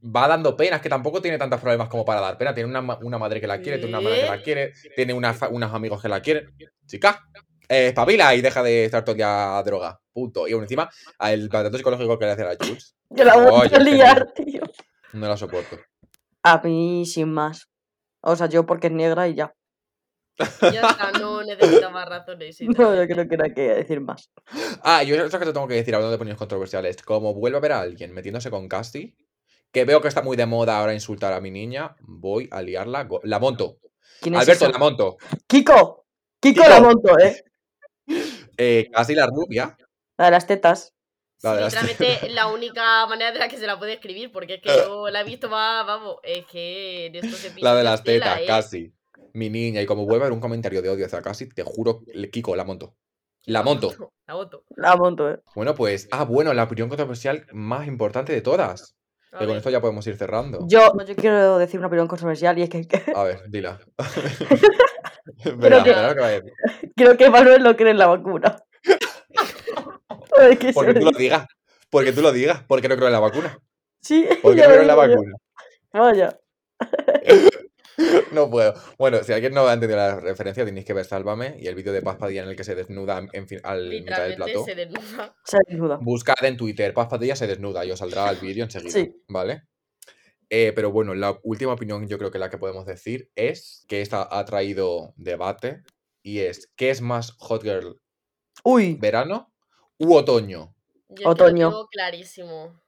va 0.05 0.29
dando 0.29 0.57
penas, 0.57 0.81
que 0.81 0.89
tampoco 0.89 1.21
tiene 1.21 1.39
tantos 1.39 1.61
problemas 1.61 1.89
como 1.89 2.05
para 2.05 2.21
dar 2.21 2.39
pena. 2.39 2.55
Tiene 2.55 2.71
una, 2.71 2.99
una 3.01 3.19
madre 3.19 3.41
que 3.41 3.47
la 3.47 3.61
quiere, 3.61 3.79
tiene 3.79 3.97
una 3.97 4.01
madre 4.01 4.21
que 4.23 4.31
la 4.31 4.43
quiere, 4.43 4.73
tiene 4.95 5.15
unos 5.15 5.73
amigos 5.73 6.01
que 6.01 6.09
la 6.09 6.21
quieren. 6.21 6.55
Chica, 6.87 7.25
eh, 7.69 7.89
espabila 7.89 8.35
y 8.35 8.41
deja 8.41 8.63
de 8.63 8.85
estar 8.85 9.05
todo 9.05 9.13
el 9.13 9.19
día 9.19 9.63
droga. 9.65 10.01
Punto. 10.13 10.49
Y 10.49 10.53
aún 10.53 10.63
encima, 10.63 10.89
el 11.21 11.51
maltrato 11.51 11.77
psicológico 11.77 12.19
que 12.19 12.25
le 12.25 12.31
hace 12.33 12.43
a 12.43 12.47
la 12.47 12.57
Jules. 12.59 12.97
Que 13.15 13.25
la 13.25 13.37
voy 13.37 13.69
a 13.73 13.79
liar, 13.79 14.33
tío. 14.35 14.63
No 15.13 15.29
la 15.29 15.37
soporto. 15.37 15.79
A 16.43 16.61
mí, 16.63 17.05
sin 17.07 17.33
más. 17.33 17.69
O 18.21 18.37
sea, 18.37 18.49
yo 18.49 18.67
porque 18.67 18.89
es 18.89 18.93
negra 18.93 19.29
y 19.29 19.35
ya. 19.35 19.53
Ya 20.61 20.81
está, 20.89 21.13
no 21.19 21.43
necesito 21.43 21.91
más 21.91 22.09
razones. 22.09 22.59
No, 22.79 22.95
yo 22.95 23.07
creo 23.07 23.29
que 23.29 23.37
no 23.37 23.45
hay 23.45 23.55
que 23.55 23.69
decir 23.75 24.01
más. 24.01 24.31
Ah, 24.83 25.03
yo 25.03 25.15
otra 25.15 25.27
cosa 25.27 25.39
que 25.41 25.53
tengo 25.53 25.69
que 25.69 25.75
decir 25.75 25.95
hablando 25.95 26.11
de 26.11 26.17
opiniones 26.17 26.39
controversiales. 26.39 27.03
Como 27.03 27.35
vuelvo 27.35 27.59
a 27.59 27.61
ver 27.61 27.73
a 27.73 27.81
alguien 27.81 28.13
metiéndose 28.13 28.51
con 28.51 28.69
Casti, 28.69 29.17
que 29.73 29.85
veo 29.85 30.01
que 30.01 30.09
está 30.09 30.23
muy 30.23 30.37
de 30.37 30.47
moda 30.47 30.79
ahora 30.79 30.95
insultar 30.95 31.33
a 31.33 31.41
mi 31.41 31.51
niña, 31.51 31.97
voy 32.01 32.49
a 32.51 32.63
liarla. 32.63 33.09
La 33.25 33.39
monto. 33.39 33.79
¿Quién 34.21 34.35
es 34.35 34.43
Alberto, 34.43 34.69
la 34.71 34.79
monto. 34.79 35.17
Kiko. 35.47 36.07
Kiko. 36.41 36.69
la 36.69 36.81
monto, 36.81 37.19
eh. 37.19 37.43
Eh, 38.61 38.89
casi 38.93 39.15
la 39.15 39.27
rubia. 39.27 39.77
La 40.17 40.25
de 40.25 40.31
las 40.33 40.47
tetas. 40.49 40.93
La 41.43 41.71
la 42.31 42.47
única 42.49 43.07
manera 43.07 43.31
de 43.31 43.39
la 43.39 43.49
que 43.49 43.57
se 43.57 43.67
la 43.67 43.79
puede 43.79 43.95
escribir, 43.95 44.33
porque 44.33 44.55
es 44.55 44.63
que 44.63 44.71
yo 44.71 45.09
la 45.09 45.21
he 45.21 45.25
visto 45.25 45.49
más, 45.49 45.87
vamos, 45.87 46.17
es 46.25 46.45
que 46.47 47.07
en 47.07 47.15
esto 47.15 47.37
se 47.37 47.53
La 47.61 47.77
de 47.77 47.85
las 47.85 48.03
tetas, 48.03 48.41
¿eh? 48.41 48.45
casi. 48.47 48.93
Mi 49.33 49.51
niña, 49.51 49.83
y 49.83 49.87
como 49.87 50.05
vuelve 50.05 50.25
a 50.25 50.27
haber 50.27 50.33
un 50.33 50.41
comentario 50.41 50.83
de 50.83 50.89
odio 50.89 51.07
hacia 51.07 51.23
casi, 51.23 51.49
te 51.49 51.63
juro, 51.63 52.03
Kiko, 52.31 52.57
la 52.57 52.65
monto. 52.65 52.95
La 53.45 53.63
monto. 53.63 54.13
La 54.27 54.35
monto. 54.35 54.65
La 54.77 54.97
monto, 54.97 55.31
eh. 55.31 55.41
Bueno, 55.55 55.75
pues, 55.75 56.09
ah, 56.11 56.25
bueno, 56.25 56.53
la 56.53 56.65
opinión 56.65 56.89
controversial 56.89 57.47
más 57.53 57.87
importante 57.87 58.33
de 58.33 58.43
todas. 58.43 58.95
Que 59.39 59.47
con 59.47 59.57
esto 59.57 59.69
ya 59.69 59.81
podemos 59.81 60.07
ir 60.07 60.17
cerrando. 60.17 60.67
Yo, 60.69 60.93
yo 61.07 61.17
quiero 61.17 61.59
decir 61.59 61.79
una 61.79 61.89
opinión 61.89 62.09
controversial 62.09 62.59
y 62.59 62.63
es 62.63 62.71
que. 62.71 62.89
A 63.15 63.25
ver, 63.25 63.43
dila. 63.49 63.79
creo, 65.61 65.85
que, 65.85 66.43
creo 66.97 67.17
que 67.17 67.31
Manuel 67.31 67.63
no 67.63 67.77
cree 67.77 67.91
en 67.91 67.99
la 67.99 68.07
vacuna. 68.07 68.57
porque 70.75 70.95
tú 70.95 71.05
lo 71.05 71.19
digas. 71.19 71.47
Porque 71.91 72.13
tú 72.13 72.23
lo 72.23 72.33
digas. 72.33 72.65
Porque 72.67 72.89
no 72.89 72.97
creo 72.97 73.09
en 73.09 73.13
la 73.13 73.21
vacuna. 73.21 73.59
Sí. 74.01 74.27
Porque 74.43 74.63
no 74.63 74.67
creo 74.67 74.81
en 74.81 74.87
la 74.87 74.95
vacuna. 74.95 75.35
Vaya. 75.93 76.39
No 78.33 78.51
puedo. 78.51 78.75
Bueno, 78.97 79.23
si 79.23 79.33
alguien 79.33 79.53
no 79.55 79.67
ha 79.67 79.73
entendido 79.73 79.99
la 79.99 80.21
referencia, 80.21 80.65
tenéis 80.65 80.87
que 80.87 80.93
ver 80.93 81.05
Sálvame 81.05 81.57
y 81.59 81.67
el 81.67 81.75
vídeo 81.75 81.93
de 81.93 82.03
Paz 82.03 82.17
Padilla 82.17 82.43
en 82.43 82.49
el 82.51 82.57
que 82.57 82.65
se 82.65 82.75
desnuda 82.75 83.27
en 83.33 83.49
fin, 83.49 83.61
al 83.65 83.89
mitad 83.89 84.23
del 84.23 84.37
plató. 84.37 84.65
Se 84.65 84.75
desnuda. 84.75 85.37
Se 85.45 85.59
desnuda. 85.67 85.99
Buscad 86.01 86.43
en 86.43 86.57
Twitter 86.57 86.95
Paz 86.95 87.09
Padilla 87.09 87.37
se 87.37 87.47
desnuda 87.47 87.85
y 87.85 87.91
os 87.91 87.99
saldrá 87.99 88.31
el 88.31 88.37
vídeo 88.37 88.65
enseguida. 88.65 88.93
Sí. 88.93 89.23
¿Vale? 89.29 89.65
Eh, 90.51 90.73
pero 90.75 90.91
bueno, 90.91 91.15
la 91.15 91.39
última 91.43 91.73
opinión 91.73 92.09
yo 92.09 92.19
creo 92.19 92.31
que 92.31 92.39
la 92.39 92.49
que 92.49 92.59
podemos 92.59 92.87
decir 92.87 93.31
es 93.37 93.85
que 93.89 94.01
esta 94.01 94.27
ha 94.31 94.45
traído 94.45 95.13
debate 95.17 95.83
y 96.23 96.41
es 96.41 96.71
¿qué 96.77 96.91
es 96.91 97.03
más 97.03 97.33
Hot 97.39 97.63
Girl? 97.63 98.01
Uy. 98.65 98.97
¿Verano 98.99 99.53
u 99.99 100.15
otoño? 100.15 100.75
otoño. 101.25 101.87
clarísimo. 101.91 102.81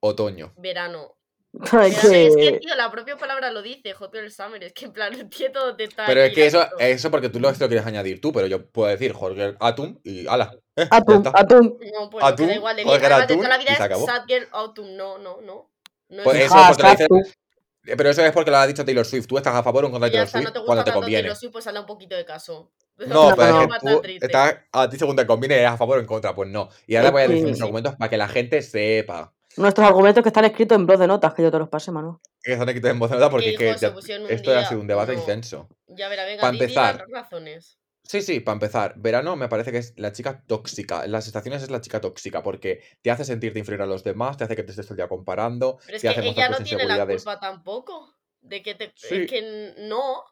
Otoño. 0.00 0.54
Verano. 0.56 1.17
Es 1.82 2.36
que, 2.36 2.58
tío, 2.60 2.74
la 2.76 2.90
propia 2.90 3.16
palabra 3.16 3.50
lo 3.50 3.62
dice, 3.62 3.92
Hot 3.94 4.12
Girl 4.12 4.30
Summer, 4.30 4.62
es 4.62 4.72
que 4.72 4.84
en 4.84 4.92
plan, 4.92 5.12
entiendo 5.18 5.64
dónde 5.64 5.84
está. 5.84 6.06
Pero 6.06 6.20
es 6.22 6.34
que 6.34 6.46
eso, 6.46 6.66
eso 6.78 7.10
porque 7.10 7.30
tú 7.30 7.40
lo, 7.40 7.52
quieres 7.52 7.86
añadir 7.86 8.20
tú, 8.20 8.32
pero 8.32 8.46
yo 8.46 8.66
puedo 8.66 8.88
decir 8.88 9.12
Hot 9.12 9.34
Girl 9.34 9.56
Atom 9.60 9.98
y 10.04 10.26
ala. 10.26 10.54
Eh, 10.76 10.86
atum, 10.90 11.22
Atum. 11.34 11.78
No, 11.92 12.10
pues 12.10 12.24
atum, 12.24 12.46
da 12.46 12.54
igual, 12.54 12.76
de 12.76 12.84
toda 12.84 13.48
la 13.48 13.58
vida 13.58 13.72
es 13.72 13.78
Sad 13.78 14.24
Girl 14.26 14.46
Autumn, 14.52 14.96
no, 14.96 15.18
no, 15.18 15.40
no. 15.40 15.70
No 16.10 16.22
pues 16.22 16.44
eso 16.44 16.56
porque 16.68 16.82
lo 16.82 16.90
dices, 16.90 17.36
eh, 17.88 17.96
pero 17.96 18.10
eso 18.10 18.24
es 18.24 18.32
porque 18.32 18.50
lo 18.50 18.58
ha 18.58 18.66
dicho 18.66 18.84
Taylor 18.84 19.04
Swift. 19.04 19.26
Tú 19.26 19.38
estás 19.38 19.54
a 19.54 19.62
favor 19.62 19.84
o 19.84 19.86
en 19.86 19.92
contra 19.92 20.08
de 20.08 20.12
Taylor 20.12 20.28
Swift 20.28 20.54
no 20.54 20.64
cuando 20.64 20.84
te 20.84 20.92
conviene. 20.92 21.22
Taylor 21.22 21.36
Swift, 21.36 21.52
pues 21.52 21.66
hazle 21.66 21.80
un 21.80 21.86
poquito 21.86 22.16
de 22.16 22.24
caso. 22.24 22.70
No, 23.06 23.32
pero 23.36 23.62
es 23.62 23.68
que 23.68 23.78
tú 23.78 24.26
estás, 24.26 24.56
a 24.72 24.90
ti 24.90 24.98
según 24.98 25.14
te 25.14 25.24
conviene, 25.24 25.54
eres 25.54 25.70
a 25.70 25.76
favor 25.76 25.98
o 25.98 26.00
en 26.00 26.06
contra. 26.06 26.34
Pues 26.34 26.48
no. 26.48 26.68
Y 26.84 26.96
ahora 26.96 27.12
voy 27.12 27.22
a 27.22 27.28
decir 27.28 27.44
mis 27.44 27.60
argumentos 27.60 27.94
para 27.94 28.10
que 28.10 28.16
la 28.16 28.26
gente 28.26 28.60
sepa. 28.60 29.32
Nuestros 29.58 29.86
argumentos 29.86 30.22
que 30.22 30.28
están 30.28 30.44
escritos 30.44 30.76
en 30.76 30.86
voz 30.86 30.98
de 30.98 31.06
notas, 31.06 31.34
que 31.34 31.42
yo 31.42 31.50
te 31.50 31.58
los 31.58 31.68
pasé, 31.68 31.90
mano. 31.90 32.20
Que 32.42 32.52
están 32.52 32.68
escritos 32.68 32.90
en 32.90 32.98
voz 32.98 33.10
de 33.10 33.16
notas 33.16 33.30
porque 33.30 33.50
es 33.50 33.58
que 33.58 33.70
esto 33.70 34.56
ha 34.56 34.64
sido 34.64 34.80
un 34.80 34.86
debate 34.86 35.14
intenso. 35.14 35.68
Ya 35.88 36.08
verá, 36.08 36.24
venga, 36.24 36.40
para 36.40 36.52
empezar. 36.52 37.04
Razones. 37.08 37.78
Sí, 38.08 38.22
sí, 38.22 38.40
para 38.40 38.54
empezar, 38.54 38.94
verano 38.96 39.36
me 39.36 39.48
parece 39.48 39.70
que 39.70 39.76
es 39.76 39.92
la 39.96 40.12
chica 40.12 40.42
tóxica. 40.46 41.04
En 41.04 41.12
las 41.12 41.26
estaciones 41.26 41.62
es 41.62 41.70
la 41.70 41.82
chica 41.82 42.00
tóxica 42.00 42.42
porque 42.42 42.82
te 43.02 43.10
hace 43.10 43.22
sentirte 43.22 43.58
inferior 43.58 43.82
a 43.82 43.86
los 43.86 44.02
demás, 44.02 44.38
te 44.38 44.44
hace 44.44 44.56
que 44.56 44.62
te 44.62 44.70
estés 44.70 44.86
todo 44.86 44.94
el 44.94 44.96
día 44.96 45.08
comparando. 45.08 45.78
Pero 45.84 45.96
es 45.98 46.02
que 46.02 46.28
ella 46.28 46.48
no 46.48 46.58
tiene 46.58 46.86
la 46.86 47.06
culpa 47.06 47.38
tampoco. 47.38 48.14
De 48.40 48.62
que 48.62 48.76
te. 48.76 48.94
Es 48.94 49.30
que 49.30 49.74
no. 49.80 50.24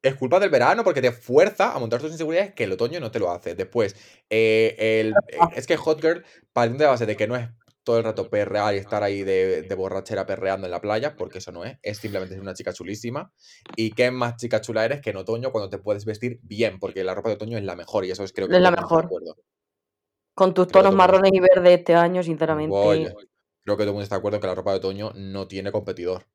Es 0.00 0.14
culpa 0.14 0.38
del 0.38 0.50
verano 0.50 0.84
porque 0.84 1.02
te 1.02 1.10
fuerza 1.10 1.72
a 1.72 1.78
montar 1.80 2.00
tus 2.00 2.12
inseguridades 2.12 2.54
que 2.54 2.64
el 2.64 2.72
otoño 2.72 3.00
no 3.00 3.10
te 3.10 3.18
lo 3.18 3.32
hace. 3.32 3.56
Después, 3.56 3.96
eh, 4.30 4.76
el, 4.78 5.14
es 5.56 5.66
que 5.66 5.76
Hot 5.76 6.00
Girl, 6.00 6.24
partiendo 6.52 6.84
de 6.84 6.90
base 6.90 7.04
de 7.04 7.16
que 7.16 7.26
no 7.26 7.34
es 7.34 7.48
todo 7.82 7.98
el 7.98 8.04
rato 8.04 8.28
perrear 8.28 8.74
y 8.74 8.78
estar 8.78 9.02
ahí 9.02 9.22
de, 9.22 9.66
borrachera 9.76 10.26
perreando 10.26 10.66
en 10.66 10.70
la 10.70 10.80
playa, 10.80 11.16
porque 11.16 11.38
eso 11.38 11.52
no 11.52 11.64
es, 11.64 11.78
es 11.82 11.98
simplemente 11.98 12.34
ser 12.34 12.42
una 12.42 12.54
chica 12.54 12.72
chulísima. 12.72 13.32
Y 13.76 13.92
qué 13.92 14.10
más 14.10 14.36
chica 14.36 14.60
chula 14.60 14.84
eres 14.84 15.00
que 15.00 15.10
en 15.10 15.16
otoño 15.16 15.52
cuando 15.52 15.70
te 15.70 15.78
puedes 15.78 16.04
vestir 16.04 16.38
bien, 16.42 16.78
porque 16.78 17.04
la 17.04 17.14
ropa 17.14 17.30
de 17.30 17.36
otoño 17.36 17.56
es 17.56 17.64
la 17.64 17.76
mejor 17.76 18.04
y 18.04 18.10
eso 18.10 18.24
es 18.24 18.32
creo 18.32 18.48
que 18.48 18.56
es 18.56 18.60
la 18.60 18.70
mejor. 18.70 19.08
Con 20.34 20.54
tus 20.54 20.68
tonos 20.68 20.94
marrones 20.94 21.32
y 21.32 21.40
verdes 21.40 21.78
este 21.78 21.94
año, 21.94 22.22
sinceramente. 22.22 22.74
creo 22.74 23.76
que 23.76 23.82
todo 23.82 23.82
el 23.82 23.88
mundo 23.88 24.02
está 24.02 24.16
de 24.16 24.18
acuerdo 24.18 24.40
que 24.40 24.46
la 24.46 24.54
ropa 24.54 24.72
de 24.72 24.76
otoño 24.78 25.12
no 25.14 25.48
tiene 25.48 25.72
competidor. 25.72 26.26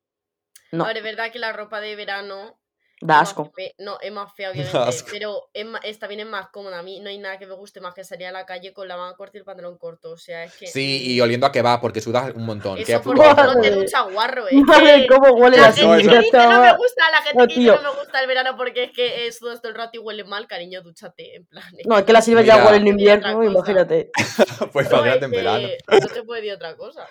No. 0.72 0.84
Ahora, 0.84 0.98
es 0.98 1.04
verdad 1.04 1.32
que 1.32 1.38
la 1.38 1.52
ropa 1.52 1.80
de 1.80 1.94
verano 1.94 2.58
Da 3.04 3.20
asco. 3.20 3.52
No, 3.76 3.98
es 4.00 4.10
más 4.10 4.32
fea, 4.32 4.50
obviamente. 4.50 4.78
Pero 5.10 5.50
es 5.52 5.66
esta 5.82 6.06
también 6.06 6.20
es 6.20 6.26
más 6.26 6.48
cómoda. 6.48 6.78
A 6.78 6.82
mí 6.82 7.00
no 7.00 7.10
hay 7.10 7.18
nada 7.18 7.38
que 7.38 7.46
me 7.46 7.54
guste 7.54 7.82
más 7.82 7.92
que 7.92 8.02
salir 8.02 8.26
a 8.26 8.32
la 8.32 8.46
calle 8.46 8.72
con 8.72 8.88
la 8.88 8.96
manga 8.96 9.14
corta 9.14 9.36
y 9.36 9.40
el 9.40 9.44
pantalón 9.44 9.76
corto. 9.76 10.12
O 10.12 10.16
sea, 10.16 10.44
es 10.44 10.54
que. 10.54 10.66
Sí, 10.66 11.12
y 11.12 11.20
oliendo 11.20 11.46
a 11.46 11.52
que 11.52 11.60
va, 11.60 11.82
porque 11.82 12.00
sudas 12.00 12.32
un 12.34 12.46
montón. 12.46 12.78
Eso 12.78 13.02
por 13.02 13.16
no 13.18 13.60
te 13.60 13.70
ducha 13.72 14.00
guarro, 14.02 14.48
eh. 14.48 14.52
Vale, 14.66 15.06
¿cómo 15.06 15.34
huele 15.34 15.58
la 15.58 15.72
gente 15.72 15.96
dice 15.96 16.32
no 16.32 16.62
me 16.62 16.76
gusta, 16.76 17.10
la 17.10 17.22
gente 17.22 17.46
que 17.46 17.60
dice 17.60 17.76
no 17.76 17.82
me 17.82 17.98
gusta 18.00 18.20
el 18.20 18.26
verano 18.26 18.56
porque 18.56 18.84
es 18.84 18.92
que 18.92 19.30
sudas 19.32 19.60
todo 19.60 19.70
el 19.70 19.76
rato 19.76 19.90
y 19.94 19.98
huele 19.98 20.24
mal, 20.24 20.46
cariño, 20.46 20.80
dúchate. 20.80 21.36
En 21.36 21.44
plan. 21.44 21.64
No, 21.84 21.98
es 21.98 22.04
que 22.04 22.12
la 22.14 22.22
silva 22.22 22.40
ya 22.40 22.64
huele 22.64 22.78
en 22.78 22.86
invierno, 22.86 23.44
imagínate. 23.44 24.10
pues 24.72 24.88
para 24.88 25.14
en 25.16 25.30
verano. 25.30 25.68
No 25.88 26.06
te 26.08 26.22
puede 26.22 26.40
decir 26.40 26.54
otra 26.54 26.74
cosa. 26.74 27.06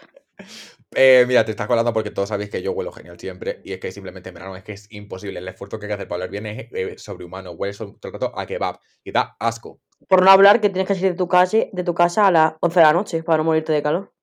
Eh, 0.95 1.25
mira, 1.27 1.43
te 1.43 1.51
estás 1.51 1.67
colando 1.67 1.91
porque 1.91 2.11
todos 2.11 2.29
sabéis 2.29 2.49
que 2.49 2.61
yo 2.61 2.71
huelo 2.71 2.91
genial 2.91 3.19
siempre 3.19 3.61
y 3.63 3.73
es 3.73 3.79
que 3.79 3.91
simplemente 3.91 4.29
en 4.29 4.35
verano 4.35 4.55
es 4.55 4.63
que 4.63 4.73
es 4.73 4.91
imposible. 4.91 5.39
El 5.39 5.47
esfuerzo 5.47 5.79
que 5.79 5.85
hay 5.85 5.89
que 5.89 5.93
hacer 5.93 6.07
para 6.07 6.19
oler 6.19 6.29
bien 6.29 6.45
es 6.45 6.67
eh, 6.71 6.95
sobrehumano. 6.97 7.51
Huele 7.51 7.75
todo 7.75 7.97
el 8.03 8.13
rato 8.13 8.37
a 8.37 8.45
kebab 8.45 8.79
y 9.03 9.11
da 9.11 9.35
asco. 9.39 9.79
Por 10.07 10.23
no 10.23 10.31
hablar 10.31 10.61
que 10.61 10.69
tienes 10.69 10.87
que 10.87 10.95
salir 10.95 11.11
de 11.11 11.17
tu, 11.17 11.27
calle, 11.27 11.69
de 11.73 11.83
tu 11.83 11.93
casa 11.93 12.27
a 12.27 12.31
las 12.31 12.53
11 12.59 12.79
de 12.79 12.85
la 12.85 12.93
noche 12.93 13.23
para 13.23 13.37
no 13.37 13.45
morirte 13.45 13.71
de 13.71 13.81
calor. 13.81 14.13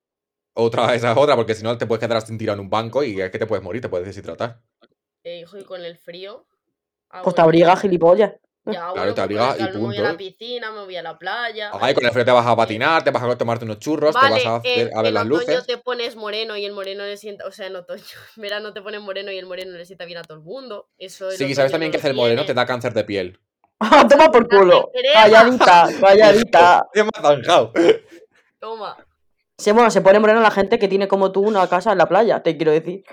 Otra, 0.54 0.94
esa 0.94 1.12
es 1.12 1.16
otra, 1.16 1.36
porque 1.36 1.54
si 1.54 1.62
no 1.62 1.76
te 1.78 1.86
puedes 1.86 2.06
quedar 2.06 2.20
sin 2.22 2.36
tirado 2.36 2.58
en 2.58 2.64
un 2.64 2.70
banco 2.70 3.02
y 3.02 3.20
es 3.20 3.30
que 3.30 3.38
te 3.38 3.46
puedes 3.46 3.64
morir, 3.64 3.80
te 3.80 3.88
puedes 3.88 4.06
deshidratar. 4.06 4.60
Eh, 5.22 5.40
hijo, 5.40 5.58
y 5.58 5.64
con 5.64 5.82
el 5.82 5.96
frío. 5.96 6.46
Ah, 7.08 7.22
pues 7.22 7.34
te 7.34 7.42
abrigas, 7.42 7.80
gilipollas. 7.80 8.32
Ya, 8.66 8.90
claro, 8.94 9.14
te 9.14 9.20
abrigas 9.20 9.58
y 9.58 9.64
punto. 9.64 9.78
Me 9.78 9.84
voy 9.86 9.96
a 9.98 10.02
la 10.02 10.16
piscina, 10.16 10.70
me 10.72 10.84
voy 10.84 10.96
a 10.96 11.02
la 11.02 11.18
playa. 11.18 11.70
Ay, 11.80 11.94
con 11.94 12.04
el 12.04 12.10
frío 12.10 12.24
te 12.24 12.30
vas 12.30 12.46
a 12.46 12.56
patinar, 12.56 13.02
te 13.02 13.10
vas 13.10 13.22
a 13.22 13.38
tomarte 13.38 13.64
unos 13.64 13.78
churros, 13.78 14.14
te 14.14 14.30
vas 14.30 14.46
a, 14.46 14.56
hacer, 14.56 14.90
a 14.94 15.02
ver 15.02 15.12
las 15.12 15.26
luces. 15.26 15.48
En 15.48 15.54
otoño 15.56 15.66
te 15.66 15.78
pones 15.78 16.16
moreno 16.16 16.56
y 16.56 16.64
el 16.64 16.72
moreno 16.72 17.04
le 17.04 17.16
sienta, 17.16 17.46
o 17.46 17.52
sea, 17.52 17.66
en 17.66 17.76
otoño, 17.76 18.02
en 18.36 18.42
verano 18.42 18.72
te 18.72 18.82
pones 18.82 19.00
moreno 19.00 19.32
y 19.32 19.38
el 19.38 19.46
moreno 19.46 19.76
le 19.76 19.86
sienta 19.86 20.04
bien 20.04 20.18
a 20.18 20.22
todo 20.22 20.38
el 20.38 20.44
mundo. 20.44 20.88
Eso 20.98 21.30
sí, 21.30 21.54
sabes 21.54 21.72
también 21.72 21.92
que 21.92 21.98
hacer 21.98 22.10
el 22.10 22.16
moreno 22.16 22.44
te 22.44 22.54
da 22.54 22.66
cáncer 22.66 22.94
de 22.94 23.04
piel. 23.04 23.38
Ah, 23.82 24.06
toma 24.06 24.30
por 24.30 24.46
culo. 24.46 24.90
Calladita, 25.14 25.88
calladita. 25.98 26.86
me 26.94 27.10
zanjado. 27.18 27.72
Toma. 28.58 28.94
Sí, 29.56 29.72
bueno, 29.72 29.90
se 29.90 30.02
pone 30.02 30.18
moreno 30.18 30.42
la 30.42 30.50
gente 30.50 30.78
que 30.78 30.86
tiene 30.86 31.08
como 31.08 31.32
tú 31.32 31.40
una 31.40 31.66
casa 31.66 31.92
en 31.92 31.96
la 31.96 32.06
playa, 32.06 32.42
te 32.42 32.58
quiero 32.58 32.72
decir. 32.72 33.04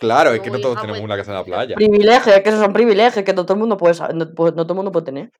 Claro, 0.00 0.32
es 0.32 0.40
que 0.40 0.50
no 0.50 0.60
todos 0.60 0.76
tenemos 0.80 0.98
pues 0.98 1.04
una 1.04 1.16
casa 1.16 1.30
en 1.30 1.36
la 1.36 1.44
playa. 1.44 1.76
Privilegios, 1.76 2.36
es 2.36 2.42
que 2.42 2.48
esos 2.48 2.60
son 2.60 2.72
privilegios 2.72 3.24
que 3.24 3.32
no 3.32 3.44
todo 3.44 3.54
el 3.54 3.60
mundo 3.60 3.76
puede, 3.76 3.94
no, 4.14 4.24
no 4.24 4.34
todo 4.34 4.72
el 4.72 4.74
mundo 4.74 4.90
puede 4.90 5.04
tener. 5.04 5.30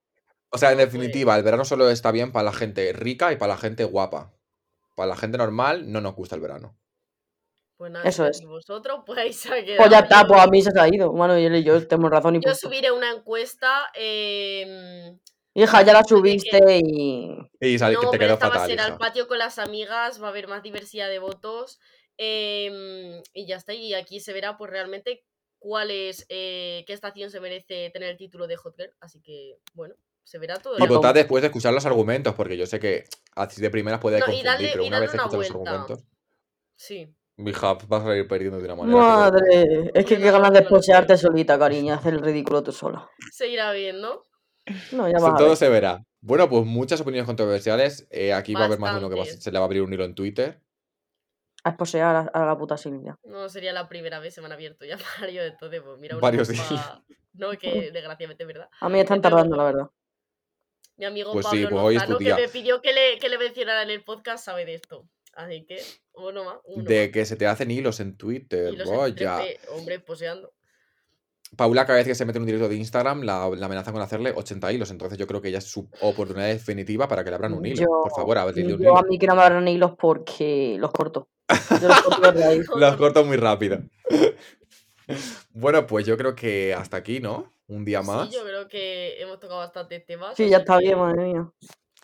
O 0.51 0.57
sea, 0.57 0.71
en 0.71 0.77
definitiva, 0.77 1.35
el 1.35 1.43
verano 1.43 1.65
solo 1.65 1.89
está 1.89 2.11
bien 2.11 2.31
para 2.31 2.43
la 2.43 2.53
gente 2.53 2.93
rica 2.93 3.31
y 3.33 3.37
para 3.37 3.53
la 3.53 3.57
gente 3.57 3.83
guapa. 3.85 4.31
Para 4.95 5.09
la 5.09 5.15
gente 5.15 5.37
normal 5.37 5.91
no 5.91 5.99
nos 5.99 6.13
gusta 6.13 6.35
el 6.35 6.41
verano. 6.41 6.77
Pues 7.77 7.91
nada, 7.91 8.07
Eso 8.07 8.27
es. 8.27 8.43
vosotros 8.45 8.99
pues 9.05 9.45
a 9.47 9.49
Pues 9.49 9.89
ya 9.89 9.99
está, 9.99 10.27
pues 10.27 10.39
a 10.39 10.47
mí 10.47 10.61
se 10.61 10.77
ha 10.79 10.87
ido. 10.87 11.11
Bueno, 11.11 11.39
yo, 11.39 11.49
yo 11.57 11.87
tengo 11.87 12.09
razón 12.09 12.35
y 12.35 12.41
Yo 12.41 12.53
subiré 12.53 12.91
una 12.91 13.11
encuesta. 13.11 13.89
Eh, 13.95 15.17
Hija, 15.53 15.81
ya 15.81 15.93
la 15.93 16.03
subiste 16.03 16.79
y. 16.83 17.35
Y 17.59 17.77
sale, 17.77 17.97
que 17.97 18.07
te 18.07 18.19
quedó 18.19 18.37
fatal. 18.37 18.59
Va 18.59 18.63
a 18.63 18.67
ser 18.67 18.79
al 18.79 18.97
patio 18.97 19.27
con 19.27 19.37
las 19.37 19.57
amigas, 19.59 20.21
va 20.21 20.27
a 20.27 20.29
haber 20.29 20.47
más 20.47 20.63
diversidad 20.63 21.09
de 21.09 21.19
votos. 21.19 21.79
Em, 22.17 23.21
y 23.33 23.45
ya 23.45 23.55
está. 23.55 23.73
Y 23.73 23.93
aquí 23.93 24.19
se 24.19 24.33
verá, 24.33 24.57
pues 24.57 24.69
realmente, 24.71 25.23
cuál 25.59 25.91
es. 25.91 26.25
Eh, 26.29 26.83
qué 26.87 26.93
estación 26.93 27.31
se 27.31 27.39
merece 27.39 27.89
tener 27.91 28.09
el 28.09 28.17
título 28.17 28.47
de 28.47 28.57
Hot 28.57 28.75
Girl. 28.77 28.93
Así 28.99 29.21
que, 29.21 29.57
bueno 29.73 29.95
se 30.23 30.37
verá 30.37 30.57
todo. 30.57 30.75
Y 30.77 30.87
votad 30.87 31.13
después 31.13 31.41
de 31.41 31.47
escuchar 31.47 31.73
los 31.73 31.85
argumentos, 31.85 32.33
porque 32.35 32.57
yo 32.57 32.65
sé 32.65 32.79
que 32.79 33.05
así 33.35 33.61
de 33.61 33.69
primeras 33.69 33.99
puede 33.99 34.19
no, 34.19 34.25
confundir, 34.25 34.69
pero 34.71 34.85
una 34.85 34.99
vez 34.99 35.13
escuchas 35.13 35.33
los 35.33 35.49
argumentos. 35.51 36.03
Sí. 36.75 37.13
Mi 37.37 37.51
hub 37.51 37.87
vas 37.87 38.05
a 38.05 38.15
ir 38.15 38.27
perdiendo 38.27 38.59
de 38.59 38.65
una 38.65 38.75
manera. 38.75 38.97
Madre, 38.97 39.91
es 39.93 40.05
que 40.05 40.17
qué 40.17 40.31
ganas 40.31 40.53
de 40.53 40.61
posearte 40.61 41.17
solita, 41.17 41.57
cariño, 41.57 41.93
hacer 41.93 42.13
el 42.13 42.21
ridículo 42.21 42.61
tú 42.61 42.71
sola. 42.71 43.09
Se 43.31 43.47
irá 43.47 43.71
bien, 43.71 43.99
¿no? 43.99 44.25
No, 44.91 45.09
ya 45.09 45.19
va. 45.19 45.35
Todo 45.35 45.55
se 45.55 45.67
verá. 45.69 46.05
Bueno, 46.19 46.47
pues 46.47 46.65
muchas 46.65 47.01
opiniones 47.01 47.25
controversiales. 47.25 48.07
Eh, 48.11 48.31
aquí 48.31 48.53
va 48.53 48.61
a 48.61 48.65
haber 48.65 48.79
más 48.79 48.93
de 48.93 49.05
uno 49.05 49.09
que 49.09 49.25
se 49.25 49.51
le 49.51 49.57
va 49.57 49.63
a 49.63 49.65
abrir 49.65 49.81
un 49.81 49.91
hilo 49.91 50.05
en 50.05 50.13
Twitter. 50.13 50.61
A 51.63 51.69
esposear 51.69 52.31
a, 52.33 52.45
la 52.45 52.57
puta 52.57 52.75
Silvia. 52.75 53.17
No, 53.23 53.47
sería 53.47 53.71
la 53.71 53.87
primera 53.87 54.19
vez 54.19 54.33
se 54.33 54.41
me 54.41 54.47
han 54.47 54.53
abierto 54.53 54.83
ya 54.85 54.97
varios, 55.19 55.45
entonces, 55.45 55.81
pues 55.81 55.99
mira, 55.99 56.15
una 56.15 56.21
Varios 56.21 56.47
sí. 56.47 56.55
No, 57.33 57.51
que 57.51 57.71
desgraciadamente 57.93 58.43
es 58.43 58.47
verdad. 58.47 58.69
A 58.79 58.89
mí 58.89 58.99
están 58.99 59.21
tardando, 59.21 59.55
la 59.55 59.63
verdad. 59.63 59.89
Mi 60.97 61.05
amigo 61.05 61.33
pues 61.33 61.45
Pablo 61.45 61.59
sí, 61.59 61.67
pues 61.69 62.17
que 62.19 62.35
me 62.35 62.47
pidió 62.49 62.81
que 62.81 62.93
le, 62.93 63.17
que 63.19 63.29
le 63.29 63.37
mencionara 63.37 63.83
en 63.83 63.89
el 63.89 64.03
podcast, 64.03 64.45
sabe 64.45 64.65
de 64.65 64.75
esto. 64.75 65.07
Así 65.33 65.65
que, 65.65 65.81
uno 66.13 66.43
más. 66.43 66.57
de 66.75 67.09
que 67.09 67.25
se 67.25 67.37
te 67.37 67.47
hacen 67.47 67.71
hilos 67.71 67.99
en 68.01 68.17
Twitter. 68.17 68.75
Vaya. 68.85 69.39
hombre, 69.69 69.99
poseando. 69.99 70.53
Paula 71.55 71.85
cada 71.85 71.97
vez 71.97 72.07
que 72.07 72.15
se 72.15 72.25
mete 72.25 72.37
en 72.37 72.43
un 72.43 72.45
directo 72.45 72.69
de 72.69 72.75
Instagram 72.75 73.23
la, 73.23 73.49
la 73.49 73.65
amenazan 73.65 73.93
con 73.93 74.01
hacerle 74.01 74.31
80 74.33 74.71
hilos, 74.71 74.89
entonces 74.89 75.17
yo 75.17 75.27
creo 75.27 75.41
que 75.41 75.49
ella 75.49 75.57
es 75.57 75.65
su 75.65 75.89
oportunidad 75.99 76.47
definitiva 76.47 77.09
para 77.09 77.23
que 77.23 77.29
le 77.29 77.35
abran 77.35 77.53
un 77.53 77.65
hilo. 77.65 77.87
Por 78.03 78.11
favor, 78.11 78.37
a 78.37 78.45
ver, 78.45 78.55
un 78.55 78.81
yo 78.81 78.97
a 78.97 79.01
mí 79.03 79.19
que 79.19 79.27
no 79.27 79.35
me 79.35 79.41
abran 79.41 79.67
hilos 79.67 79.93
porque 79.99 80.77
los 80.79 80.91
corto. 80.91 81.27
Yo 81.81 81.87
los 81.87 82.01
corto, 82.01 82.77
los 82.77 82.95
corto 82.97 83.25
muy 83.25 83.37
rápido. 83.37 83.79
bueno, 85.51 85.87
pues 85.87 86.05
yo 86.05 86.17
creo 86.17 86.35
que 86.35 86.73
hasta 86.73 86.97
aquí, 86.97 87.19
¿no? 87.19 87.51
un 87.71 87.85
día 87.85 88.01
más. 88.01 88.29
Sí, 88.29 88.35
yo 88.35 88.43
creo 88.43 88.67
que 88.67 89.21
hemos 89.21 89.39
tocado 89.39 89.59
bastantes 89.59 90.05
temas. 90.05 90.35
Sí, 90.35 90.49
ya 90.49 90.57
está 90.57 90.77
bien, 90.77 90.99
madre 90.99 91.23
mía. 91.23 91.49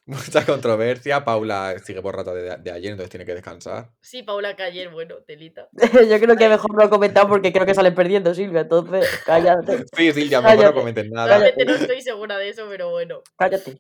Mucha 0.05 0.45
controversia. 0.45 1.25
Paula 1.25 1.75
sigue 1.83 2.01
por 2.01 2.15
rato 2.15 2.33
de, 2.33 2.51
ayer, 2.71 2.91
entonces 2.91 3.09
tiene 3.09 3.25
que 3.25 3.33
descansar. 3.33 3.91
Sí, 3.99 4.23
Paula 4.23 4.55
que 4.55 4.63
ayer, 4.63 4.89
bueno, 4.89 5.15
telita. 5.27 5.67
yo 6.09 6.19
creo 6.19 6.37
que 6.37 6.47
mejor 6.47 6.73
no 6.73 6.83
he 6.85 6.89
comentado 6.89 7.27
porque 7.27 7.51
creo 7.51 7.65
que 7.65 7.73
sale 7.73 7.91
perdiendo 7.91 8.33
Silvia, 8.33 8.61
entonces 8.61 9.05
cállate. 9.25 9.83
sí, 9.95 10.13
Silvia, 10.13 10.41
mejor 10.41 10.65
no 10.65 10.73
comentes 10.73 11.09
nada. 11.09 11.27
Realmente 11.27 11.65
no 11.65 11.73
estoy 11.73 12.01
segura 12.01 12.37
de 12.37 12.49
eso, 12.49 12.65
pero 12.69 12.89
bueno. 12.89 13.21
Cállate. 13.37 13.77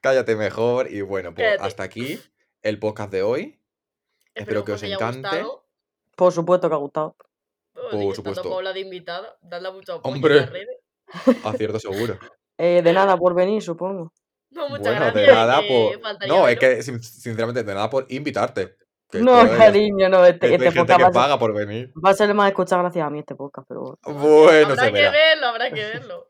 Cállate 0.00 0.34
mejor 0.34 0.90
y 0.90 1.02
bueno, 1.02 1.32
pues 1.34 1.60
hasta 1.60 1.84
aquí 1.84 2.18
el 2.62 2.80
podcast 2.80 3.12
de 3.12 3.22
hoy. 3.22 3.57
Espero, 4.38 4.64
que 4.64 4.72
os 4.72 4.82
encante. 4.82 5.44
Por 6.16 6.32
supuesto 6.32 6.68
que 6.68 6.74
ha 6.74 6.78
gustado. 6.78 7.16
por 7.72 8.14
supuesto. 8.14 8.48
Paula 8.48 8.72
de 8.72 8.80
invitada, 8.80 9.36
dadle 9.40 9.72
mucho 9.72 9.94
apoyo 9.94 10.14
Hombre. 10.14 10.34
en 10.34 10.40
las 10.40 10.50
redes. 10.50 10.78
Acierto 11.44 11.80
seguro. 11.80 12.18
Eh, 12.60 12.82
de 12.82 12.92
nada 12.92 13.16
por 13.16 13.36
venir, 13.36 13.62
supongo. 13.62 14.12
No, 14.50 14.68
muchas 14.68 14.98
bueno, 14.98 15.12
de 15.12 15.26
nada 15.28 15.62
por. 15.62 16.26
No, 16.26 16.48
es 16.48 16.58
que 16.58 16.82
sinceramente, 16.82 17.62
de 17.62 17.72
nada 17.72 17.88
por 17.88 18.04
invitarte. 18.08 18.76
No, 19.12 19.48
cariño, 19.56 20.08
no. 20.08 20.24
Este, 20.24 20.54
este 20.54 20.72
podcast 20.72 21.04
que 21.06 21.12
paga 21.12 21.38
por 21.38 21.54
venir. 21.54 21.92
Va 22.04 22.10
a 22.10 22.14
ser 22.14 22.34
más 22.34 22.48
escuchado 22.48 22.82
gracias 22.82 23.06
a 23.06 23.10
mí 23.10 23.20
este 23.20 23.36
podcast, 23.36 23.68
pero 23.68 23.96
bueno. 24.02 24.72
habrá 24.72 24.92
que 24.92 25.08
verlo, 25.08 25.46
habrá 25.46 25.70
que 25.70 25.84
verlo. 25.84 26.26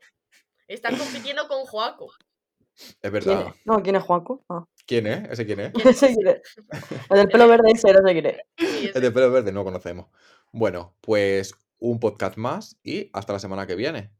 Estás 0.67 0.99
compitiendo 0.99 1.47
con 1.47 1.65
Joaco. 1.65 2.11
Es 3.01 3.11
verdad. 3.11 3.53
No, 3.65 3.81
¿quién 3.81 3.95
es? 3.95 4.03
Ah. 4.49 4.65
¿Quién 4.85 5.07
es? 5.07 5.29
¿Ese 5.31 5.45
quién 5.45 5.59
es? 5.59 5.73
ese 5.85 6.15
quién 6.15 6.27
es. 6.27 6.41
El 7.09 7.17
del 7.17 7.27
pelo 7.27 7.47
verde 7.47 7.71
ese 7.71 7.93
no 7.93 8.07
sé 8.07 8.13
quién 8.13 8.25
es. 8.25 8.95
El 8.95 9.01
del 9.01 9.13
pelo 9.13 9.31
verde 9.31 9.51
no 9.51 9.63
conocemos. 9.63 10.07
Bueno, 10.51 10.95
pues 11.01 11.53
un 11.79 11.99
podcast 11.99 12.37
más 12.37 12.77
y 12.83 13.09
hasta 13.13 13.33
la 13.33 13.39
semana 13.39 13.67
que 13.67 13.75
viene. 13.75 14.11